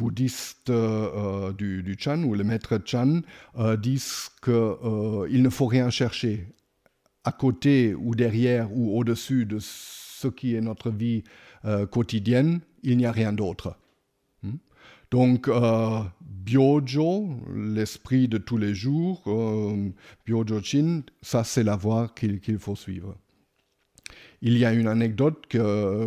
bouddhistes 0.00 0.70
euh, 0.70 1.52
du, 1.52 1.96
Chan 1.98 2.22
ou 2.22 2.34
les 2.34 2.44
maîtres 2.44 2.80
Chan 2.84 3.20
euh, 3.58 3.76
disent 3.76 4.30
qu'il 4.42 4.52
euh, 4.54 5.28
ne 5.28 5.50
faut 5.50 5.66
rien 5.66 5.90
chercher 5.90 6.46
à 7.24 7.32
côté 7.32 7.94
ou 7.94 8.14
derrière 8.14 8.72
ou 8.72 8.98
au-dessus 8.98 9.44
de 9.46 9.58
ce 9.60 10.28
qui 10.28 10.54
est 10.54 10.60
notre 10.60 10.90
vie 10.90 11.24
quotidienne, 11.90 12.60
il 12.82 12.96
n'y 12.96 13.06
a 13.06 13.12
rien 13.12 13.32
d'autre. 13.32 13.76
Hmm? 14.42 14.56
Donc, 15.10 15.50
Byojo, 16.20 17.28
l'esprit 17.54 18.28
de 18.28 18.38
tous 18.38 18.56
les 18.56 18.74
jours, 18.74 19.22
Byojo 20.26 20.62
Chin, 20.62 21.02
ça 21.20 21.44
c'est 21.44 21.64
la 21.64 21.76
voie 21.76 22.08
qu'il 22.14 22.58
faut 22.58 22.76
suivre. 22.76 23.14
Il 24.42 24.56
y 24.56 24.64
a 24.64 24.72
une 24.72 24.86
anecdote 24.86 25.46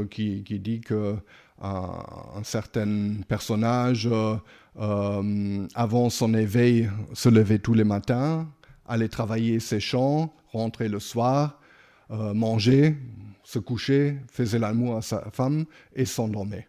qui, 0.10 0.44
dit 0.44 0.82
que 0.82 1.16
un, 1.62 2.44
certain 2.44 3.16
personnage, 3.28 4.08
euh, 4.12 4.36
euh, 4.80 5.68
avant 5.76 6.10
son 6.10 6.34
éveil, 6.34 6.90
se 7.14 7.30
levait 7.30 7.60
tous 7.60 7.74
les 7.74 7.84
matins, 7.84 8.48
allait 8.86 9.10
travailler 9.10 9.60
ses 9.60 9.80
champs, 9.80 10.34
rentrait 10.52 10.90
le 10.90 11.00
soir, 11.00 11.60
euh, 12.12 12.34
mangeait, 12.34 12.96
se 13.44 13.60
couchait, 13.60 14.18
faisait 14.32 14.60
l'amour 14.60 14.98
à 14.98 15.02
sa 15.02 15.30
femme 15.32 15.66
et 15.96 16.06
s'endormait. 16.06 16.68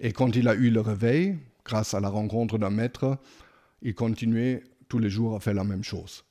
Et 0.00 0.12
quand 0.12 0.36
il 0.36 0.48
a 0.48 0.54
eu 0.54 0.70
le 0.70 0.80
réveil, 0.80 1.38
grâce 1.64 1.94
à 1.94 2.00
la 2.00 2.08
rencontre 2.08 2.58
d'un 2.58 2.70
maître, 2.70 3.18
il 3.82 3.94
continuait 3.94 4.62
tous 4.88 4.98
les 4.98 5.10
jours 5.10 5.36
à 5.36 5.40
faire 5.40 5.54
la 5.54 5.64
même 5.64 5.84
chose. 5.84 6.24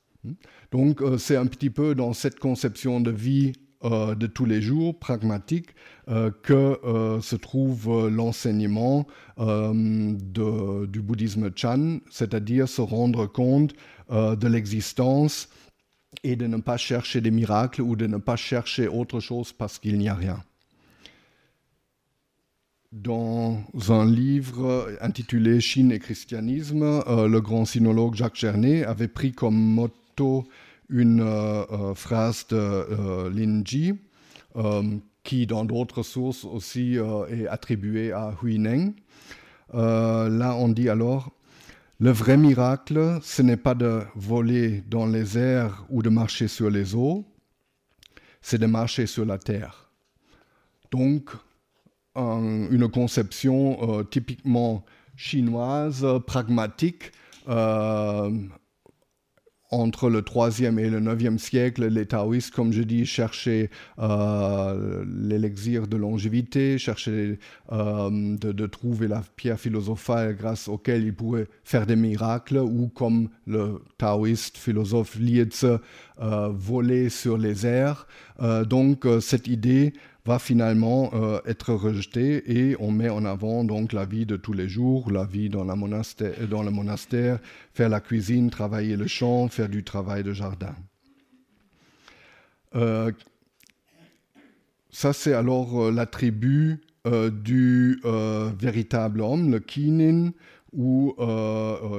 Donc 0.72 1.02
c'est 1.18 1.36
un 1.36 1.46
petit 1.46 1.70
peu 1.70 1.94
dans 1.94 2.12
cette 2.12 2.38
conception 2.38 3.00
de 3.00 3.10
vie 3.10 3.52
euh, 3.84 4.16
de 4.16 4.26
tous 4.26 4.44
les 4.44 4.60
jours, 4.60 4.98
pragmatique, 4.98 5.68
euh, 6.08 6.32
que 6.42 6.80
euh, 6.84 7.20
se 7.20 7.36
trouve 7.36 8.08
l'enseignement 8.08 9.06
du 9.38 11.00
bouddhisme 11.00 11.50
Chan, 11.54 11.98
c'est-à-dire 12.10 12.68
se 12.68 12.80
rendre 12.80 13.26
compte 13.26 13.74
de 14.10 14.48
l'existence 14.48 15.48
et 16.24 16.36
de 16.36 16.46
ne 16.46 16.56
pas 16.56 16.76
chercher 16.76 17.20
des 17.20 17.30
miracles 17.30 17.82
ou 17.82 17.96
de 17.96 18.06
ne 18.06 18.16
pas 18.16 18.36
chercher 18.36 18.88
autre 18.88 19.20
chose 19.20 19.52
parce 19.52 19.78
qu'il 19.78 19.98
n'y 19.98 20.08
a 20.08 20.14
rien. 20.14 20.42
Dans 22.90 23.62
un 23.90 24.06
livre 24.06 24.96
intitulé 25.02 25.60
Chine 25.60 25.92
et 25.92 25.98
christianisme, 25.98 27.02
le 27.06 27.40
grand 27.40 27.66
sinologue 27.66 28.14
Jacques 28.14 28.36
Gernet 28.36 28.84
avait 28.84 29.08
pris 29.08 29.32
comme 29.32 29.56
motto 29.56 30.48
une 30.88 31.20
euh, 31.20 31.64
euh, 31.70 31.94
phrase 31.94 32.46
de 32.48 32.56
euh, 32.56 33.30
Lin 33.30 33.62
qui 35.22 35.46
dans 35.46 35.64
d'autres 35.64 36.02
sources 36.02 36.44
aussi 36.44 36.96
est 37.28 37.46
attribuée 37.46 38.12
à 38.12 38.34
Huineng. 38.42 38.94
là, 39.74 40.54
on 40.56 40.68
dit 40.68 40.88
alors 40.88 41.32
le 42.00 42.10
vrai 42.10 42.36
miracle, 42.36 43.18
ce 43.22 43.42
n'est 43.42 43.56
pas 43.56 43.74
de 43.74 44.02
voler 44.14 44.82
dans 44.82 45.06
les 45.06 45.36
airs 45.36 45.84
ou 45.88 46.02
de 46.02 46.08
marcher 46.08 46.46
sur 46.46 46.70
les 46.70 46.94
eaux, 46.94 47.24
c'est 48.40 48.58
de 48.58 48.66
marcher 48.66 49.06
sur 49.06 49.24
la 49.24 49.38
terre. 49.38 49.90
Donc, 50.90 51.30
une 52.14 52.88
conception 52.88 54.04
typiquement 54.04 54.84
chinoise, 55.16 56.06
pragmatique, 56.26 57.10
entre 59.70 60.08
le 60.08 60.22
3e 60.22 60.78
et 60.78 60.88
le 60.88 61.00
9e 61.00 61.38
siècle, 61.38 61.86
les 61.88 62.06
taoïstes, 62.06 62.54
comme 62.54 62.72
je 62.72 62.82
dis, 62.82 63.04
cherchaient 63.04 63.68
euh, 63.98 65.04
l'élixir 65.06 65.86
de 65.86 65.96
longévité, 65.96 66.78
cherchaient 66.78 67.38
euh, 67.72 68.10
de, 68.10 68.66
trouver 68.66 69.08
la 69.08 69.22
pierre 69.36 69.60
philosophale 69.60 70.36
grâce 70.36 70.68
auquel 70.68 71.04
ils 71.04 71.14
pourraient 71.14 71.48
faire 71.64 71.86
des 71.86 71.96
miracles, 71.96 72.58
ou 72.58 72.88
comme 72.88 73.28
le 73.46 73.82
taoïste 73.98 74.56
philosophe 74.56 75.18
Lietze, 75.18 75.66
euh, 76.20 76.48
voler 76.48 77.10
sur 77.10 77.36
les 77.36 77.66
airs. 77.66 78.06
donc 78.66 79.06
cette 79.20 79.48
idée 79.48 79.92
va 80.28 80.38
finalement 80.38 81.10
euh, 81.14 81.40
être 81.46 81.72
rejeté 81.72 82.42
et 82.58 82.76
on 82.80 82.90
met 82.90 83.08
en 83.08 83.24
avant 83.24 83.64
donc 83.64 83.94
la 83.94 84.04
vie 84.04 84.26
de 84.26 84.36
tous 84.36 84.52
les 84.52 84.68
jours, 84.68 85.10
la 85.10 85.24
vie 85.24 85.48
dans, 85.48 85.64
dans 85.64 86.62
le 86.62 86.70
monastère, 86.70 87.38
faire 87.72 87.88
la 87.88 88.00
cuisine, 88.00 88.50
travailler 88.50 88.96
le 88.96 89.06
champ, 89.06 89.48
faire 89.48 89.70
du 89.70 89.82
travail 89.84 90.22
de 90.22 90.34
jardin. 90.34 90.74
Euh, 92.74 93.10
ça, 94.90 95.14
c'est 95.14 95.32
alors 95.32 95.86
euh, 95.86 95.90
l'attribut 95.90 96.82
du 97.32 98.02
véritable 98.60 99.22
homme, 99.22 99.50
le 99.50 99.60
kinin 99.60 100.32
ou 100.74 101.14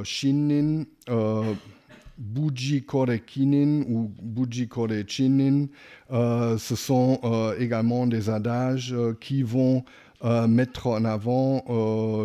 shinin 0.03 0.84
Buji 2.20 2.84
Kore 2.84 3.17
Kinin 3.26 3.86
ou 3.88 4.11
Buji 4.22 4.67
Kore 4.67 5.05
Chinin, 5.07 5.67
euh, 6.11 6.57
ce 6.57 6.76
sont 6.76 7.20
euh, 7.24 7.57
également 7.57 8.05
des 8.07 8.30
adages 8.30 8.93
euh, 8.93 9.13
qui 9.20 9.41
vont 9.41 9.84
mettre 10.49 10.88
en 10.88 11.05
avant 11.05 11.63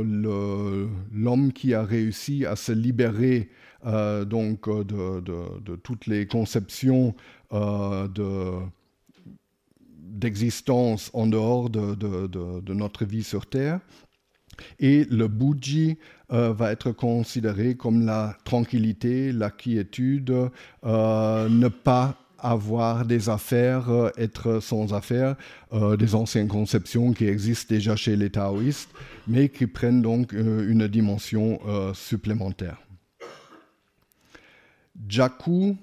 l'homme 0.03 1.53
qui 1.53 1.75
a 1.75 1.85
réussi 1.85 2.45
à 2.45 2.57
se 2.57 2.73
libérer 2.73 3.51
donc 3.85 4.69
de, 4.69 5.77
toutes 5.77 6.09
les 6.09 6.27
conceptions 6.27 7.15
d'existence 10.01 11.09
en 11.13 11.29
dehors 11.29 11.71
de, 11.71 12.73
notre 12.73 13.05
vie 13.05 13.23
sur 13.23 13.47
Terre. 13.47 13.79
Et 14.81 15.05
le 15.05 15.29
Buji 15.29 15.97
euh, 16.33 16.55
va 16.55 16.73
être 16.73 16.91
considéré 16.91 17.75
comme 17.75 18.07
la 18.07 18.35
tranquillité, 18.45 19.31
la 19.31 19.51
quiétude, 19.51 20.35
euh, 20.85 21.49
ne 21.51 21.69
pas 21.69 22.17
avoir 22.39 23.05
des 23.05 23.29
affaires, 23.29 23.91
euh, 23.91 24.11
être 24.17 24.61
sans 24.61 24.95
affaires, 24.95 25.37
des 25.99 26.15
anciennes 26.15 26.49
conceptions 26.49 27.13
qui 27.13 27.27
existent 27.27 27.75
déjà 27.75 27.97
chez 27.97 28.17
les 28.17 28.31
taoïstes, 28.31 28.91
mais 29.27 29.49
qui 29.49 29.67
prennent 29.67 30.03
donc 30.03 30.33
une 30.33 30.87
dimension 30.87 31.59
supplémentaire. 31.95 32.79
Jaku, 35.09 35.77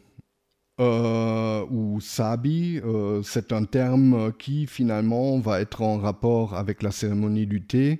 ou 0.79 1.99
sabi, 1.99 2.79
c'est 3.23 3.51
un 3.51 3.65
terme 3.65 4.31
qui 4.39 4.65
finalement 4.65 5.39
va 5.39 5.59
être 5.59 5.81
en 5.81 5.97
rapport 5.97 6.55
avec 6.55 6.81
la 6.83 6.91
cérémonie 6.91 7.47
du 7.47 7.61
thé, 7.63 7.99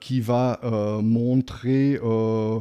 qui 0.00 0.20
va 0.20 0.60
euh, 0.64 1.00
montrer 1.02 1.98
euh, 2.02 2.60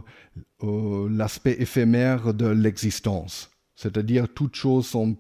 l'aspect 1.10 1.56
éphémère 1.60 2.34
de 2.34 2.48
l'existence. 2.48 3.52
C'est-à-dire 3.76 4.28
toutes 4.34 4.56
choses 4.56 4.86
sont 4.86 5.16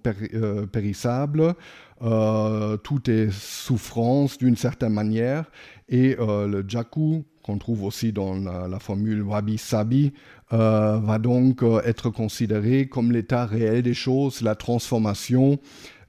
périssables, 0.71 1.55
tout 1.99 3.09
est 3.09 3.31
souffrance 3.31 4.37
d'une 4.37 4.55
certaine 4.55 4.93
manière, 4.93 5.49
et 5.89 6.15
le 6.19 6.63
jaku, 6.67 7.25
qu'on 7.41 7.57
trouve 7.57 7.83
aussi 7.85 8.13
dans 8.13 8.35
la, 8.35 8.77
formule 8.77 9.23
wabi-sabi, 9.23 10.13
va 10.51 11.17
donc 11.17 11.63
être 11.85 12.11
considéré 12.11 12.87
comme 12.87 13.11
l'état 13.11 13.47
réel 13.47 13.81
des 13.81 13.95
choses, 13.95 14.41
la 14.41 14.53
transformation 14.53 15.57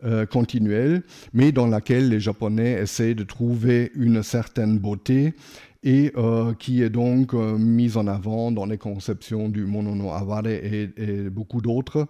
euh, 0.04 0.26
continuelle, 0.26 1.02
mais 1.32 1.52
dans 1.52 1.66
laquelle 1.66 2.08
les 2.08 2.20
Japonais 2.20 2.72
essaient 2.72 3.14
de 3.14 3.24
trouver 3.24 3.92
une 3.94 4.22
certaine 4.22 4.78
beauté 4.78 5.34
et 5.82 6.12
euh, 6.16 6.54
qui 6.54 6.82
est 6.82 6.90
donc 6.90 7.34
euh, 7.34 7.56
mise 7.58 7.96
en 7.96 8.06
avant 8.06 8.52
dans 8.52 8.66
les 8.66 8.78
conceptions 8.78 9.48
du 9.48 9.64
Monono 9.64 10.10
Aware 10.10 10.46
et, 10.46 10.90
et 10.96 11.30
beaucoup 11.30 11.60
d'autres, 11.60 12.06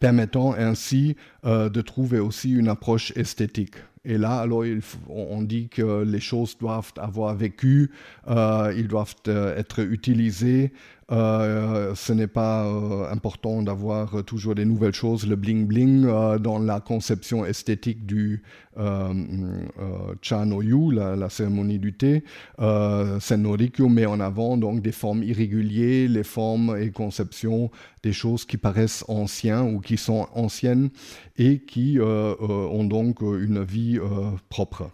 permettant 0.00 0.54
ainsi 0.54 1.16
de 1.44 1.80
trouver 1.80 2.18
aussi 2.18 2.52
une 2.52 2.68
approche 2.68 3.12
esthétique. 3.16 3.74
Et 4.06 4.18
là, 4.18 4.40
alors, 4.40 4.64
on 5.08 5.42
dit 5.42 5.68
que 5.68 6.02
les 6.02 6.20
choses 6.20 6.56
doivent 6.58 6.92
avoir 6.98 7.34
vécu, 7.34 7.90
ils 8.28 8.88
doivent 8.88 9.14
être 9.26 9.80
utilisées 9.80 10.72
Euh, 11.12 11.94
ce 11.94 12.12
n'est 12.12 12.26
pas 12.26 12.64
euh, 12.64 13.10
important 13.10 13.62
d'avoir 13.62 14.24
toujours 14.24 14.54
des 14.54 14.64
nouvelles 14.64 14.94
choses, 14.94 15.26
le 15.26 15.36
bling 15.36 15.66
bling 15.66 16.06
euh, 16.06 16.38
dans 16.38 16.58
la 16.58 16.80
conception 16.80 17.44
esthétique 17.44 18.06
du 18.06 18.42
cha 20.22 20.44
no 20.44 20.60
yu, 20.60 20.92
la, 20.92 21.28
cérémonie 21.28 21.78
du 21.78 21.92
thé. 21.92 22.24
Sennorikyo 23.20 23.88
met 23.88 24.06
en 24.06 24.18
avant 24.18 24.56
donc 24.56 24.82
des 24.82 24.90
formes 24.90 25.22
irrégulières, 25.22 26.10
les 26.10 26.24
formes 26.24 26.76
et 26.80 26.90
conceptions 26.90 27.70
des 28.02 28.12
choses 28.12 28.44
qui 28.44 28.56
paraissent 28.56 29.04
anciennes 29.06 29.76
ou 29.76 29.80
qui 29.80 29.96
sont 29.96 30.26
anciennes 30.34 30.90
et 31.36 31.58
qui 31.60 31.98
ont 32.00 32.84
donc 32.84 33.20
une 33.20 33.62
vie 33.62 33.98
propre. 34.48 34.90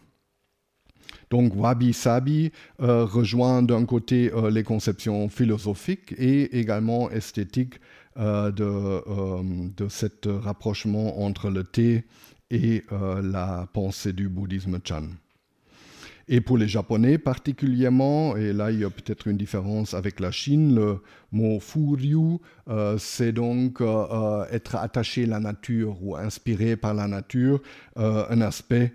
Donc 1.30 1.55
Wabi 1.55 1.93
Sabi 1.93 2.51
euh, 2.80 3.05
rejoint 3.05 3.62
d'un 3.62 3.84
côté 3.84 4.32
euh, 4.32 4.51
les 4.51 4.64
conceptions 4.64 5.28
philosophiques 5.28 6.12
et 6.18 6.59
également 6.59 7.09
esthétiques 7.11 7.80
euh, 8.16 8.51
de, 8.51 9.72
de 9.76 9.88
cet 9.88 10.26
rapprochement 10.26 11.22
entre 11.22 11.49
le 11.49 11.62
thé 11.62 12.05
et 12.51 12.82
la 12.91 13.68
pensée 13.72 14.12
du 14.12 14.28
bouddhisme 14.28 14.80
Chan. 14.84 15.05
Et 16.33 16.41
pour 16.41 16.57
les 16.57 16.68
Japonais 16.68 17.18
particulièrement, 17.18 18.37
et 18.37 18.53
là 18.53 18.70
il 18.70 18.78
y 18.78 18.85
a 18.85 18.91
peut-être 18.91 19.26
une 19.26 19.37
différence 19.37 19.95
avec 19.95 20.20
la 20.20 20.31
Chine, 20.31 20.76
le 20.76 21.03
mot 21.33 21.59
furyu, 21.59 22.39
c'est 22.99 23.33
donc 23.33 23.83
être 24.53 24.76
attaché 24.76 25.24
à 25.24 25.26
la 25.26 25.41
nature 25.41 25.97
ou 26.01 26.14
inspiré 26.14 26.76
par 26.76 26.95
la 26.95 27.09
nature, 27.09 27.61
un 27.97 28.41
aspect 28.43 28.95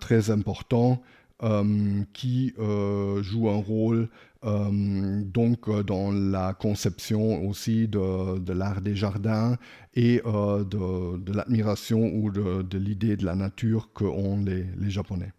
très 0.00 0.30
important 0.30 1.00
euh, 1.42 2.02
qui 2.12 2.52
euh, 2.58 3.22
joue 3.22 3.48
un 3.48 3.56
rôle 3.56 4.10
euh, 4.44 5.22
donc 5.22 5.70
dans 5.86 6.12
la 6.12 6.52
conception 6.52 7.48
aussi 7.48 7.88
de, 7.88 8.52
l'art 8.52 8.82
des 8.82 8.94
jardins 8.94 9.56
et 9.94 10.20
de, 10.20 11.32
l'admiration 11.32 12.12
ou 12.12 12.30
de, 12.30 12.76
l'idée 12.76 13.16
de 13.16 13.24
la 13.24 13.36
nature 13.36 13.90
qu'ont 13.94 14.44
les, 14.44 14.66
les 14.78 14.90
Japonais. 14.90 15.32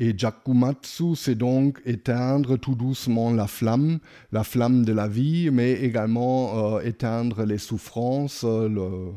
Et 0.00 0.16
Jakumatsu, 0.16 1.14
c'est 1.14 1.36
donc 1.36 1.80
éteindre 1.84 2.56
tout 2.56 2.74
doucement 2.74 3.30
la 3.32 3.46
flamme, 3.46 3.98
la 4.32 4.42
flamme 4.42 4.84
de 4.84 4.92
la 4.92 5.06
vie, 5.06 5.50
mais 5.52 5.72
également 5.72 6.80
éteindre 6.80 7.44
les 7.44 7.58
souffrances, 7.58 8.42
le, 8.44 9.12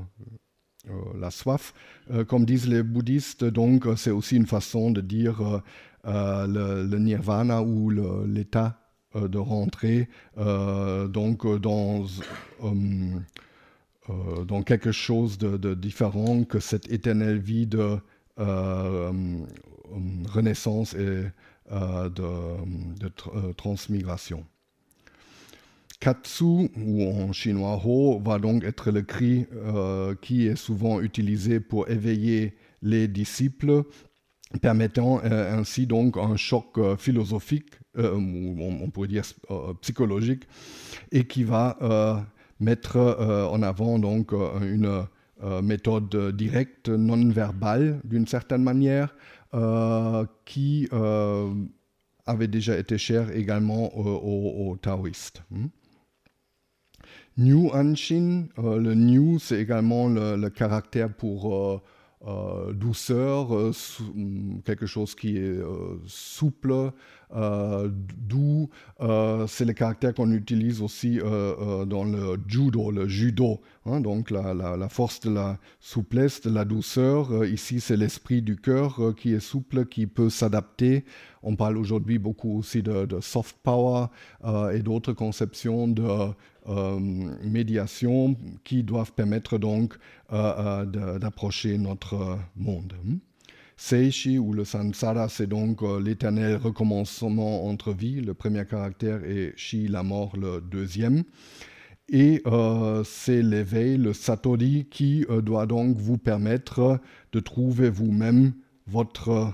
la 1.19 1.31
soif. 1.31 1.73
Euh, 2.11 2.23
comme 2.23 2.45
disent 2.45 2.67
les 2.67 2.83
bouddhistes, 2.83 3.43
donc 3.43 3.85
euh, 3.85 3.95
c'est 3.95 4.11
aussi 4.11 4.35
une 4.35 4.45
façon 4.45 4.91
de 4.91 5.01
dire 5.01 5.61
euh, 6.05 6.83
le, 6.85 6.97
nirvana 6.97 7.61
ou 7.61 7.89
l'état 7.89 8.79
de 9.15 9.37
rentrer 9.37 10.09
donc 10.37 11.47
dans, 11.59 12.05
dans 14.45 14.61
quelque 14.63 14.91
chose 14.91 15.37
de, 15.37 15.73
différent 15.73 16.43
que 16.43 16.59
cette 16.59 16.91
éternelle 16.91 17.39
vie 17.39 17.65
de 17.65 17.97
renaissance 20.27 20.93
et 20.93 21.23
de 21.69 23.07
transmigration. 23.53 24.45
Katsu, 25.99 26.69
ou 26.77 27.03
en 27.03 27.31
chinois 27.33 27.81
Ho, 27.83 28.19
va 28.19 28.37
donc 28.37 28.63
être 28.63 28.91
le 28.91 29.01
cri 29.01 29.47
euh, 29.53 30.13
qui 30.21 30.47
est 30.47 30.55
souvent 30.55 31.01
utilisé 31.01 31.59
pour 31.59 31.89
éveiller 31.89 32.53
les 32.83 33.07
disciples, 33.07 33.83
permettant 34.61 35.19
euh, 35.23 35.57
ainsi 35.57 35.87
donc 35.87 36.17
un 36.17 36.35
choc 36.35 36.77
euh, 36.77 36.95
philosophique, 36.97 37.71
ou 37.97 38.55
on, 38.59 38.91
pourrait 38.91 39.07
dire 39.07 39.23
psychologique, 39.81 40.43
et 41.11 41.23
qui 41.23 41.43
va 41.43 42.27
mettre 42.59 42.97
en 43.51 43.63
avant 43.63 43.97
donc 43.97 44.33
une 44.61 45.07
méthode 45.63 46.35
directe, 46.35 46.89
non 46.89 47.27
verbale 47.29 47.99
d'une 48.03 48.27
certaine 48.27 48.61
manière, 48.61 49.15
qui 50.45 50.87
avait 52.25 52.47
déjà 52.47 52.77
été 52.77 52.97
chère 52.97 53.35
également 53.35 53.97
aux, 53.97 54.77
taoïstes. 54.77 55.43
Hmm? 55.49 55.67
New 57.37 57.69
Anshin, 57.71 58.47
euh, 58.57 58.77
le 58.79 58.95
New, 58.95 59.37
c'est 59.39 59.61
également 59.61 60.07
le, 60.07 60.49
caractère 60.49 61.13
pour 61.13 61.55
euh, 61.55 61.81
euh, 62.25 62.73
douceur, 62.73 63.49
quelque 64.65 64.87
chose 64.87 65.13
qui 65.13 65.37
est 65.37 65.59
souple, 66.07 66.91
doux. 67.33 68.69
c'est 69.47 69.65
le 69.65 69.73
caractère 69.73 70.13
qu'on 70.13 70.31
utilise 70.31 70.81
aussi 70.81 71.19
dans 71.19 72.03
le 72.03 72.37
judo, 72.47 72.91
le 72.91 73.07
judo. 73.07 73.61
Hein, 73.85 74.01
donc 74.01 74.31
la, 74.31 74.89
force 74.89 75.19
de 75.21 75.29
la 75.29 75.57
souplesse, 75.79 76.41
de 76.41 76.49
la 76.49 76.65
douceur. 76.65 77.45
ici, 77.45 77.79
c'est 77.79 77.97
l'esprit 77.97 78.41
du 78.41 78.55
cœur 78.55 79.13
qui 79.17 79.33
est 79.33 79.39
souple, 79.39 79.85
qui 79.85 80.07
peut 80.07 80.29
s'adapter. 80.29 81.05
On 81.43 81.55
parle 81.55 81.77
aujourd'hui 81.77 82.17
beaucoup 82.17 82.57
aussi 82.57 82.81
de, 82.81 83.07
soft 83.21 83.57
power 83.63 84.07
et 84.73 84.79
d'autres 84.79 85.13
conceptions 85.13 85.87
de 85.87 86.03
euh, 86.69 86.99
médiation 87.43 88.35
qui 88.65 88.83
doivent 88.83 89.13
permettre 89.13 89.57
donc 89.57 89.97
euh, 90.33 90.83
euh, 90.85 91.17
d'approcher 91.17 91.77
notre 91.77 92.37
monde. 92.57 92.93
Seishi 93.77 94.39
ou 94.39 94.53
le 94.53 94.65
samsara, 94.65 95.29
c'est 95.29 95.47
donc 95.47 95.81
l'éternel 96.03 96.55
recommencement 96.57 97.65
entre 97.67 97.93
vies, 97.93 98.21
le 98.21 98.33
premier 98.33 98.65
caractère, 98.65 99.23
et 99.23 99.53
Shi, 99.55 99.87
la 99.87 100.03
mort, 100.03 100.35
le 100.35 100.61
deuxième. 100.61 101.23
Et 102.09 102.41
c'est 103.05 103.41
l'éveil, 103.41 103.97
le 103.97 104.13
satori, 104.13 104.87
qui 104.89 105.25
doit 105.43 105.67
donc 105.67 105.97
vous 105.97 106.17
permettre 106.17 106.99
de 107.31 107.39
trouver 107.39 107.89
vous-même 107.89 108.53
votre 108.87 109.53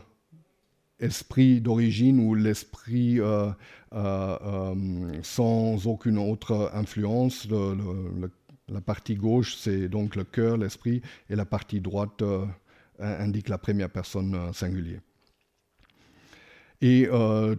esprit 1.03 1.61
d'origine 1.61 2.19
ou 2.19 2.33
l'esprit 2.33 3.19
euh, 3.19 3.49
euh, 3.93 4.37
euh, 4.41 5.19
sans 5.21 5.85
aucune 5.87 6.17
autre 6.17 6.71
influence. 6.73 7.47
la 8.69 8.81
partie 8.81 9.15
gauche, 9.15 9.55
c'est 9.55 9.89
donc 9.89 10.15
le 10.15 10.23
cœur, 10.23 10.57
l'esprit, 10.57 11.01
et 11.29 11.35
la 11.35 11.45
partie 11.45 11.81
droite 11.81 12.23
indique 12.99 13.49
la 13.49 13.57
première 13.57 13.89
personne 13.89 14.53
singulière. 14.53 15.01
Et 16.81 17.07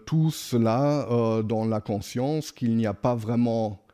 tout 0.07 0.31
cela 0.31 1.43
dans 1.43 1.65
la 1.65 1.81
conscience 1.81 2.53
qu'il 2.53 2.77
n'y 2.77 2.87
a 2.87 2.95
pas 2.95 3.15
vraiment 3.15 3.85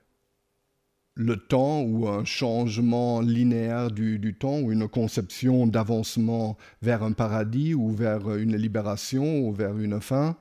le 1.20 1.36
temps 1.36 1.82
ou 1.82 2.08
un 2.08 2.24
changement 2.24 3.20
linéaire 3.20 3.90
du, 3.90 4.34
temps 4.38 4.60
ou 4.60 4.72
une 4.72 4.88
conception 4.88 5.66
d'avancement 5.66 6.56
vers 6.80 7.02
un 7.02 7.12
paradis 7.12 7.74
ou 7.74 7.90
vers 7.90 8.34
une 8.36 8.56
libération 8.56 9.40
ou 9.40 9.52
vers 9.52 9.76
une 9.78 10.00
fin, 10.00 10.36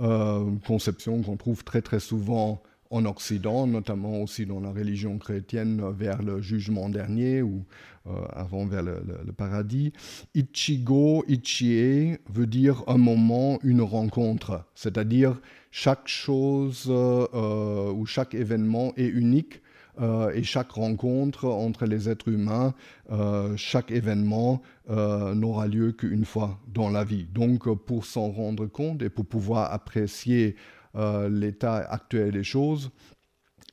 euh, 0.00 0.50
conception 0.66 1.22
qu'on 1.22 1.36
trouve 1.36 1.64
très 1.64 1.82
très 1.82 2.00
souvent 2.00 2.62
en 2.90 3.04
Occident, 3.06 3.66
notamment 3.66 4.20
aussi 4.20 4.46
dans 4.46 4.60
la 4.60 4.70
religion 4.70 5.18
chrétienne 5.18 5.82
vers 5.92 6.22
le 6.22 6.40
jugement 6.40 6.88
dernier 6.88 7.40
ou 7.40 7.64
euh, 8.06 8.10
avant 8.32 8.66
vers 8.66 8.82
le, 8.82 9.00
paradis. 9.36 9.92
Ichigo, 10.34 11.24
Ichie 11.28 12.16
veut 12.28 12.46
dire 12.46 12.82
un 12.88 12.98
moment, 12.98 13.58
une 13.62 13.82
rencontre, 13.82 14.64
c'est-à-dire 14.74 15.40
chaque 15.70 16.08
chose 16.08 16.86
euh, 16.88 17.92
ou 17.92 18.06
chaque 18.06 18.34
événement 18.34 18.92
est 18.96 19.06
unique 19.06 19.62
euh, 20.00 20.32
et 20.32 20.42
chaque 20.42 20.70
rencontre 20.70 21.46
entre 21.46 21.84
les 21.84 22.08
êtres 22.08 22.28
humains, 22.28 22.74
euh, 23.10 23.54
chaque 23.56 23.90
événement 23.90 24.62
euh, 24.88 25.34
n'aura 25.34 25.66
lieu 25.66 25.92
qu'une 25.92 26.24
fois 26.24 26.58
dans 26.68 26.88
la 26.88 27.04
vie. 27.04 27.26
Donc 27.34 27.68
pour 27.84 28.06
s'en 28.06 28.30
rendre 28.30 28.66
compte 28.66 29.02
et 29.02 29.10
pour 29.10 29.26
pouvoir 29.26 29.72
apprécier 29.72 30.56
l'état 30.94 31.76
actuel 31.76 32.32
des 32.32 32.44
choses, 32.44 32.90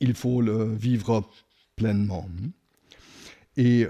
il 0.00 0.14
faut 0.14 0.40
le 0.40 0.74
vivre 0.74 1.28
pleinement. 1.76 2.28
Et 3.56 3.86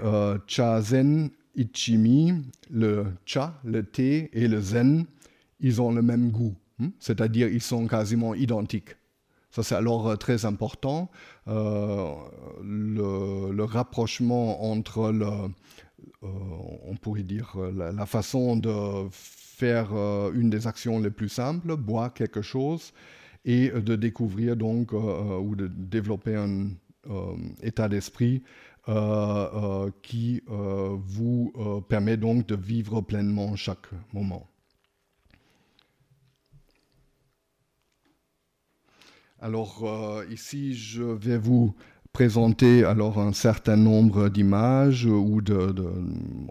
cha 0.47 0.81
zen 0.81 1.29
ichimi, 1.55 2.33
le 2.69 3.05
cha, 3.25 3.59
le 3.63 3.83
thé 3.83 4.29
et 4.33 4.47
le 4.47 4.61
zen, 4.61 5.05
ils 5.59 5.81
ont 5.81 5.91
le 5.91 6.01
même 6.01 6.31
goût, 6.31 6.55
hmm? 6.79 6.89
c'est-à-dire 6.99 7.47
ils 7.49 7.61
sont 7.61 7.85
quasiment 7.87 8.33
identiques. 8.33 8.95
Ça, 9.51 9.63
c'est 9.63 9.75
alors 9.75 10.07
euh, 10.07 10.15
très 10.15 10.45
important. 10.45 11.09
Euh, 11.47 12.13
le, 12.61 13.63
rapprochement 13.63 14.71
entre, 14.71 15.11
le, 15.11 15.25
euh, 15.25 16.27
on 16.85 16.95
pourrait 16.95 17.23
dire, 17.23 17.55
la, 17.75 18.05
façon 18.05 18.55
de 18.55 19.07
faire 19.11 19.91
une 20.33 20.49
des 20.49 20.67
actions 20.67 20.99
les 20.99 21.09
plus 21.09 21.29
simples, 21.29 21.75
boire 21.75 22.13
quelque 22.13 22.41
chose, 22.41 22.93
et 23.45 23.69
de 23.69 23.95
découvrir 23.95 24.55
donc, 24.55 24.93
ou 24.93 25.55
de 25.55 25.67
développer 25.67 26.35
un 26.35 26.69
état 27.61 27.87
d'esprit 27.89 28.43
qui 30.01 30.41
vous 30.47 31.53
permet 31.87 32.17
donc 32.17 32.47
de 32.47 32.55
vivre 32.55 33.01
pleinement 33.01 33.55
chaque 33.55 33.87
moment. 34.13 34.47
Alors 39.41 40.23
ici, 40.29 40.73
je 40.73 41.03
vais 41.03 41.37
vous 41.37 41.73
présenter 42.11 42.83
alors 42.83 43.19
un 43.19 43.31
certain 43.31 43.77
nombre 43.77 44.27
d'images 44.29 45.05
ou 45.05 45.41
de, 45.41 45.73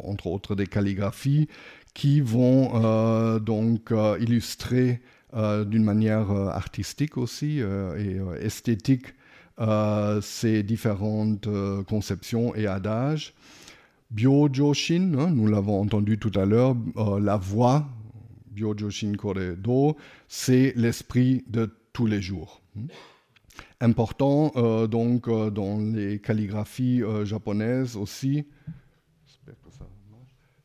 entre 0.03 0.29
autres 0.29 0.55
des 0.55 0.67
calligraphies 0.67 1.49
qui 1.93 2.21
vont 2.21 3.39
donc 3.41 3.93
illustrer 4.21 5.03
d'une 5.35 5.85
manière 5.85 6.31
artistique 6.31 7.17
aussi 7.19 7.59
et 7.61 8.21
esthétique 8.41 9.15
ces 10.23 10.63
différentes 10.63 11.49
conceptions 11.87 12.55
et 12.55 12.67
adages. 12.67 13.35
Byojoshin, 14.11 15.15
hein, 15.19 15.31
nous 15.31 15.47
l'avons 15.47 15.81
entendu 15.83 16.19
tout 16.19 16.33
à 16.35 16.47
l'heure, 16.47 16.75
euh, 16.97 17.21
la 17.21 17.37
voix, 17.37 17.87
Byojoshin 18.53 19.13
Kore-do, 19.17 19.97
c'est 20.29 20.73
l'esprit 20.77 21.45
de 21.47 21.71
tous 21.93 22.07
les 22.07 22.23
jours. 22.23 22.63
Important 23.81 24.53
euh, 24.57 24.87
donc 24.87 25.29
euh, 25.29 25.51
dans 25.51 25.79
les 25.79 26.21
calligraphies 26.21 27.03
japonaises 27.25 27.97
aussi, 27.97 28.47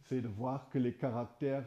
c'est 0.07 0.22
de 0.22 0.28
voir 0.28 0.70
que 0.70 0.80
les 0.80 0.93
caractères, 0.93 1.66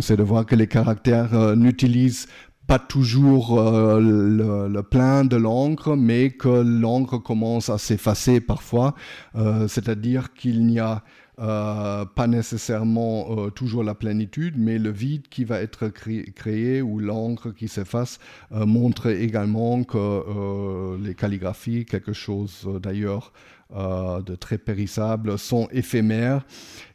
c'est 0.00 0.16
de 0.16 0.22
voir 0.22 0.44
que 0.44 0.54
les 0.54 0.66
caractères 0.66 1.56
n'utilisent 1.56 2.26
pas 2.68 2.78
toujours 2.78 3.58
euh, 3.58 3.98
le, 3.98 4.82
plein 4.82 5.24
de 5.24 5.36
l'encre, 5.36 5.96
mais 5.96 6.30
que 6.30 6.62
l'encre 6.62 7.16
commence 7.16 7.70
à 7.70 7.78
s'effacer 7.78 8.40
parfois, 8.40 8.94
euh, 9.36 9.66
c'est-à-dire 9.68 10.34
qu'il 10.34 10.66
n'y 10.66 10.78
a 10.78 11.02
euh, 11.40 12.04
pas 12.04 12.26
nécessairement 12.26 13.48
toujours 13.50 13.84
la 13.84 13.94
plénitude, 13.94 14.56
mais 14.58 14.78
le 14.78 14.90
vide 14.90 15.28
qui 15.28 15.44
va 15.44 15.62
être 15.62 15.88
créé 15.88 16.82
ou 16.82 16.98
l'encre 16.98 17.52
qui 17.52 17.68
s'efface 17.68 18.18
montre 18.50 19.06
également 19.06 19.82
que 19.84 20.98
les 21.02 21.14
calligraphies, 21.14 21.86
quelque 21.86 22.12
chose 22.12 22.68
d'ailleurs 22.82 23.32
euh, 23.32 23.57
de 23.70 24.34
très 24.34 24.56
périssables 24.58 25.38
sont 25.38 25.68
éphémères 25.70 26.46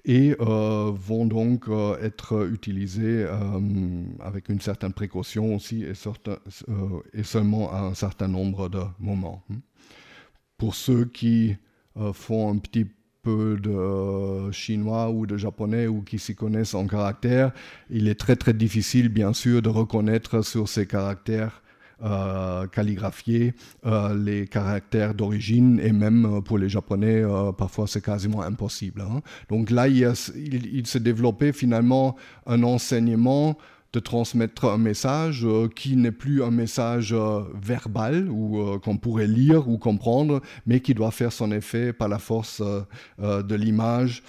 et 0.06 0.36
euh, 0.40 0.92
vont 0.94 1.26
donc 1.26 1.68
euh, 1.68 1.98
être 2.02 2.50
utilisés 2.52 3.28
avec 4.20 4.50
une 4.50 4.60
certaine 4.60 4.94
précaution 4.94 5.56
aussi 5.56 5.84
et, 5.84 7.24
seulement 7.24 7.72
à 7.72 7.80
un 7.82 7.94
certain 7.94 8.28
nombre 8.28 8.70
de 8.70 8.82
moments. 9.00 9.44
Pour 10.58 10.76
ceux 10.76 11.06
qui 11.06 11.56
font 12.14 12.52
un 12.52 12.58
petit 12.58 12.88
peu 13.22 13.58
de 13.58 14.52
chinois 14.52 15.10
ou 15.10 15.26
de 15.26 15.38
japonais 15.38 15.88
ou 15.88 16.02
qui 16.02 16.20
s'y 16.20 16.36
connaissent 16.36 16.74
en 16.74 16.88
caractère, 16.88 17.52
il 17.90 18.08
est 18.08 18.20
très 18.20 18.36
très 18.36 18.54
difficile 18.54 19.10
bien 19.10 19.34
sûr 19.34 19.62
de 19.62 19.70
reconnaître 19.70 20.42
sur 20.42 20.68
ces 20.68 20.86
caractères 20.88 21.62
euh, 21.62 21.63
calligraphier 22.72 23.54
euh, 23.86 24.16
les 24.16 24.48
caractères 24.48 25.14
d'origine 25.14 25.80
et 25.82 25.92
même 25.92 26.26
euh, 26.26 26.42
pour 26.42 26.58
les 26.58 26.70
Japonais, 26.70 27.24
parfois 27.58 27.88
c'est 27.88 28.04
quasiment 28.04 28.42
impossible. 28.42 29.02
Hein. 29.02 29.22
Donc 29.50 29.70
là, 29.70 29.88
il, 29.88 30.12
il, 30.36 30.88
s'est 30.88 31.00
développé 31.00 31.54
finalement 31.54 32.16
un 32.46 32.64
enseignement 32.64 33.58
de 33.94 34.00
transmettre 34.00 34.66
un 34.66 34.80
message 34.80 35.46
qui 35.76 35.96
n'est 35.96 36.12
plus 36.12 36.44
un 36.44 36.50
message 36.50 37.16
verbal 37.54 38.28
ou 38.28 38.80
qu'on 38.80 38.98
pourrait 38.98 39.28
lire 39.28 39.70
ou 39.70 39.78
comprendre, 39.78 40.42
mais 40.66 40.80
qui 40.80 40.96
doit 40.96 41.12
faire 41.12 41.32
son 41.32 41.52
effet 41.52 41.94
par 41.94 42.08
la 42.08 42.18
force 42.18 42.64
de 43.20 43.56
l'image 43.56 44.24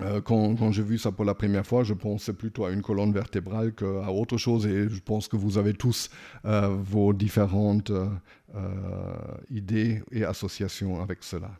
euh, 0.00 0.20
quand, 0.20 0.72
j'ai 0.72 0.82
vu 0.82 0.98
ça 0.98 1.12
pour 1.12 1.24
la 1.24 1.34
première 1.34 1.66
fois, 1.66 1.84
je 1.84 1.94
pensais 1.94 2.32
plutôt 2.32 2.64
à 2.64 2.72
une 2.72 2.82
colonne 2.82 3.12
vertébrale 3.12 3.72
qu'à 3.74 4.10
autre 4.10 4.36
chose 4.36 4.66
et 4.66 4.88
je 4.88 5.00
pense 5.00 5.28
que 5.28 5.36
vous 5.36 5.58
avez 5.58 5.74
tous 5.74 6.10
euh, 6.44 6.68
vos 6.68 7.12
différentes 7.12 7.90
euh, 7.90 9.14
idées 9.50 10.02
et 10.10 10.24
associations 10.24 11.00
avec 11.00 11.22
cela. 11.22 11.50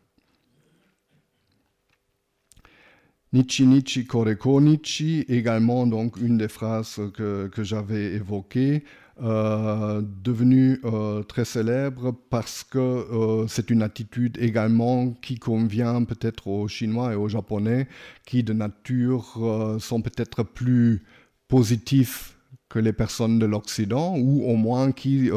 Nichi 3.32 3.66
Nichi 3.66 4.06
Koreko 4.06 4.60
Nichi, 4.60 5.24
également 5.28 5.86
donc 5.86 6.16
une 6.18 6.38
des 6.38 6.48
phrases 6.48 7.00
que, 7.14 7.48
que 7.48 7.64
j'avais 7.64 8.14
évoquées, 8.14 8.84
euh, 9.22 10.02
devenu 10.24 10.80
euh, 10.84 11.22
très 11.22 11.44
célèbre 11.44 12.12
parce 12.30 12.64
que 12.64 12.78
euh, 12.78 13.46
c'est 13.46 13.70
une 13.70 13.82
attitude 13.82 14.36
également 14.40 15.12
qui 15.12 15.38
convient 15.38 16.02
peut-être 16.02 16.48
aux 16.48 16.66
Chinois 16.66 17.12
et 17.12 17.14
aux 17.14 17.28
Japonais 17.28 17.86
qui 18.26 18.42
de 18.42 18.52
nature 18.52 19.38
sont 19.78 20.02
peut-être 20.02 20.42
plus 20.42 21.04
positifs 21.46 22.36
que 22.68 22.80
les 22.80 22.92
personnes 22.92 23.38
de 23.38 23.46
l'Occident, 23.46 24.16
ou 24.18 24.42
au 24.46 24.56
moins 24.56 24.90
qui, 24.90 25.30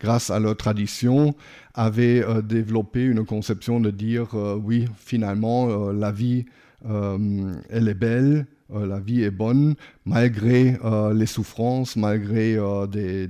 grâce 0.00 0.30
à 0.30 0.40
leur 0.40 0.56
tradition, 0.56 1.36
avaient 1.74 2.24
développé 2.42 3.04
une 3.04 3.24
conception 3.24 3.78
de 3.78 3.90
dire, 3.90 4.34
oui, 4.34 4.86
finalement, 4.96 5.92
la 5.92 6.10
vie, 6.10 6.46
elle 6.84 7.88
est 7.88 7.94
belle, 7.94 8.46
euh, 8.72 8.86
la 8.86 8.98
vie 8.98 9.22
est 9.22 9.30
bonne 9.30 9.74
malgré 10.06 10.78
euh, 10.84 11.12
les 11.12 11.26
souffrances, 11.26 11.96
malgré 11.96 12.56
euh, 12.56 12.86
des, 12.86 13.28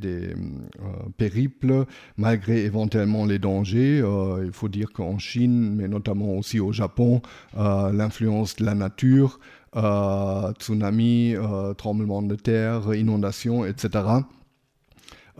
périples, 1.16 1.86
malgré 2.16 2.64
éventuellement 2.64 3.24
les 3.24 3.38
dangers. 3.38 4.02
il 4.44 4.52
faut 4.52 4.68
dire 4.68 4.92
qu'en 4.92 5.18
Chine, 5.18 5.74
mais 5.76 5.88
notamment 5.88 6.36
aussi 6.36 6.60
au 6.60 6.72
Japon, 6.72 7.22
l'influence 7.56 8.56
de 8.56 8.64
la 8.64 8.74
nature, 8.74 9.38
tsunami, 9.74 11.34
tremblement 11.76 12.22
de 12.22 12.34
terre, 12.34 12.94
inondations, 12.94 13.64
etc., 13.64 14.04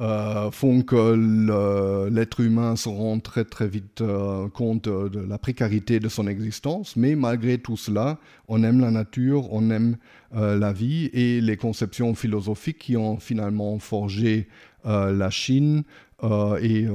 euh, 0.01 0.51
font 0.51 0.83
que 0.83 2.09
l'être 2.11 2.41
humain 2.41 2.75
se 2.75 2.89
rend 2.89 3.21
très 3.21 3.45
très 3.45 3.69
vite 3.69 4.01
euh, 4.01 4.49
compte 4.49 4.89
de 4.89 5.21
la 5.21 5.39
précarité 5.39 6.01
de 6.01 6.09
son 6.09 6.27
existence, 6.27 6.97
mais 6.97 7.15
malgré 7.15 7.59
tout 7.59 7.77
cela, 7.77 8.19
on 8.49 8.65
aime 8.65 8.81
la 8.81 8.91
nature, 8.91 9.53
on 9.53 9.71
aime 9.71 9.97
euh, 10.35 10.59
la 10.59 10.73
vie 10.73 11.11
et 11.13 11.41
les 11.41 11.57
conceptions 11.57 12.17
philosophiques 12.17 12.79
qui 12.79 12.97
ont 12.97 13.19
finalement 13.19 13.79
forgé 13.79 14.49
la 14.87 15.31
Chine 15.31 15.85
et 16.23 16.87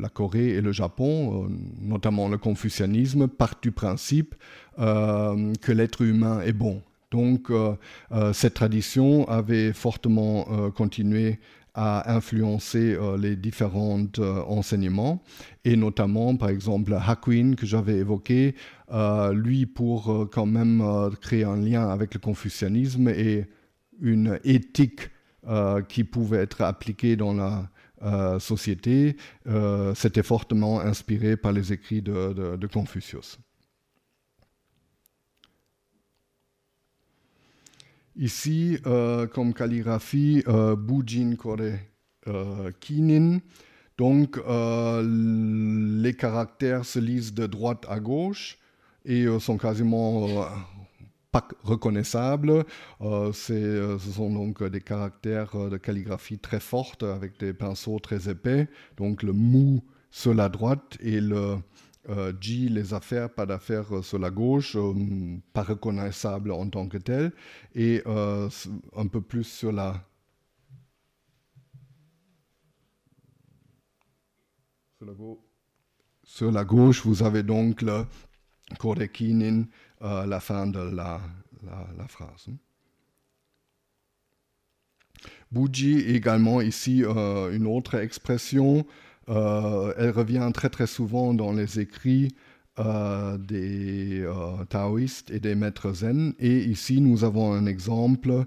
la 0.00 0.08
Corée 0.08 0.48
et 0.48 0.60
le 0.60 0.72
Japon, 0.72 1.48
notamment 1.80 2.28
le 2.28 2.38
confucianisme, 2.38 3.28
partent 3.28 3.62
du 3.62 3.70
principe 3.70 4.34
que 4.76 5.70
l'être 5.70 6.02
humain 6.02 6.40
est 6.40 6.52
bon. 6.52 6.82
Donc 7.12 7.52
cette 8.32 8.54
tradition 8.54 9.28
avait 9.28 9.72
fortement 9.72 10.70
continué 10.72 11.38
a 11.74 12.14
influencé 12.14 12.94
euh, 12.94 13.16
les 13.16 13.36
différents 13.36 14.06
euh, 14.18 14.42
enseignements, 14.46 15.22
et 15.64 15.76
notamment, 15.76 16.36
par 16.36 16.48
exemple, 16.48 16.94
Hakuin, 16.94 17.54
que 17.54 17.66
j'avais 17.66 17.96
évoqué, 17.96 18.54
euh, 18.92 19.32
lui, 19.32 19.66
pour 19.66 20.28
quand 20.30 20.46
même 20.46 20.82
créer 21.20 21.44
un 21.44 21.56
lien 21.56 21.88
avec 21.88 22.14
le 22.14 22.20
confucianisme 22.20 23.08
et 23.08 23.46
une 24.00 24.38
éthique 24.44 25.10
qui 25.88 26.04
pouvait 26.04 26.38
être 26.38 26.62
appliquée 26.62 27.16
dans 27.16 27.34
la 27.34 28.38
société, 28.40 29.16
c'était 29.94 30.22
fortement 30.22 30.80
inspiré 30.80 31.36
par 31.36 31.52
les 31.52 31.72
écrits 31.72 32.00
de 32.00 32.66
Confucius. 32.66 33.38
Ici, 38.16 38.78
euh, 38.86 39.26
comme 39.26 39.52
calligraphie, 39.52 40.44
euh, 40.46 40.76
Bujin 40.76 41.34
Kore 41.36 41.58
euh, 42.28 42.70
Kinin. 42.78 43.40
Donc, 43.98 44.38
les 44.38 46.14
caractères 46.14 46.84
se 46.84 46.98
lisent 46.98 47.32
de 47.32 47.46
droite 47.46 47.86
à 47.88 48.00
gauche 48.00 48.58
et 49.04 49.26
sont 49.38 49.56
quasiment 49.56 50.26
pas 51.30 51.46
reconnaissables. 51.62 52.64
ce 53.00 53.96
sont 54.16 54.30
donc 54.32 54.64
des 54.64 54.80
caractères 54.80 55.70
de 55.70 55.76
calligraphie 55.76 56.40
très 56.40 56.58
fortes 56.58 57.04
avec 57.04 57.38
des 57.38 57.52
pinceaux 57.52 58.00
très 58.00 58.28
épais. 58.28 58.66
Donc, 58.96 59.22
le 59.22 59.32
mou 59.32 59.80
sur 60.10 60.34
la 60.34 60.48
droite 60.48 60.96
et 60.98 61.20
le 61.20 61.58
euh, 62.08 62.32
G, 62.38 62.68
les 62.68 62.92
affaires, 62.92 63.30
pas 63.30 63.46
d'affaires 63.46 63.96
euh, 63.96 64.02
sur 64.02 64.18
la 64.18 64.30
gauche, 64.30 64.76
euh, 64.76 64.92
pas 65.52 65.62
reconnaissable 65.62 66.52
en 66.52 66.68
tant 66.68 66.86
que 66.86 66.98
tel, 66.98 67.32
et 67.74 68.02
un 68.06 69.06
peu 69.06 69.20
plus 69.20 69.44
sur 69.44 69.72
la 69.72 70.04
sur 76.24 76.50
la, 76.50 76.64
gauche, 76.64 77.04
vous 77.04 77.22
avez 77.22 77.42
donc 77.42 77.82
le 77.82 78.06
korekinin, 78.78 79.64
la 80.00 80.40
fin 80.40 80.66
de 80.66 80.78
la, 80.78 81.20
la, 81.62 82.08
phrase. 82.08 82.48
Buji 85.52 85.98
également 86.00 86.62
ici 86.62 87.02
une 87.04 87.66
autre 87.66 87.96
expression 87.96 88.78
euh, 88.78 88.84
elle 89.28 90.10
revient 90.10 90.50
très 90.52 90.68
très 90.68 90.86
souvent 90.86 91.34
dans 91.34 91.52
les 91.52 91.80
écrits 91.80 92.34
euh, 92.80 93.38
des 93.38 94.22
euh, 94.22 94.64
taoïstes 94.68 95.30
et 95.30 95.38
des 95.38 95.54
maîtres 95.54 95.92
zen. 95.92 96.34
Et 96.40 96.64
ici, 96.64 97.00
nous 97.00 97.22
avons 97.22 97.52
un 97.52 97.66
exemple 97.66 98.46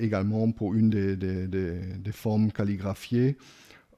également 0.00 0.50
pour 0.50 0.74
une 0.74 0.90
des, 0.90 2.12
formes 2.12 2.50
calligraphiées. 2.50 3.38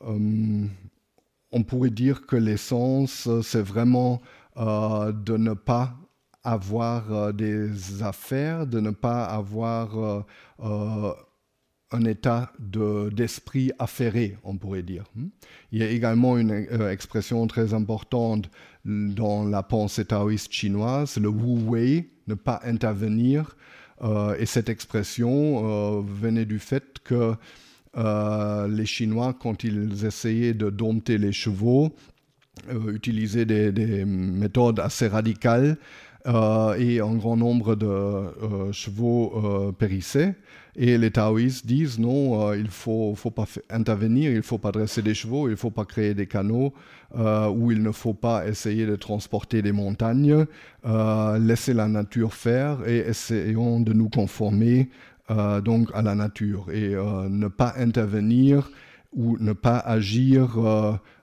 on 0.03 1.63
pourrait 1.67 1.91
dire 1.91 2.27
que 2.27 2.37
l'essence, 2.37 3.29
c'est 3.43 3.63
vraiment 3.63 4.21
de 4.57 5.37
ne 5.37 5.55
pas 5.55 5.97
avoir 6.45 7.35
des 7.35 8.03
affaires, 8.03 8.67
de 8.67 8.79
ne 8.79 8.91
pas 8.91 9.25
avoir 9.25 10.25
un 11.93 12.05
état 12.05 12.53
d'esprit 12.59 13.73
affairé, 13.79 14.37
on 14.45 14.57
pourrait 14.57 14.83
dire. 14.83 15.05
Hmm? 15.17 15.29
Il 15.73 15.81
y 15.81 15.83
a 15.83 15.89
également 15.89 16.39
une 16.39 16.53
euh, 16.53 16.91
expression 16.91 17.47
très 17.47 17.75
importante 17.75 18.49
dans 18.85 19.45
la 19.45 19.63
pensée 19.63 20.05
taoïste 20.05 20.53
chinoise, 20.53 21.17
le 21.17 21.29
wu 21.29 21.61
wei, 21.67 22.11
ne 22.29 22.35
pas 22.35 22.61
intervenir. 22.65 23.57
Euh, 24.03 24.37
et 24.39 24.47
cette 24.47 24.69
expression 24.69 25.99
euh, 25.99 26.01
venait 26.01 26.47
du 26.47 26.59
fait 26.59 26.99
que 27.05 27.35
les 27.97 28.87
Chinois, 28.87 29.35
quand 29.35 29.65
ils 29.65 30.05
essayaient 30.05 30.55
de 30.55 30.71
dompter 30.71 31.19
les 31.19 31.33
chevaux, 31.33 31.91
utilisaient 32.87 33.45
des, 33.45 34.05
méthodes 34.05 34.79
assez 34.79 35.09
radicales 35.09 35.77
et 36.25 37.01
un 37.01 37.15
grand 37.17 37.37
nombre 37.37 37.75
de 37.75 38.71
chevaux 38.71 39.73
périssaient. 39.77 40.37
Et 40.77 40.99
les 40.99 41.11
taoïstes 41.11 41.67
disent 41.67 41.99
non, 41.99 42.49
euh, 42.49 42.57
il 42.57 42.65
ne 42.65 42.69
faut, 42.69 43.15
faut, 43.17 43.31
pas 43.31 43.47
intervenir, 43.71 44.31
il 44.31 44.39
ne 44.39 44.43
faut 44.43 44.59
pas 44.59 44.73
dresser 44.73 45.03
des 45.03 45.15
chevaux, 45.15 45.49
il 45.49 45.53
ne 45.53 45.57
faut 45.57 45.71
pas 45.71 45.85
créer 45.85 46.15
des 46.15 46.27
canaux, 46.27 46.73
euh, 47.17 47.49
ou 47.49 47.73
il 47.73 47.83
ne 47.83 47.91
faut 47.91 48.15
pas 48.15 48.47
essayer 48.47 48.87
de 48.87 48.97
transporter 48.97 49.63
des 49.63 49.73
montagnes. 49.73 50.47
Euh, 50.87 51.39
laisser 51.39 51.75
la 51.75 51.89
nature 51.89 52.35
faire 52.35 52.87
et 52.87 52.99
essayons 52.99 53.81
de 53.81 53.93
nous 53.93 54.09
conformer 54.09 54.89
donc 55.65 55.91
à 55.95 56.03
la 56.03 56.17
nature 56.17 56.67
et 56.73 56.89
ne 56.89 57.47
pas 57.47 57.75
intervenir 57.77 58.69
ou 59.13 59.37
ne 59.39 59.53
pas 59.53 59.79
agir 59.79 60.59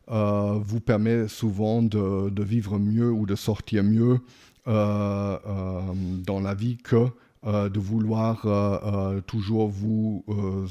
vous 0.07 0.79
permet 0.79 1.27
souvent 1.27 1.83
de, 1.83 2.41
vivre 2.41 2.79
mieux 2.79 3.11
ou 3.11 3.25
de 3.25 3.35
sortir 3.35 3.83
mieux 3.83 4.21
dans 4.65 6.39
la 6.41 6.53
vie 6.53 6.77
que 6.77 7.07
euh, 7.45 7.69
de 7.69 7.79
vouloir 7.79 8.45
euh, 8.45 8.79
euh, 8.83 9.21
toujours 9.21 9.69
vous 9.69 10.25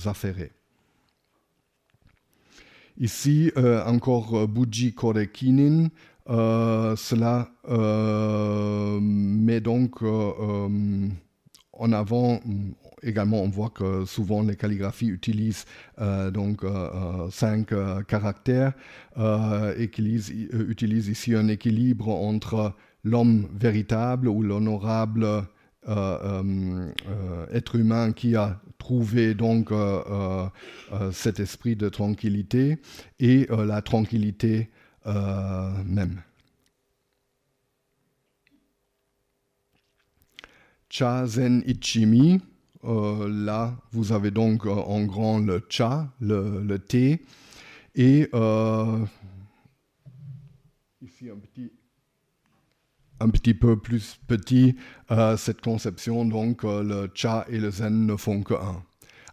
affairer. 0.05 0.51
Ici, 2.99 3.53
encore 3.87 4.49
Buji 4.49 4.95
Korekinin, 4.95 5.91
cela 6.27 7.51
met 9.01 9.61
donc 9.61 10.03
en 10.03 11.93
avant 11.93 12.41
également, 13.03 13.43
on 13.43 13.51
voit 13.51 13.69
que 13.69 14.07
souvent 14.07 14.43
les 14.43 14.57
calligraphies 14.57 15.09
utilisent 15.09 15.67
donc 16.33 16.65
cinq 17.31 17.75
caractères 18.09 18.73
et 19.77 19.91
qu'ils 19.91 20.49
utilisent 20.53 21.09
ici 21.09 21.35
un 21.35 21.49
équilibre 21.49 22.09
entre 22.09 22.73
l'homme 23.05 23.47
véritable 23.55 24.29
ou 24.29 24.43
l'honorable 24.43 25.47
être 25.89 27.77
humain 27.77 28.13
qui 28.13 28.35
a 28.37 28.61
trouvé 28.79 29.35
donc 29.35 29.71
cet 31.13 31.41
esprit 31.41 31.77
de 31.77 31.89
tranquillité 31.89 32.79
et 33.19 33.47
la 33.51 33.83
tranquillité 33.83 34.71
même. 35.05 36.23
Cha 40.89 41.27
Zen 41.27 41.63
Ichimi, 41.67 42.41
là 42.83 43.77
vous 43.93 44.13
avez 44.13 44.31
donc 44.31 44.67
en 44.67 45.05
grand 45.05 45.39
le 45.41 45.65
cha, 45.69 46.13
le, 46.21 46.63
le 46.63 46.79
thé, 46.79 47.25
et 47.95 48.31
ici 51.03 51.29
un 51.29 51.37
petit 51.37 51.71
un 53.21 53.29
petit 53.29 53.55
peu 53.55 53.77
plus 53.77 54.19
petit, 54.27 54.77
euh, 55.11 55.37
cette 55.37 55.61
conception, 55.61 56.25
donc 56.25 56.65
euh, 56.65 56.83
le 56.83 57.11
cha 57.15 57.47
et 57.49 57.59
le 57.59 57.71
zen 57.71 58.07
ne 58.07 58.17
font 58.17 58.43
que 58.43 58.55
un. 58.55 58.83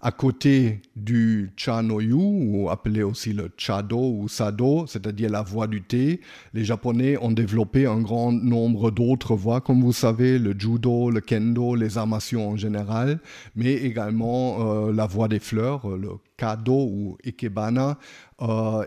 À 0.06 0.12
côté 0.12 0.82
du 0.98 1.54
cha 1.56 1.82
no 1.82 2.02
yu, 2.02 2.14
ou 2.14 2.70
appelé 2.70 3.04
aussi 3.04 3.32
le 3.32 3.50
chado 3.56 3.98
ou 3.98 4.28
sado, 4.28 4.86
c'est-à-dire 4.86 5.30
la 5.30 5.44
voie 5.44 5.66
du 5.66 5.82
thé, 5.82 6.20
les 6.54 6.66
Japonais 6.66 7.18
ont 7.22 7.32
développé 7.32 7.86
un 7.86 8.02
grand 8.02 8.34
nombre 8.34 8.92
d'autres 8.92 9.38
voies, 9.38 9.62
comme 9.62 9.82
vous 9.82 9.94
savez, 9.94 10.40
le 10.40 10.54
judo, 10.60 11.10
le 11.10 11.22
kendo, 11.22 11.76
les 11.76 11.98
armations 11.98 12.50
en 12.50 12.58
général, 12.58 13.22
mais 13.56 13.76
également 13.76 14.88
euh, 14.88 14.92
la 14.92 15.06
voie 15.06 15.30
des 15.30 15.40
fleurs, 15.40 15.88
le 15.88 16.10
kado 16.36 16.74
ou 16.74 17.18
ikebana, 17.26 17.98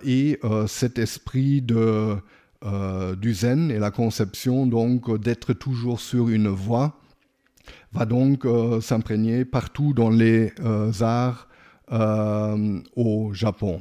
et 0.04 0.38
cet 0.66 0.98
esprit 0.98 1.62
de 1.62 2.16
du 2.62 3.34
zen 3.34 3.70
et 3.70 3.78
la 3.78 3.90
conception 3.90 4.66
donc 4.66 5.20
d'être 5.20 5.52
toujours 5.52 6.00
sur 6.00 6.28
une 6.28 6.48
voie 6.48 6.98
va 7.92 8.04
donc 8.04 8.44
euh, 8.44 8.80
s'imprégner 8.80 9.44
partout 9.44 9.92
dans 9.92 10.10
les 10.10 10.52
euh, 10.60 10.92
arts 11.00 11.48
au 12.96 13.32
Japon. 13.32 13.80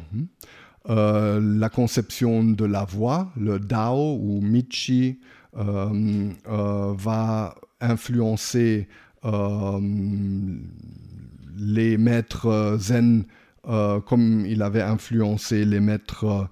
la 0.88 1.70
conception 1.70 2.44
de 2.44 2.64
la 2.64 2.86
voie, 2.86 3.32
le 3.36 3.58
Dao 3.58 4.20
ou 4.22 4.42
Michi, 4.42 5.20
va 5.56 7.56
influencer 7.82 8.88
les 11.58 11.98
maîtres 11.98 12.78
zen 12.80 13.24
comme 13.64 14.46
il 14.46 14.62
avait 14.62 14.84
influencé 14.84 15.66
les 15.66 15.80
maîtres 15.80 16.48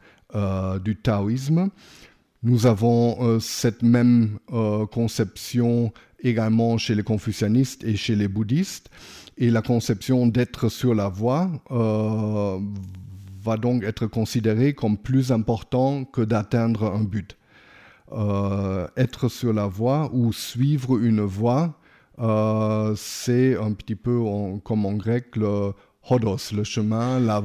du 0.83 0.95
taoïsme. 0.95 1.69
Nous 2.43 2.65
avons 2.65 3.17
euh, 3.21 3.39
cette 3.39 3.83
même 3.83 4.37
euh, 4.51 4.85
conception 4.85 5.93
également 6.21 6.77
chez 6.77 6.93
les 6.93 7.03
confucianistes 7.03 7.85
et 7.85 7.95
chez 7.95 8.17
les 8.17 8.27
bouddhistes. 8.27 8.89
Et 9.37 9.49
la 9.49 9.61
conception 9.61 10.27
d'être 10.27 10.67
sur 10.67 10.93
la 10.93 11.07
voie 11.07 11.49
euh, 11.71 12.59
va 13.41 13.55
donc 13.55 13.83
être 13.83 14.07
considérée 14.07 14.73
comme 14.73 14.97
plus 14.97 15.31
important 15.31 16.03
que 16.03 16.21
d'atteindre 16.21 16.93
un 16.93 17.03
but. 17.03 17.37
être 18.95 19.27
sur 19.29 19.53
la 19.53 19.65
voie 19.65 20.09
ou 20.13 20.31
suivre 20.33 20.99
une 20.99 21.21
voie, 21.21 21.79
c'est 22.95 23.57
un 23.57 23.73
petit 23.73 23.95
peu 23.95 24.19
comme 24.63 24.85
en 24.85 24.93
grec 24.93 25.35
le 25.35 25.73
hodos, 26.09 26.53
le 26.53 26.63
chemin, 26.63 27.19
la 27.19 27.41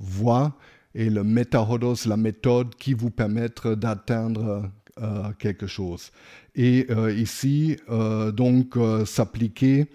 voie 0.00 0.56
et 0.94 1.10
le 1.10 1.24
métahodos, 1.24 2.06
la 2.06 2.16
méthode 2.16 2.74
qui 2.74 2.94
vous 2.94 3.10
permettra 3.10 3.76
d'atteindre 3.76 4.70
euh, 5.00 5.30
quelque 5.38 5.66
chose. 5.66 6.10
Et 6.54 6.86
euh, 6.90 7.12
ici, 7.14 7.78
euh, 7.88 8.32
donc, 8.32 8.76
s'appliquer 9.06 9.86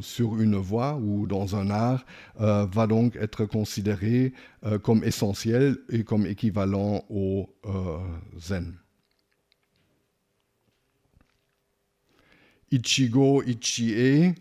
sur 0.00 0.40
une 0.40 0.56
voie 0.56 0.96
ou 0.96 1.26
dans 1.26 1.54
un 1.54 1.68
art 1.68 2.02
va 2.38 2.86
donc 2.86 3.14
être 3.16 3.44
considéré 3.44 4.32
comme 4.82 5.04
essentiel 5.04 5.76
et 5.90 6.02
comme 6.02 6.24
équivalent 6.26 7.04
au 7.10 7.46
zen. 8.38 8.74
Ichigo 12.70 13.42
Ichie 13.42 14.32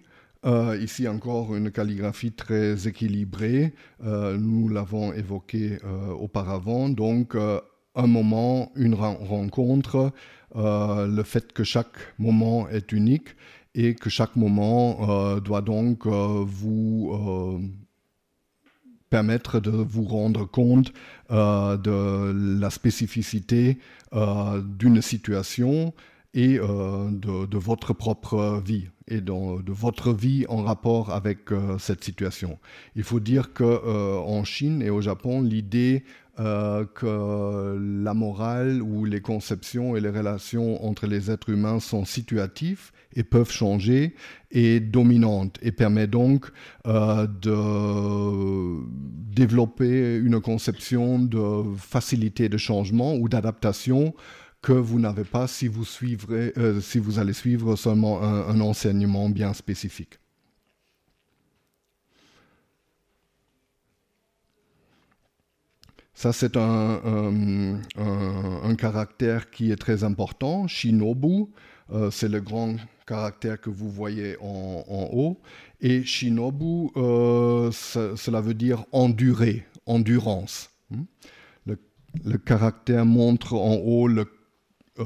euh, 0.44 0.76
ici 0.82 1.08
encore 1.08 1.56
une 1.56 1.72
calligraphie 1.72 2.32
très 2.32 2.88
équilibrée. 2.88 3.74
Euh, 4.04 4.38
nous 4.38 4.70
l'avons 4.70 5.14
évoqué 5.14 5.78
euh, 5.84 6.08
auparavant. 6.14 6.89
Donc 6.89 7.36
un 7.96 8.08
moment, 8.08 8.72
une 8.76 8.96
rencontre, 8.96 10.12
le 10.56 11.24
fait 11.24 11.54
que 11.54 11.64
chaque 11.64 11.96
moment 12.18 12.68
est 12.70 12.92
unique 12.92 13.36
et 13.76 13.94
que 13.96 14.10
chaque 14.10 14.36
moment 14.36 15.38
doit 15.39 15.62
donc 15.62 16.08
vous 16.08 17.62
permettre 19.10 19.60
de 19.60 19.72
vous 19.72 20.06
rendre 20.06 20.46
compte 20.46 20.94
de 21.30 22.60
la 22.60 22.70
spécificité 22.70 23.78
d'une 24.14 25.02
situation 25.02 25.94
et 26.34 26.58
de, 26.58 27.58
votre 27.58 27.94
propre 27.94 28.62
vie 28.66 28.88
et 29.12 29.20
de 29.20 29.72
votre 29.72 30.14
vie 30.14 30.46
en 30.48 30.64
rapport 30.64 31.12
avec 31.12 31.52
euh, 31.52 31.78
cette 31.78 32.04
situation. 32.04 32.58
Il 32.96 33.04
faut 33.04 33.20
dire 33.20 33.54
que 33.54 33.64
euh, 33.64 34.18
en 34.18 34.44
Chine 34.46 34.82
et 34.82 34.90
au 34.90 35.02
Japon, 35.02 35.42
l'idée 35.42 36.06
euh, 36.40 36.86
que 36.86 37.78
la 37.78 38.14
morale 38.14 38.82
ou 38.82 39.04
les 39.04 39.20
conceptions 39.20 39.98
et 39.98 40.02
les 40.02 40.10
relations 40.10 40.86
entre 40.86 41.08
les 41.08 41.30
êtres 41.30 41.50
humains 41.50 41.82
sont 41.82 42.06
situatives 42.06 42.92
et 43.14 43.24
peuvent 43.24 43.52
changer 43.52 44.16
est 44.52 44.80
dominante 44.80 45.58
et 45.62 45.74
permet 45.74 46.08
donc 46.08 46.50
de 46.86 47.52
développer 49.36 50.16
une 50.16 50.40
conception 50.40 51.20
de 51.20 51.76
facilité 51.78 52.48
de 52.48 52.58
changement 52.58 53.16
ou 53.16 53.28
d'adaptation 53.28 54.14
que 54.62 54.74
vous 54.74 54.99
n'avez 54.99 55.24
pas 55.24 55.47
si 55.47 55.68
vous, 55.68 55.86
suivrez, 55.86 56.53
euh, 56.57 56.82
si 56.82 56.99
vous 56.99 57.20
allez 57.20 57.34
suivre 57.34 57.76
seulement 57.76 58.22
un, 58.22 58.59
enseignement 58.62 59.30
bien 59.30 59.53
spécifique. 59.53 60.20
Ça, 66.14 66.32
c'est 66.32 66.55
un, 66.55 67.80
un, 67.97 68.76
caractère 68.76 69.49
qui 69.49 69.72
est 69.72 69.76
très 69.76 70.03
important. 70.03 70.68
Shinobu, 70.68 71.47
euh, 71.91 72.12
c'est 72.12 72.30
le 72.30 72.39
grand 72.39 72.76
caractère 73.07 73.59
que 73.59 73.72
vous 73.72 73.89
voyez 73.89 74.38
en, 74.39 75.09
haut. 75.12 75.41
Et 75.80 76.03
Shinobu, 76.03 76.91
euh, 76.95 77.72
cela 77.72 78.39
veut 78.39 78.53
dire 78.53 78.86
endurer, 78.91 79.66
endurance. 79.88 80.70
Hmm? 80.91 81.05
Le, 81.66 82.38
caractère 82.38 83.05
montre 83.05 83.53
en 83.53 83.76
haut 83.76 84.07
le, 84.07 84.26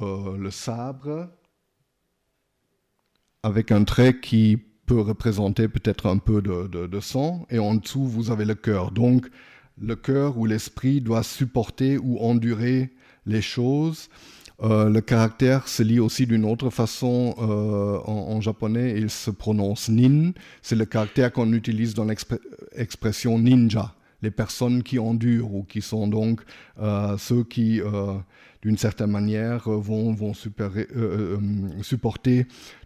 euh, 0.03 0.37
le 0.37 0.51
sabre 0.51 1.29
avec 3.43 3.71
un 3.71 3.83
trait 3.83 4.19
qui 4.19 4.57
peut 4.85 4.99
représenter 4.99 5.67
peut-être 5.67 6.07
un 6.07 6.17
peu 6.17 6.41
de, 6.41 6.99
sang, 6.99 7.45
et 7.49 7.59
en 7.59 7.75
dessous, 7.75 8.03
vous 8.03 8.31
avez 8.31 8.45
le 8.45 8.55
cœur. 8.55 8.91
Donc, 8.91 9.27
le 9.79 9.95
cœur 9.95 10.37
ou 10.37 10.45
l'esprit 10.45 11.01
doit 11.01 11.23
supporter 11.23 11.97
ou 11.97 12.19
endurer 12.19 12.93
les 13.25 13.41
choses. 13.41 14.09
Euh, 14.63 14.89
le 14.89 15.01
caractère 15.01 15.67
se 15.67 15.83
lit 15.83 15.99
aussi 15.99 16.25
d'une 16.25 16.45
autre 16.45 16.69
façon 16.69 17.35
euh, 17.39 17.99
en, 18.05 18.39
japonais, 18.41 18.95
il 18.97 19.09
se 19.09 19.29
prononce 19.29 19.89
nin. 19.89 20.31
C'est 20.61 20.75
le 20.75 20.85
caractère 20.85 21.31
qu'on 21.31 21.51
utilise 21.53 21.93
dans 21.93 22.05
l'expression 22.05 23.37
ninja, 23.37 23.93
les 24.21 24.31
personnes 24.31 24.81
qui 24.81 24.97
endurent 24.97 25.53
ou 25.53 25.63
qui 25.63 25.81
sont 25.81 26.07
donc 26.07 26.41
ceux 27.17 27.43
qui, 27.43 27.81
d'une 28.65 28.77
certaine 28.77 29.11
manière, 29.11 29.69
vont, 29.69 30.11
vont 30.11 30.33
supporter 30.33 30.87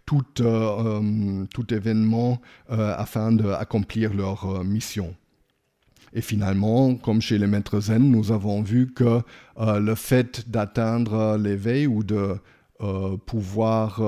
tout, 0.04 0.22
tout 0.34 1.74
événement 1.74 2.42
afin 2.68 3.32
d'accomplir 3.32 4.12
leur 4.12 4.62
mission. 4.62 5.14
Et 6.12 6.20
finalement, 6.20 6.96
comme 6.96 7.20
chez 7.20 7.38
les 7.38 7.46
maîtres 7.46 7.80
zen, 7.80 8.10
nous 8.10 8.32
avons 8.32 8.62
vu 8.62 8.92
que 8.92 9.20
euh, 9.58 9.78
le 9.78 9.94
fait 9.94 10.50
d'atteindre 10.50 11.36
l'éveil 11.36 11.86
ou 11.86 12.02
de 12.02 12.36
euh, 12.80 13.16
pouvoir 13.26 14.00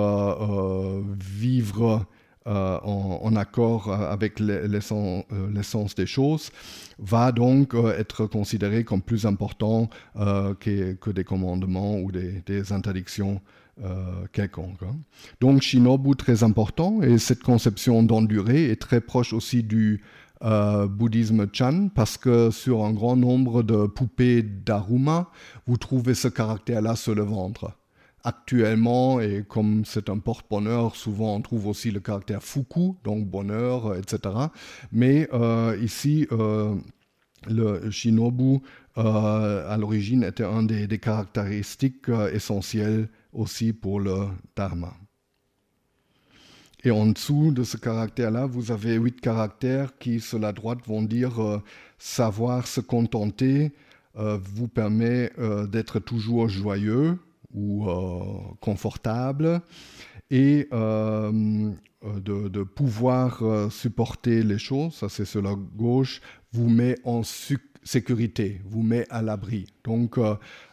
euh, 2.46 2.78
en, 2.82 3.36
accord 3.36 3.92
avec 3.92 4.40
l'essence 4.40 5.94
des 5.94 6.06
choses 6.06 6.50
va 6.98 7.32
donc 7.32 7.74
être 7.96 8.26
considéré 8.26 8.84
comme 8.84 9.00
plus 9.00 9.26
important 9.26 9.88
que, 10.14 10.92
que, 10.92 11.10
des 11.10 11.24
commandements 11.24 11.98
ou 11.98 12.10
des, 12.12 12.72
interdictions 12.72 13.40
quelconques. 14.32 14.82
Hein. 14.82 14.96
Donc 15.40 15.62
Shinobu 15.62 16.14
très 16.14 16.42
important 16.42 17.00
et 17.02 17.18
cette 17.18 17.42
conception 17.42 18.02
d'endurée 18.02 18.70
est 18.70 18.80
très 18.80 19.00
proche 19.00 19.32
aussi 19.32 19.62
du 19.62 20.02
euh, 20.44 20.88
bouddhisme 20.88 21.46
Chan, 21.52 21.88
parce 21.94 22.18
que 22.18 22.50
sur 22.50 22.84
un 22.84 22.92
grand 22.92 23.14
nombre 23.14 23.62
de 23.62 23.86
poupées 23.86 24.42
d'Aruma, 24.42 25.28
vous 25.66 25.76
trouvez 25.76 26.14
ce 26.14 26.26
caractère-là 26.26 26.96
sur 26.96 27.14
le 27.14 27.22
ventre. 27.22 27.70
Actuellement, 28.24 29.20
et 29.20 29.44
comme 29.48 29.84
c'est 29.84 30.08
un 30.08 30.18
porte-bonheur, 30.18 30.94
souvent 30.94 31.34
on 31.34 31.40
trouve 31.40 31.66
aussi 31.66 31.90
le 31.90 32.00
caractère 32.00 32.42
Fuku, 32.42 32.94
donc 33.02 33.26
bonheur, 33.26 33.96
etc. 33.96 34.34
Mais 34.92 35.28
euh, 35.32 35.76
ici, 35.82 36.28
euh, 36.30 36.76
le 37.48 37.90
Shinobu, 37.90 38.60
à 38.94 39.76
l'origine, 39.78 40.22
était 40.22 40.44
un 40.44 40.62
des, 40.62 40.86
des 40.86 40.98
caractéristiques 40.98 42.08
essentielles 42.32 43.08
aussi 43.32 43.72
pour 43.72 43.98
le 43.98 44.28
Dharma. 44.54 44.94
Et 46.84 46.90
en 46.90 47.06
dessous 47.06 47.52
de 47.52 47.62
ce 47.62 47.76
caractère-là, 47.76 48.46
vous 48.46 48.72
avez 48.72 48.94
huit 48.94 49.20
caractères 49.20 49.96
qui, 49.98 50.20
sur 50.20 50.40
la 50.40 50.52
droite, 50.52 50.80
vont 50.86 51.02
dire 51.02 51.40
euh, 51.40 51.62
savoir 51.98 52.66
se 52.66 52.80
contenter 52.80 53.72
euh, 54.18 54.38
vous 54.42 54.68
permet 54.68 55.30
euh, 55.38 55.66
d'être 55.66 56.00
toujours 56.00 56.48
joyeux 56.48 57.18
ou 57.54 57.86
confortable 58.60 59.60
et 60.30 60.68
de, 60.72 62.62
pouvoir 62.62 63.42
supporter 63.70 64.42
les 64.42 64.58
choses. 64.58 64.94
Ça, 64.94 65.08
c'est 65.08 65.24
sur 65.24 65.42
la 65.42 65.54
gauche, 65.54 66.20
vous 66.52 66.68
met 66.68 66.96
en 67.04 67.22
sécurité, 67.84 68.60
vous 68.64 68.82
met 68.82 69.06
à 69.10 69.22
l'abri. 69.22 69.66
Donc, 69.84 70.18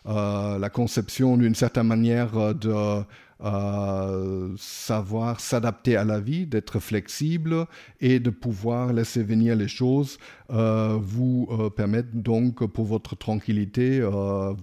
la 0.06 0.70
conception 0.72 1.38
d'une 1.38 1.56
certaine 1.56 1.88
manière 1.88 2.56
de 2.56 3.04
euh, 3.42 4.54
savoir 4.58 5.40
s'adapter 5.40 5.96
à 5.96 6.04
la 6.04 6.20
vie, 6.20 6.46
d'être 6.46 6.80
flexible 6.80 7.68
et 8.02 8.20
de 8.20 8.30
pouvoir 8.30 8.92
laisser 8.92 9.24
venir 9.24 9.56
les 9.56 9.70
choses 9.70 10.18
euh, 10.52 10.98
vous 11.02 11.48
euh, 11.52 11.70
permettent 11.70 12.22
donc 12.22 12.66
pour 12.66 12.86
votre 12.86 13.16
tranquillité, 13.16 14.02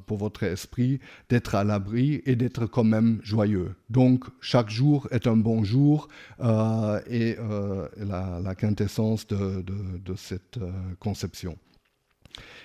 pour 0.06 0.18
votre 0.18 0.42
esprit, 0.42 1.00
d'être 1.30 1.54
à 1.54 1.64
l'abri 1.64 2.22
et 2.26 2.36
d'être 2.36 2.66
quand 2.66 2.84
même 2.84 3.18
joyeux. 3.22 3.74
Donc 3.88 4.24
chaque 4.40 4.68
jour 4.68 5.08
est 5.10 5.26
un 5.26 5.36
bon 5.36 5.64
jour 5.64 6.08
et 6.38 7.36
la, 7.96 8.54
quintessence 8.56 9.26
de 9.26 10.14
cette 10.16 10.58
conception. 10.98 11.56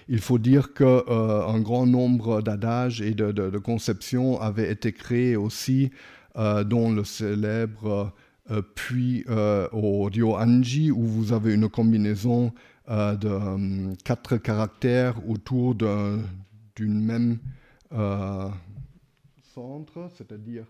Il 0.07 0.19
faut 0.19 0.39
dire 0.39 0.73
qu'un 0.73 0.85
euh, 0.85 1.59
grand 1.59 1.85
nombre 1.85 2.41
d'adages 2.41 3.01
et 3.01 3.13
de, 3.13 3.57
conceptions 3.57 4.39
avaient 4.39 4.71
été 4.71 4.91
créés 4.91 5.35
aussi, 5.35 5.91
euh, 6.37 6.63
dont 6.63 6.91
le 6.91 7.03
célèbre 7.03 8.13
euh, 8.49 8.61
puits 8.61 9.25
au 9.71 10.03
Ryo-Anji, 10.05 10.91
où 10.91 11.03
vous 11.03 11.33
avez 11.33 11.53
une 11.53 11.69
combinaison 11.69 12.53
de 12.87 13.95
quatre 14.03 14.37
caractères 14.37 15.15
autour 15.29 15.75
d'une 15.75 17.05
même 17.05 17.37
centre, 19.53 20.09
c'est-à-dire 20.17 20.65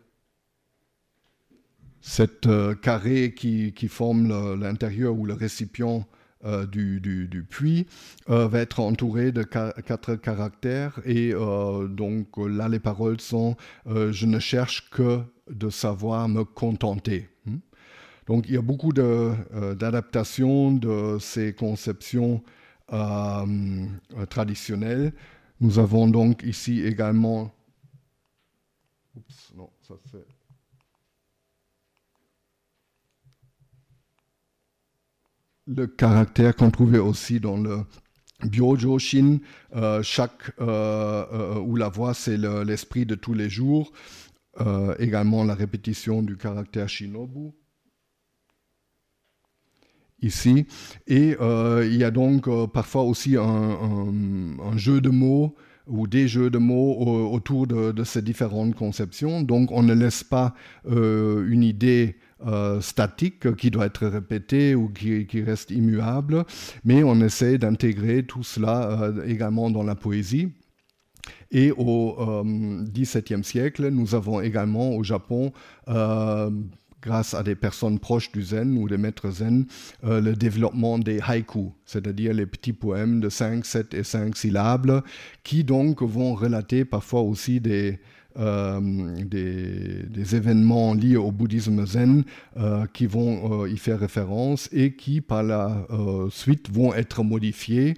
cette 2.04 2.50
carré 2.82 3.34
qui, 3.34 3.74
qui 3.74 3.88
forme 3.88 4.28
l'intérieur 4.60 5.18
ou 5.18 5.26
le 5.26 5.34
récipient 5.34 6.06
euh, 6.44 6.66
du, 6.66 7.46
puits 7.48 7.86
euh, 8.30 8.48
va 8.48 8.62
être 8.62 8.80
entouré 8.80 9.32
de 9.32 9.44
quatre 9.44 10.16
caractères 10.16 11.00
et 11.06 11.34
euh, 11.36 11.88
donc 11.88 12.30
là 12.38 12.68
les 12.68 12.80
paroles 12.80 13.22
sont 13.22 13.56
je 13.86 14.26
ne 14.26 14.40
cherche 14.40 14.90
que 14.90 15.22
de 15.52 15.70
savoir 15.70 16.28
me 16.30 16.44
contenter. 16.44 17.30
Hmm? 17.46 17.58
Donc 18.26 18.46
il 18.48 18.56
y 18.56 18.58
a 18.58 18.62
beaucoup 18.64 18.92
d'adaptations 18.92 20.72
de, 20.72 21.20
ces 21.20 21.54
conceptions 21.54 22.42
traditionnelles. 24.30 25.14
Nous 25.60 25.78
avons 25.78 26.08
donc 26.08 26.42
ici 26.44 26.82
également... 26.82 27.54
Oups, 29.16 29.54
non, 29.56 29.70
ça 29.88 29.94
c'est... 30.12 30.26
le 35.76 35.88
caractère 35.88 36.56
qu'on 36.56 36.72
trouvait 36.72 37.00
aussi 37.00 37.40
dans 37.40 37.58
le 37.58 37.80
Byojoshin, 38.44 39.38
euh, 39.76 40.02
chaque, 40.04 40.52
euh, 40.60 41.26
euh, 41.32 41.60
où 41.60 41.76
la 41.76 41.90
voix 41.90 42.14
c'est 42.14 42.38
l'esprit 42.38 43.06
de 43.06 43.16
tous 43.16 43.34
les 43.34 43.50
jours, 43.50 43.92
également 45.00 45.46
la 45.46 45.56
répétition 45.56 46.22
du 46.22 46.36
caractère 46.36 46.90
Shinobu 46.90 47.52
ici. 50.22 50.68
Et 51.08 51.36
il 51.40 51.96
y 51.96 52.04
a 52.04 52.12
donc 52.12 52.50
parfois 52.72 53.04
aussi 53.04 53.38
un, 53.38 54.78
jeu 54.78 55.00
de 55.00 55.10
mots 55.10 55.56
ou 55.88 56.06
des 56.06 56.28
jeux 56.28 56.50
de 56.50 56.58
mots 56.58 57.32
autour 57.32 57.66
de, 57.66 58.04
ces 58.04 58.22
différentes 58.22 58.76
conceptions. 58.76 59.42
Donc 59.42 59.72
on 59.72 59.84
ne 59.84 59.94
laisse 59.94 60.24
pas 60.24 60.54
une 60.86 61.64
idée 61.64 62.18
euh, 62.48 62.82
statique 62.82 63.56
qui 63.56 63.70
doit 63.70 63.86
être 63.86 64.08
répété 64.08 64.74
ou 64.74 64.90
qui, 64.90 65.42
reste 65.44 65.70
immuable, 65.70 66.44
mais 66.84 67.04
on 67.04 67.20
essaie 67.22 67.58
d'intégrer 67.58 68.24
tout 68.24 68.44
cela 68.44 69.04
euh, 69.04 69.26
également 69.28 69.70
dans 69.70 69.84
la 69.84 69.96
poésie. 69.96 70.50
Et 71.52 71.72
au 71.72 72.44
XVIIe 72.92 73.40
euh, 73.40 73.44
siècle, 73.44 73.90
nous 73.90 74.16
avons 74.16 74.42
également 74.42 74.96
au 74.96 75.04
Japon 75.04 75.52
grâce 77.02 77.34
à 77.34 77.44
des 77.44 77.56
personnes 77.56 78.00
proches 78.00 78.32
du 78.32 78.44
zen 78.44 78.78
ou 78.78 78.88
des 78.88 78.98
maîtres 78.98 79.32
zen, 79.32 79.66
le 80.04 80.34
développement 80.34 81.00
des 81.00 81.20
haïkus, 81.20 81.72
c'est-à-dire 81.86 82.34
les 82.34 82.46
petits 82.46 82.74
poèmes 82.74 83.20
de 83.20 83.30
5, 83.30 83.66
7 83.66 83.94
et 83.96 84.04
5 84.04 84.38
syllabes, 84.38 85.04
qui 85.44 85.64
donc 85.64 86.04
vont 86.04 86.36
relater 86.36 86.86
parfois 86.86 87.22
aussi 87.22 87.60
des, 87.60 88.00
euh, 88.38 88.80
des, 89.26 90.36
événements 90.36 90.94
liés 90.94 91.18
au 91.18 91.32
bouddhisme 91.32 91.86
zen 91.86 92.24
euh, 92.58 92.86
qui 92.94 93.06
vont 93.06 93.64
euh, 93.64 93.70
y 93.70 93.78
faire 93.78 94.00
référence 94.00 94.70
et 94.72 94.94
qui 94.96 95.20
par 95.20 95.44
la 95.44 95.86
suite 96.30 96.72
vont 96.72 96.94
être 96.94 97.24
modifiés. 97.24 97.96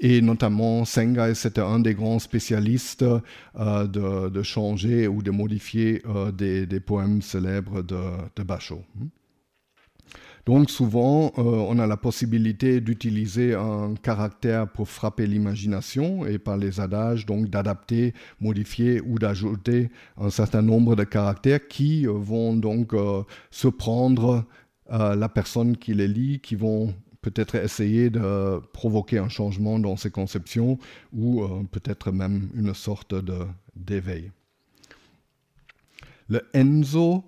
Et 0.00 0.20
notamment, 0.20 0.84
Sengai, 0.84 1.34
c'était 1.34 1.60
un 1.60 1.78
des 1.78 1.94
grands 1.94 2.18
spécialistes 2.18 3.04
de, 3.54 4.42
changer 4.42 5.06
ou 5.06 5.22
de 5.22 5.30
modifier 5.30 6.02
des, 6.36 6.80
poèmes 6.80 7.22
célèbres 7.22 7.82
de, 7.82 8.00
de 8.36 8.42
Basho. 8.42 8.82
Donc 10.46 10.68
souvent, 10.70 11.32
on 11.36 11.78
a 11.78 11.86
la 11.86 11.96
possibilité 11.96 12.82
d'utiliser 12.82 13.54
un 13.54 13.94
caractère 13.94 14.68
pour 14.68 14.88
frapper 14.88 15.26
l'imagination 15.26 16.26
et 16.26 16.38
par 16.38 16.58
les 16.58 16.80
adages, 16.80 17.24
donc 17.24 17.48
d'adapter, 17.48 18.12
modifier 18.40 19.00
ou 19.00 19.18
d'ajouter 19.18 19.90
un 20.18 20.28
certain 20.28 20.60
nombre 20.60 20.96
de 20.96 21.04
caractères 21.04 21.66
qui 21.66 22.04
vont 22.04 22.54
donc 22.54 22.92
se 23.50 23.68
prendre 23.68 24.44
la 24.90 25.28
personne 25.30 25.78
qui 25.78 25.94
les 25.94 26.08
lit, 26.08 26.40
qui 26.40 26.56
vont 26.56 26.92
peut-être 27.24 27.54
essayer 27.54 28.10
de 28.10 28.60
provoquer 28.72 29.18
un 29.18 29.30
changement 29.30 29.78
dans 29.78 29.96
ses 29.96 30.10
conceptions 30.10 30.78
ou 31.14 31.42
euh, 31.42 31.62
peut-être 31.70 32.12
même 32.12 32.50
une 32.54 32.74
sorte 32.74 33.14
d'éveil. 33.74 34.30
Le 36.28 36.42
Enzo, 36.52 37.24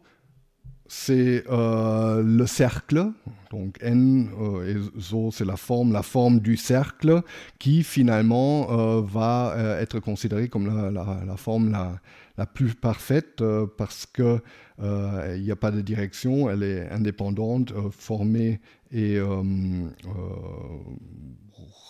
c'est 0.88 1.44
euh, 1.50 2.22
le 2.22 2.46
cercle. 2.46 3.10
Donc 3.50 3.78
N 3.80 4.28
euh, 4.40 4.90
et 4.96 5.00
Zo, 5.00 5.30
c'est 5.30 5.44
la 5.44 5.56
forme, 5.56 5.92
la 5.92 6.02
forme 6.02 6.40
du 6.40 6.56
cercle 6.56 7.22
qui 7.58 7.82
finalement 7.82 9.00
va 9.02 9.54
être 9.80 10.00
considérée 10.00 10.48
comme 10.48 10.92
la, 10.92 11.36
forme 11.36 11.70
la, 11.70 12.00
la, 12.36 12.46
plus 12.46 12.74
parfaite 12.74 13.42
parce 13.78 14.06
que 14.06 14.40
il 14.80 15.42
n'y 15.42 15.50
a 15.50 15.56
pas 15.56 15.70
de 15.70 15.80
direction, 15.80 16.50
elle 16.50 16.62
est 16.62 16.90
indépendante, 16.90 17.72
formée 17.90 18.60
et 18.92 19.16
euh, 19.16 19.26
euh, 19.26 20.12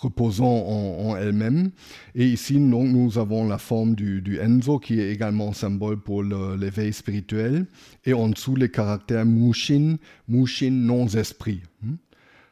reposant 0.00 0.44
en, 0.46 1.16
elle-même. 1.16 1.70
Et 2.14 2.26
ici, 2.26 2.58
nous 2.58 3.18
avons 3.18 3.48
la 3.48 3.58
forme 3.58 3.94
du, 3.94 4.38
Enzo, 4.40 4.78
qui 4.78 5.00
est 5.00 5.12
également 5.12 5.52
symbole 5.52 5.98
pour 5.98 6.22
l'éveil 6.22 6.92
spirituel. 6.92 7.66
Et 8.04 8.12
en 8.12 8.28
dessous, 8.28 8.56
les 8.56 8.70
caractères 8.70 9.24
Mushin, 9.24 9.96
Mushin 10.28 10.70
non-esprit. 10.70 11.62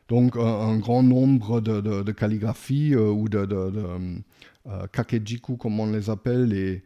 Donc, 0.08 0.36
un, 0.36 0.76
grand 0.78 1.02
nombre 1.02 1.60
de, 1.60 2.12
calligraphies 2.12 2.94
euh, 2.94 3.10
ou 3.10 3.28
de, 3.28 3.46
kakejiku, 4.92 5.56
comme 5.56 5.80
on 5.80 5.90
les 5.90 6.10
appelle, 6.10 6.44
les 6.44 6.82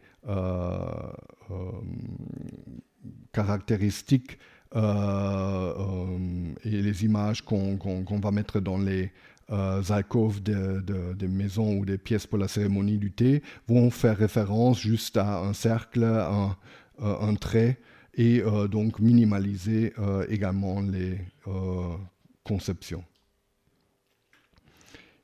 caractéristiques 3.31 4.37
euh, 4.75 5.73
euh, 5.79 6.53
et 6.63 6.81
les 6.81 7.03
images 7.03 7.41
qu'on 7.41 8.19
va 8.21 8.31
mettre 8.31 8.59
dans 8.59 8.77
les 8.77 9.11
euh, 9.51 11.13
des 11.13 11.27
maisons 11.27 11.77
ou 11.77 11.85
des 11.85 11.97
pièces 11.97 12.27
pour 12.27 12.37
la 12.37 12.47
cérémonie 12.47 12.97
du 12.97 13.11
thé 13.11 13.41
vont 13.67 13.89
faire 13.89 14.17
référence 14.17 14.79
juste 14.79 15.17
à 15.17 15.39
un 15.39 15.53
cercle, 15.53 16.03
un, 16.03 16.55
un 16.99 17.35
trait, 17.35 17.79
et 18.15 18.41
donc 18.69 18.99
minimaliser 18.99 19.93
également 20.27 20.81
les 20.81 21.19
conceptions. 22.43 23.03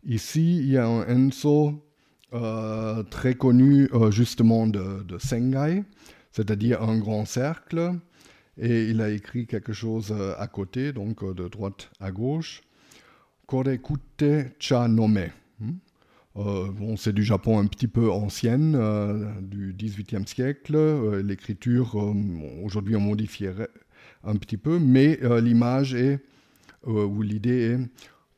Ici, 0.06 0.60
il 0.60 0.70
y 0.70 0.78
a 0.78 0.88
un 0.88 1.28
Enso 1.28 1.84
très 3.12 3.34
connu 3.34 3.90
justement 4.12 4.66
de, 4.68 5.04
de 5.04 5.18
Sengai, 5.18 5.84
c'est-à-dire 6.32 6.82
un 6.84 6.98
grand 6.98 7.26
cercle 7.26 8.00
et 8.58 8.86
il 8.86 9.02
a 9.02 9.10
écrit 9.10 9.48
quelque 9.48 9.74
chose 9.74 10.12
euh, 10.12 10.34
à 10.38 10.48
côté, 10.48 10.94
donc 10.94 11.24
euh, 11.24 11.34
de 11.34 11.48
droite 11.48 11.92
à 12.00 12.12
gauche. 12.12 12.64
Korekute 13.48 14.54
cha 14.60 14.88
nome. 14.88 15.30
Hmm? 15.60 15.72
Euh, 16.38 16.72
bon, 16.72 16.98
c'est 16.98 17.14
du 17.14 17.24
Japon 17.24 17.60
un 17.60 17.66
petit 17.68 17.88
peu 17.88 18.12
ancienne, 18.12 18.78
du 19.42 19.74
XVIIIe 19.74 20.28
siècle. 20.28 20.78
L'écriture, 21.22 21.96
aujourd'hui, 22.64 22.96
on 22.96 23.02
modifierait 23.02 23.70
un 24.24 24.36
petit 24.36 24.58
peu, 24.58 24.80
mais 24.80 25.20
l'image 25.40 25.94
est, 25.94 26.20
ou 26.86 27.22
l'idée 27.22 27.72
est, 27.72 27.80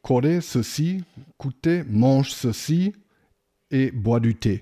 Kore, 0.07 0.41
ceci, 0.41 1.03
kute, 1.37 1.85
mange 1.89 2.31
ceci 2.31 2.93
et 3.71 3.91
bois 3.91 4.21
du 4.21 4.35
thé. 4.35 4.61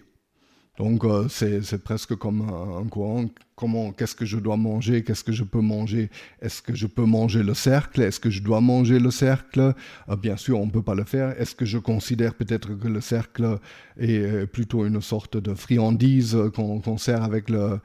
Donc 0.80 1.06
euh, 1.06 1.28
c'est 1.30 1.84
presque 1.84 2.16
comme 2.16 2.42
un, 2.42 2.84
courant. 2.88 3.26
Comment, 3.56 3.94
qu'est-ce 3.94 4.16
que 4.16 4.26
je 4.26 4.38
dois 4.38 4.58
manger, 4.58 5.04
qu'est-ce 5.04 5.24
que 5.24 5.32
je 5.32 5.46
peux 5.46 5.62
manger? 5.62 6.10
Est-ce 6.42 6.62
que 6.62 6.76
je 6.76 6.88
peux 6.88 7.06
manger 7.06 7.42
le 7.42 7.54
cercle? 7.54 8.02
Est-ce 8.02 8.20
que 8.20 8.30
je 8.30 8.42
dois 8.44 8.60
manger 8.60 9.00
le 9.00 9.12
cercle? 9.12 9.74
Euh, 10.10 10.16
Bien 10.18 10.36
sûr, 10.36 10.60
on 10.60 10.66
ne 10.66 10.72
peut 10.72 10.82
pas 10.82 10.96
le 10.96 11.06
faire. 11.06 11.40
Est-ce 11.40 11.56
que 11.56 11.66
je 11.66 11.78
considère 11.78 12.34
peut-être 12.36 12.74
que 12.74 12.88
le 12.90 13.00
cercle 13.00 13.60
est 13.98 14.18
euh, 14.18 14.46
plutôt 14.46 14.86
une 14.86 15.02
sorte 15.02 15.38
de 15.38 15.54
friandise 15.54 16.38
qu'on 16.54 16.98
sert 16.98 17.24
avec 17.24 17.50
le, 17.50 17.80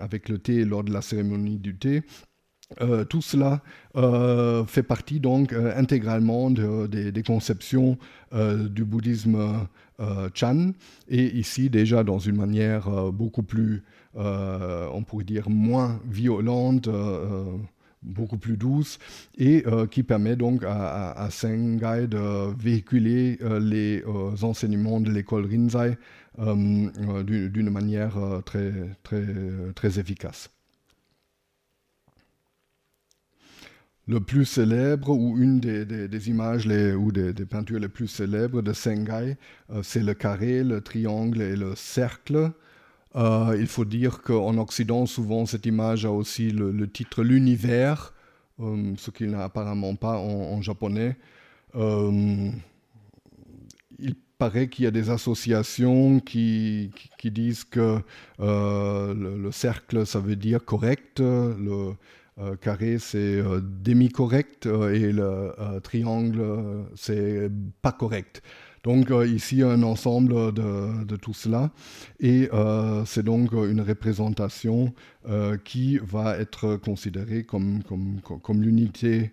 avec 0.00 0.28
le 0.28 0.38
thé 0.38 0.64
lors 0.64 0.84
de 0.84 0.92
la 0.92 1.00
cérémonie 1.00 1.58
du 1.58 1.76
thé? 1.76 2.02
Euh, 2.80 3.04
tout 3.04 3.20
cela 3.20 3.62
euh, 3.96 4.64
fait 4.64 4.84
partie 4.84 5.18
donc 5.18 5.52
euh, 5.52 5.76
intégralement 5.76 6.50
des 6.50 7.22
conceptions 7.26 7.98
du 8.32 8.84
bouddhisme 8.84 9.66
Chan. 10.34 10.70
Et 11.08 11.36
ici 11.36 11.68
déjà 11.68 12.04
dans 12.04 12.20
une 12.20 12.36
manière 12.36 13.12
beaucoup 13.12 13.42
plus, 13.42 13.82
on 14.14 15.02
pourrait 15.06 15.24
dire, 15.24 15.48
moins 15.50 16.00
violente, 16.08 16.88
beaucoup 18.02 18.38
plus 18.38 18.56
douce 18.56 18.98
et 19.38 19.64
qui 19.90 20.02
permet 20.02 20.36
donc 20.36 20.64
à, 20.64 21.12
à, 21.12 21.30
Sengai 21.30 22.06
de 22.08 22.54
véhiculer 22.58 23.38
les 23.60 24.02
enseignements 24.42 25.00
de 25.00 25.10
l'école 25.10 25.46
Rinzai 25.46 25.96
d'une 26.38 27.70
manière 27.70 28.16
très, 28.44 28.72
très, 29.02 29.24
très 29.74 29.98
efficace. 29.98 30.50
le 34.10 34.18
plus 34.18 34.44
célèbre 34.44 35.10
ou 35.10 35.38
une 35.38 35.60
des, 35.60 36.28
images 36.28 36.66
ou 36.66 37.12
des, 37.12 37.32
peintures 37.46 37.78
les 37.78 37.88
plus 37.88 38.08
célèbres 38.08 38.60
de 38.60 38.72
Sengai, 38.72 39.36
euh, 39.70 39.82
c'est 39.84 40.02
le 40.02 40.14
carré, 40.14 40.64
le 40.64 40.80
triangle 40.80 41.40
et 41.40 41.54
le 41.54 41.76
cercle. 41.76 42.50
Euh, 43.16 43.56
il 43.58 43.66
faut 43.66 43.84
dire 43.84 44.22
qu'en 44.22 44.56
Occident, 44.58 45.06
souvent, 45.06 45.46
cette 45.46 45.66
image 45.66 46.04
a 46.04 46.10
aussi 46.10 46.50
le, 46.50 46.88
titre 46.88 47.22
L'univers, 47.22 48.14
euh, 48.60 48.94
ce 48.96 49.10
qu'il 49.10 49.30
n'a 49.30 49.44
apparemment 49.44 49.96
pas 49.96 50.16
en, 50.18 50.62
japonais. 50.62 51.16
il 51.74 52.54
paraît 54.38 54.68
qu'il 54.68 54.84
y 54.84 54.88
a 54.88 54.90
des 54.90 55.10
associations 55.10 56.20
qui, 56.20 56.90
disent 57.24 57.64
que 57.64 57.98
le, 58.38 59.50
cercle, 59.50 60.06
ça 60.06 60.20
veut 60.20 60.36
dire 60.36 60.64
correct, 60.64 61.20
le, 61.20 61.94
euh, 62.40 62.56
carré, 62.56 62.98
c'est 62.98 63.18
euh, 63.18 63.60
demi-correct 63.62 64.66
euh, 64.66 64.94
et 64.94 65.12
le 65.12 65.52
triangle, 65.82 66.42
c'est 66.96 67.50
pas 67.82 67.92
correct. 67.92 68.42
Donc 68.82 69.12
ici, 69.26 69.62
un 69.62 69.82
ensemble 69.82 70.52
de, 70.52 71.16
tout 71.16 71.34
cela. 71.34 71.70
Et 72.18 72.48
c'est 73.04 73.22
donc 73.22 73.52
une 73.52 73.80
représentation 73.80 74.94
qui 75.64 75.98
va 75.98 76.38
être 76.38 76.76
considérée 76.76 77.44
comme, 77.44 77.82
comme, 77.82 78.62
l'unité 78.62 79.32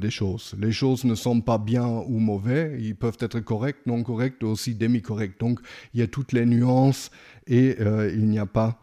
des 0.00 0.10
choses. 0.10 0.56
Les 0.58 0.72
choses 0.72 1.04
ne 1.04 1.14
sont 1.14 1.40
pas 1.40 1.58
bien 1.58 1.86
ou 1.86 2.18
mauvais, 2.18 2.78
ils 2.80 2.96
peuvent 2.96 3.18
être 3.20 3.38
corrects, 3.38 3.86
non 3.86 4.02
corrects, 4.02 4.42
aussi 4.42 4.74
demi-corrects. 4.74 5.38
Donc 5.38 5.60
il 5.94 6.00
y 6.00 6.02
a 6.02 6.08
toutes 6.08 6.32
les 6.32 6.44
nuances 6.44 7.12
et 7.46 7.76
il 7.80 8.26
n'y 8.26 8.40
a 8.40 8.46
pas, 8.46 8.82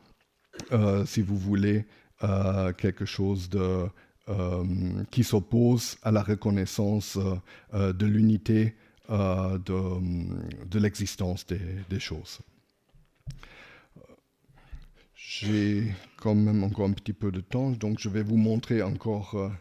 si 1.06 1.22
vous 1.22 1.38
voulez, 1.38 1.86
euh, 2.24 2.74
quelque 2.74 3.06
chose 3.06 3.48
de, 3.48 3.86
euh, 4.30 4.64
qui 5.12 5.24
s'oppose 5.24 5.98
à 6.02 6.10
la 6.10 6.24
reconnaissance 6.24 7.20
euh, 7.76 7.94
de 7.94 8.08
l'unité 8.08 8.74
de, 9.10 10.66
de 10.66 10.80
l'existence 10.80 11.46
des, 11.46 11.60
des, 11.90 12.00
choses. 12.00 12.40
J'ai 15.16 15.94
quand 16.18 16.36
même 16.36 16.64
encore 16.64 16.88
un 16.88 16.94
petit 16.94 17.14
peu 17.14 17.32
de 17.32 17.42
temps, 17.42 17.72
donc 17.72 18.00
je 18.00 18.10
vais 18.10 18.24
vous 18.24 18.38
montrer 18.38 18.82
encore 18.82 19.52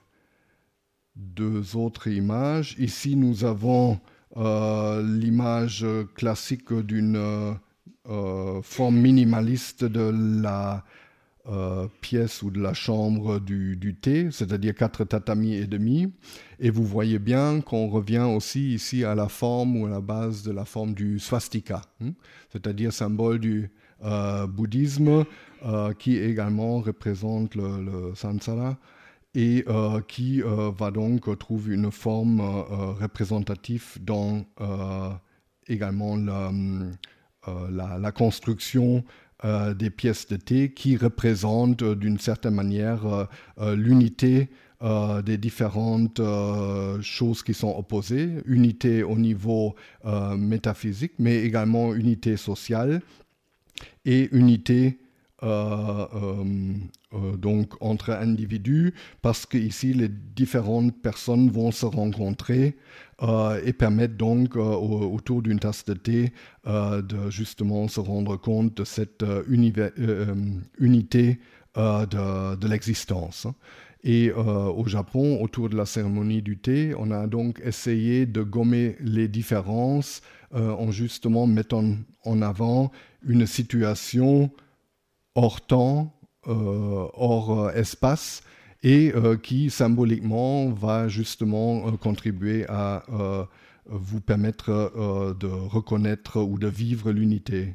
deux 1.15 1.77
autres 1.77 2.09
images. 2.09 2.75
Ici, 2.79 3.17
nous 3.17 3.45
avons 3.45 4.01
l'image 4.37 5.87
classique 6.15 6.73
d'une 6.73 7.57
forme 8.05 8.97
minimaliste 8.97 9.85
de 9.85 10.41
la 10.43 10.85
euh, 11.49 11.87
pièce 12.01 12.43
ou 12.43 12.51
de 12.51 12.61
la 12.61 12.75
chambre 12.75 13.39
du, 13.39 13.97
thé, 14.01 14.33
c'est-à-dire 14.33 14.75
quatre 14.75 15.05
tatamis 15.05 15.55
et 15.55 15.69
demi. 15.69 16.13
Et 16.59 16.71
vous 16.71 16.85
voyez 16.85 17.21
bien 17.21 17.61
qu'on 17.61 17.87
revient 17.87 18.27
aussi 18.35 18.75
ici 18.75 19.05
à 19.05 19.15
la 19.15 19.29
forme 19.29 19.77
ou 19.77 19.87
à 19.87 19.91
la 19.91 20.01
base 20.01 20.43
de 20.43 20.51
la 20.51 20.65
forme 20.65 20.93
du 20.93 21.21
swastika, 21.21 21.83
hein, 22.03 22.15
c'est-à-dire 22.51 22.93
symbole 22.93 23.39
du 23.39 23.71
euh, 24.05 24.49
bouddhisme 24.49 25.25
euh, 25.65 25.93
qui 25.93 26.17
également 26.17 26.81
représente 26.81 27.55
le, 27.55 27.81
le 27.81 28.13
et 29.35 29.65
qui 30.09 30.41
va 30.41 30.91
donc 30.91 31.39
trouver 31.39 31.75
une 31.75 31.93
forme 31.93 32.41
représentative 32.41 33.99
dans 34.01 34.47
également 35.69 36.17
la 37.47 38.13
construction 38.13 39.05
euh, 39.45 39.75
des 39.75 39.91
pièces 39.91 40.27
de 40.29 40.37
thé 40.37 40.73
qui 40.73 40.97
représentent 40.97 41.83
euh, 41.83 41.95
d'une 41.95 42.19
certaine 42.19 42.55
manière 42.55 43.29
euh, 43.59 43.77
l'unité 43.77 44.49
des 45.25 45.39
différentes 45.39 46.21
choses 47.01 47.43
qui 47.43 47.55
sont 47.55 47.75
opposées, 47.79 48.29
unité 48.45 49.03
au 49.03 49.17
niveau 49.17 49.75
métaphysique, 50.37 51.13
mais 51.19 51.43
également 51.45 51.95
unité 51.95 52.37
sociale 52.37 53.01
et 54.05 54.29
unité 54.37 54.99
donc 57.39 57.73
entre 57.81 58.11
individus, 58.11 58.93
parce 59.23 59.47
qu'ici 59.47 59.95
les 59.95 60.11
différentes 60.11 60.95
personnes 61.01 61.49
vont 61.49 61.73
se 61.73 61.87
rencontrer 61.87 62.77
et 63.23 63.73
permettre 63.73 64.15
donc 64.15 64.57
autour 64.57 65.43
d'une 65.43 65.59
tasse 65.59 65.85
de 65.85 65.95
thé 65.95 66.33
de 66.67 67.31
justement 67.31 67.89
se 67.89 68.01
rendre 68.01 68.37
compte 68.37 68.77
de 68.77 68.85
cette 68.85 69.25
unité 69.49 71.39
de 71.75 72.69
l'existence. 72.69 73.47
Et 74.07 74.31
euh, 74.31 74.37
au 74.71 74.87
Japon, 74.87 75.43
autour 75.43 75.69
de 75.69 75.77
la 75.77 75.85
cérémonie 75.85 76.41
du 76.41 76.59
thé, 76.59 76.95
on 76.97 77.11
a 77.11 77.27
donc 77.27 77.61
essayé 77.65 78.25
de 78.25 78.41
gommer 78.41 78.95
les 79.01 79.27
différences 79.27 80.23
euh, 80.55 80.71
en 80.71 80.93
justement 80.93 81.49
mettant 81.49 81.83
en 82.25 82.41
avant 82.41 82.93
une 83.27 83.49
situation 83.49 84.49
hors 85.35 85.61
temps, 85.61 86.15
euh, 86.47 87.09
hors 87.15 87.73
espace, 87.73 88.45
et 88.89 89.13
qui 89.43 89.69
symboliquement 89.69 90.71
va 90.71 91.09
justement 91.09 91.91
contribuer 91.97 92.65
à 92.69 93.03
vous 93.87 94.21
permettre 94.21 95.35
de 95.41 95.47
reconnaître 95.49 96.41
ou 96.41 96.57
de 96.59 96.69
vivre 96.69 97.11
l'unité 97.11 97.75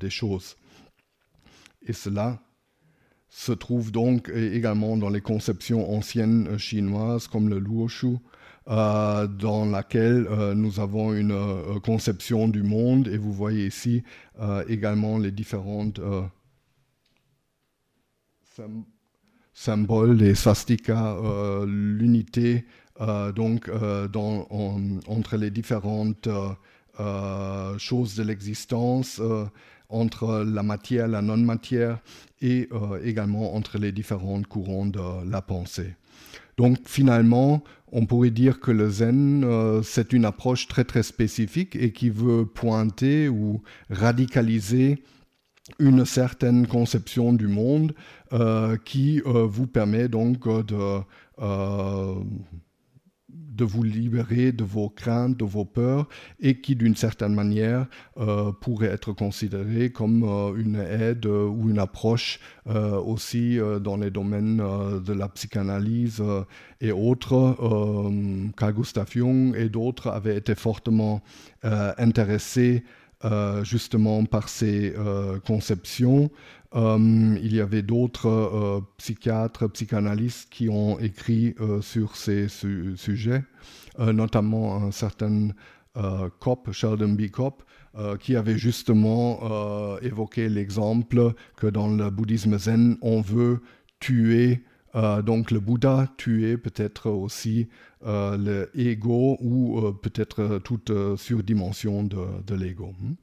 des 0.00 0.08
choses. 0.08 0.56
Et 1.86 1.92
cela 1.92 2.40
se 3.28 3.52
trouve 3.52 3.92
donc 3.92 4.30
également 4.30 4.96
dans 4.96 5.10
les 5.10 5.20
conceptions 5.20 5.90
anciennes 5.92 6.48
euh, 6.48 6.58
chinoises 6.58 7.28
comme 7.28 7.48
le 7.48 7.58
luoshu, 7.58 8.16
euh, 8.68 9.26
dans 9.26 9.64
laquelle 9.64 10.26
euh, 10.30 10.54
nous 10.54 10.80
avons 10.80 11.14
une 11.14 11.80
conception 11.82 12.48
du 12.48 12.62
monde 12.62 13.08
et 13.08 13.18
vous 13.18 13.32
voyez 13.32 13.66
ici 13.66 14.02
également 14.68 15.18
les 15.18 15.32
différentes 15.32 16.00
des 20.14 20.34
swastikas, 20.34 21.16
l'unité 21.66 22.64
donc 23.34 23.70
entre 23.70 25.36
les 25.36 25.50
différentes 25.50 26.28
choses 27.78 28.14
de 28.14 28.22
l'existence 28.22 29.20
entre 29.88 30.44
la 30.44 30.62
matière, 30.62 31.08
la 31.08 31.22
non-matière 31.22 31.98
et 32.40 32.68
euh, 32.72 33.00
également 33.02 33.54
entre 33.54 33.78
les 33.78 33.92
différents 33.92 34.42
courants 34.42 34.86
de 34.86 35.00
la 35.28 35.42
pensée. 35.42 35.96
Donc 36.56 36.76
finalement, 36.86 37.62
on 37.92 38.04
pourrait 38.04 38.30
dire 38.30 38.60
que 38.60 38.70
le 38.70 38.90
zen, 38.90 39.44
euh, 39.44 39.82
c'est 39.82 40.12
une 40.12 40.24
approche 40.24 40.68
très 40.68 40.84
très 40.84 41.02
spécifique 41.02 41.76
et 41.76 41.92
qui 41.92 42.10
veut 42.10 42.44
pointer 42.44 43.28
ou 43.28 43.62
radicaliser 43.88 45.02
une 45.78 46.04
certaine 46.04 46.66
conception 46.66 47.32
du 47.32 47.46
monde 47.46 47.94
euh, 47.94 48.17
qui 48.84 49.20
vous 49.24 49.66
permet 49.66 50.08
donc 50.08 50.46
de 50.66 51.00
de 53.58 53.64
vous 53.64 53.82
libérer 53.82 54.52
de 54.52 54.64
vos 54.64 54.88
craintes, 54.88 55.36
de 55.36 55.44
vos 55.44 55.64
peurs, 55.64 56.08
et 56.40 56.60
qui 56.60 56.76
d'une 56.76 56.96
certaine 56.96 57.34
manière 57.34 57.86
euh, 58.16 58.52
pourrait 58.52 58.88
être 58.88 59.12
considéré 59.12 59.90
comme 59.90 60.22
euh, 60.22 60.54
une 60.56 60.76
aide 60.76 61.26
euh, 61.26 61.46
ou 61.46 61.68
une 61.68 61.78
approche 61.78 62.40
aussi 62.66 63.58
dans 63.80 63.96
les 63.96 64.10
domaines 64.10 64.58
de 64.58 65.12
la 65.14 65.26
psychanalyse 65.28 66.22
et 66.82 66.92
autres. 66.92 67.56
Carl 68.58 68.74
Gustav 68.74 69.10
Jung 69.10 69.56
et 69.56 69.70
d'autres 69.70 70.08
avaient 70.08 70.36
été 70.36 70.54
fortement 70.54 71.22
intéressés 71.62 72.84
justement 73.62 74.26
par 74.26 74.50
ces 74.50 74.94
conceptions. 75.46 76.30
Euh, 76.74 77.38
il 77.42 77.54
y 77.54 77.60
avait 77.60 77.82
d'autres 77.82 78.28
euh, 78.28 78.80
psychiatres, 78.98 79.68
psychanalystes 79.68 80.50
qui 80.50 80.68
ont 80.68 80.98
écrit 80.98 81.54
euh, 81.60 81.80
sur 81.80 82.16
ces 82.16 82.48
sujets, 82.48 83.44
notamment 83.98 84.76
un 84.76 84.90
certain 84.90 85.48
Kopp, 86.38 86.70
Sheldon 86.70 87.14
B. 87.14 87.28
Kopp, 87.28 87.64
qui 88.20 88.36
avait 88.36 88.56
justement 88.56 89.98
évoqué 90.00 90.48
l'exemple 90.48 91.32
que 91.56 91.66
dans 91.66 91.88
le 91.88 92.08
bouddhisme 92.10 92.56
zen, 92.56 92.96
on 93.02 93.20
veut 93.20 93.60
tuer 93.98 94.62
donc 94.94 95.50
le 95.50 95.58
Bouddha, 95.58 96.06
tuer 96.16 96.56
peut-être 96.56 97.10
aussi 97.10 97.68
le 98.04 98.70
ego 98.76 99.38
ou 99.40 99.92
peut-être 100.00 100.58
toute 100.58 100.92
surdimension 101.16 102.04
de, 102.04 102.24
de 102.46 102.54
l'ego. 102.54 102.92
Hmm. 103.00 103.14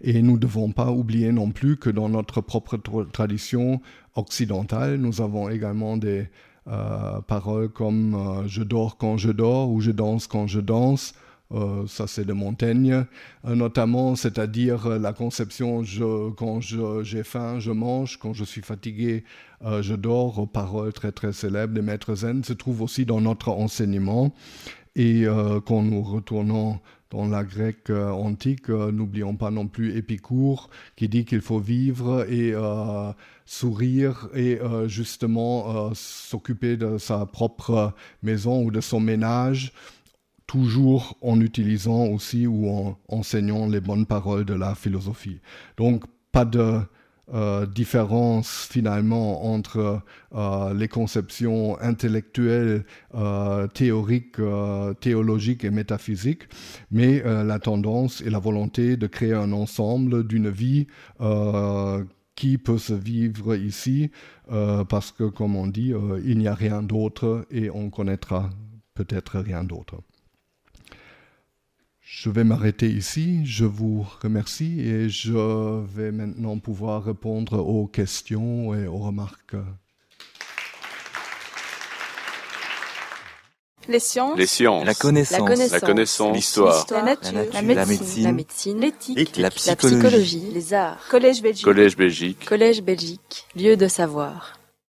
Et 0.00 0.22
nous 0.22 0.34
ne 0.34 0.38
devons 0.38 0.72
pas 0.72 0.90
oublier 0.90 1.32
non 1.32 1.50
plus 1.50 1.76
que 1.76 1.90
dans 1.90 2.08
notre 2.08 2.40
propre 2.40 2.76
tradition 3.04 3.80
occidentale, 4.14 4.96
nous 4.96 5.20
avons 5.20 5.48
également 5.48 5.96
des 5.96 6.28
euh, 6.68 7.20
paroles 7.20 7.68
comme 7.68 8.14
euh, 8.14 8.48
je 8.48 8.64
dors 8.64 8.96
quand 8.96 9.16
je 9.16 9.30
dors 9.30 9.70
ou 9.70 9.80
je 9.80 9.92
danse 9.92 10.26
quand 10.26 10.48
je 10.48 10.60
danse. 10.60 11.14
Euh, 11.52 11.86
ça, 11.86 12.08
c'est 12.08 12.24
de 12.24 12.32
Montaigne, 12.32 13.04
notamment, 13.44 14.16
c'est-à-dire 14.16 14.88
la 14.98 15.12
conception 15.12 15.84
je, 15.84 16.30
quand 16.30 16.60
j'ai 16.60 17.22
faim, 17.22 17.60
je 17.60 17.70
mange, 17.70 18.16
quand 18.16 18.32
je 18.32 18.42
suis 18.42 18.62
fatigué, 18.62 19.22
je 19.64 19.94
dors. 19.94 20.48
Paroles 20.48 20.92
très 20.92 21.12
très 21.12 21.32
célèbres 21.32 21.72
des 21.72 21.82
maîtres 21.82 22.16
zen 22.16 22.42
se 22.42 22.52
trouvent 22.52 22.82
aussi 22.82 23.06
dans 23.06 23.20
notre 23.20 23.50
enseignement. 23.50 24.34
Et 24.96 25.24
quand 25.66 25.82
nous 25.82 26.02
retournons 26.02 26.80
dans 27.16 27.28
la 27.28 27.44
grecque 27.44 27.88
euh, 27.88 28.10
antique, 28.10 28.68
euh, 28.68 28.92
n'oublions 28.92 29.36
pas 29.36 29.50
non 29.50 29.68
plus 29.68 29.96
Épicoure 29.96 30.68
qui 30.96 31.08
dit 31.08 31.24
qu'il 31.24 31.40
faut 31.40 31.58
vivre 31.58 32.30
et 32.30 32.52
euh, 32.52 33.10
sourire 33.46 34.28
et 34.34 34.58
justement 34.86 35.94
s'occuper 35.94 36.76
de 36.76 36.98
sa 36.98 37.26
propre 37.26 37.94
maison 38.22 38.62
ou 38.62 38.72
de 38.72 38.80
son 38.80 38.98
ménage, 38.98 39.72
toujours 40.48 41.16
en 41.22 41.40
utilisant 41.40 42.06
aussi 42.06 42.46
ou 42.48 42.68
en 42.68 42.98
enseignant 43.08 43.66
les 43.66 43.80
bonnes 43.80 44.04
paroles 44.04 44.44
de 44.44 44.54
la 44.54 44.74
philosophie. 44.74 45.40
Donc 45.76 46.04
pas 46.32 46.44
de 46.44 46.80
euh, 47.34 47.66
différence 47.66 48.68
finalement 48.70 49.52
entre 49.52 50.00
euh, 50.32 50.74
les 50.74 50.86
conceptions 50.86 51.76
intellectuelles, 51.80 52.84
euh, 53.16 53.66
théoriques, 53.66 54.40
théologiques 55.00 55.64
et 55.64 55.70
métaphysiques, 55.70 56.44
mais 56.92 57.22
la 57.22 57.58
tendance 57.58 58.20
et 58.20 58.30
la 58.30 58.38
volonté 58.38 58.96
de 58.96 59.06
créer 59.08 59.32
un 59.32 59.52
ensemble 59.52 60.26
d'une 60.26 60.50
vie 60.50 60.86
qui 62.36 62.58
peut 62.58 62.78
se 62.78 62.92
vivre 62.92 63.56
ici, 63.56 64.10
parce 64.48 65.10
que 65.10 65.24
comme 65.24 65.56
on 65.56 65.66
dit, 65.66 65.92
il 66.24 66.38
n'y 66.38 66.48
a 66.48 66.54
rien 66.54 66.82
d'autre 66.82 67.46
et 67.50 67.70
on 67.70 67.90
connaîtra 67.90 68.50
peut-être 68.94 69.40
rien 69.40 69.64
d'autre. 69.64 69.96
Je 72.18 72.30
vais 72.30 72.44
m'arrêter 72.44 72.88
ici. 72.88 73.44
Je 73.44 73.66
vous 73.66 74.06
remercie 74.22 74.80
et 74.80 75.10
je 75.10 75.84
vais 75.84 76.10
maintenant 76.10 76.58
pouvoir 76.58 77.04
répondre 77.04 77.58
aux 77.58 77.86
questions 77.86 78.74
et 78.74 78.86
aux 78.86 78.96
remarques. 78.96 79.54
Les 83.86 84.00
sciences. 84.00 84.38
La 84.86 84.94
connaissance. 84.94 85.70
La 85.70 85.80
connaissance. 85.80 86.34
L'histoire. 86.34 86.86
La, 86.90 87.02
nature. 87.02 87.38
La 87.52 87.60
médecine. 88.32 88.80
L'éthique. 88.80 89.36
La, 89.36 89.50
psychologie. 89.50 90.50
Les 90.54 90.72
arts. 90.72 91.06
Collège 91.10 91.42
Belgique. 91.42 91.66
Collège 91.66 91.96
Belgique. 91.96 92.44
Collège 92.46 92.82
Belgique. 92.82 93.46
Lieu 93.54 93.76
de 93.76 93.88
savoir. 93.88 94.55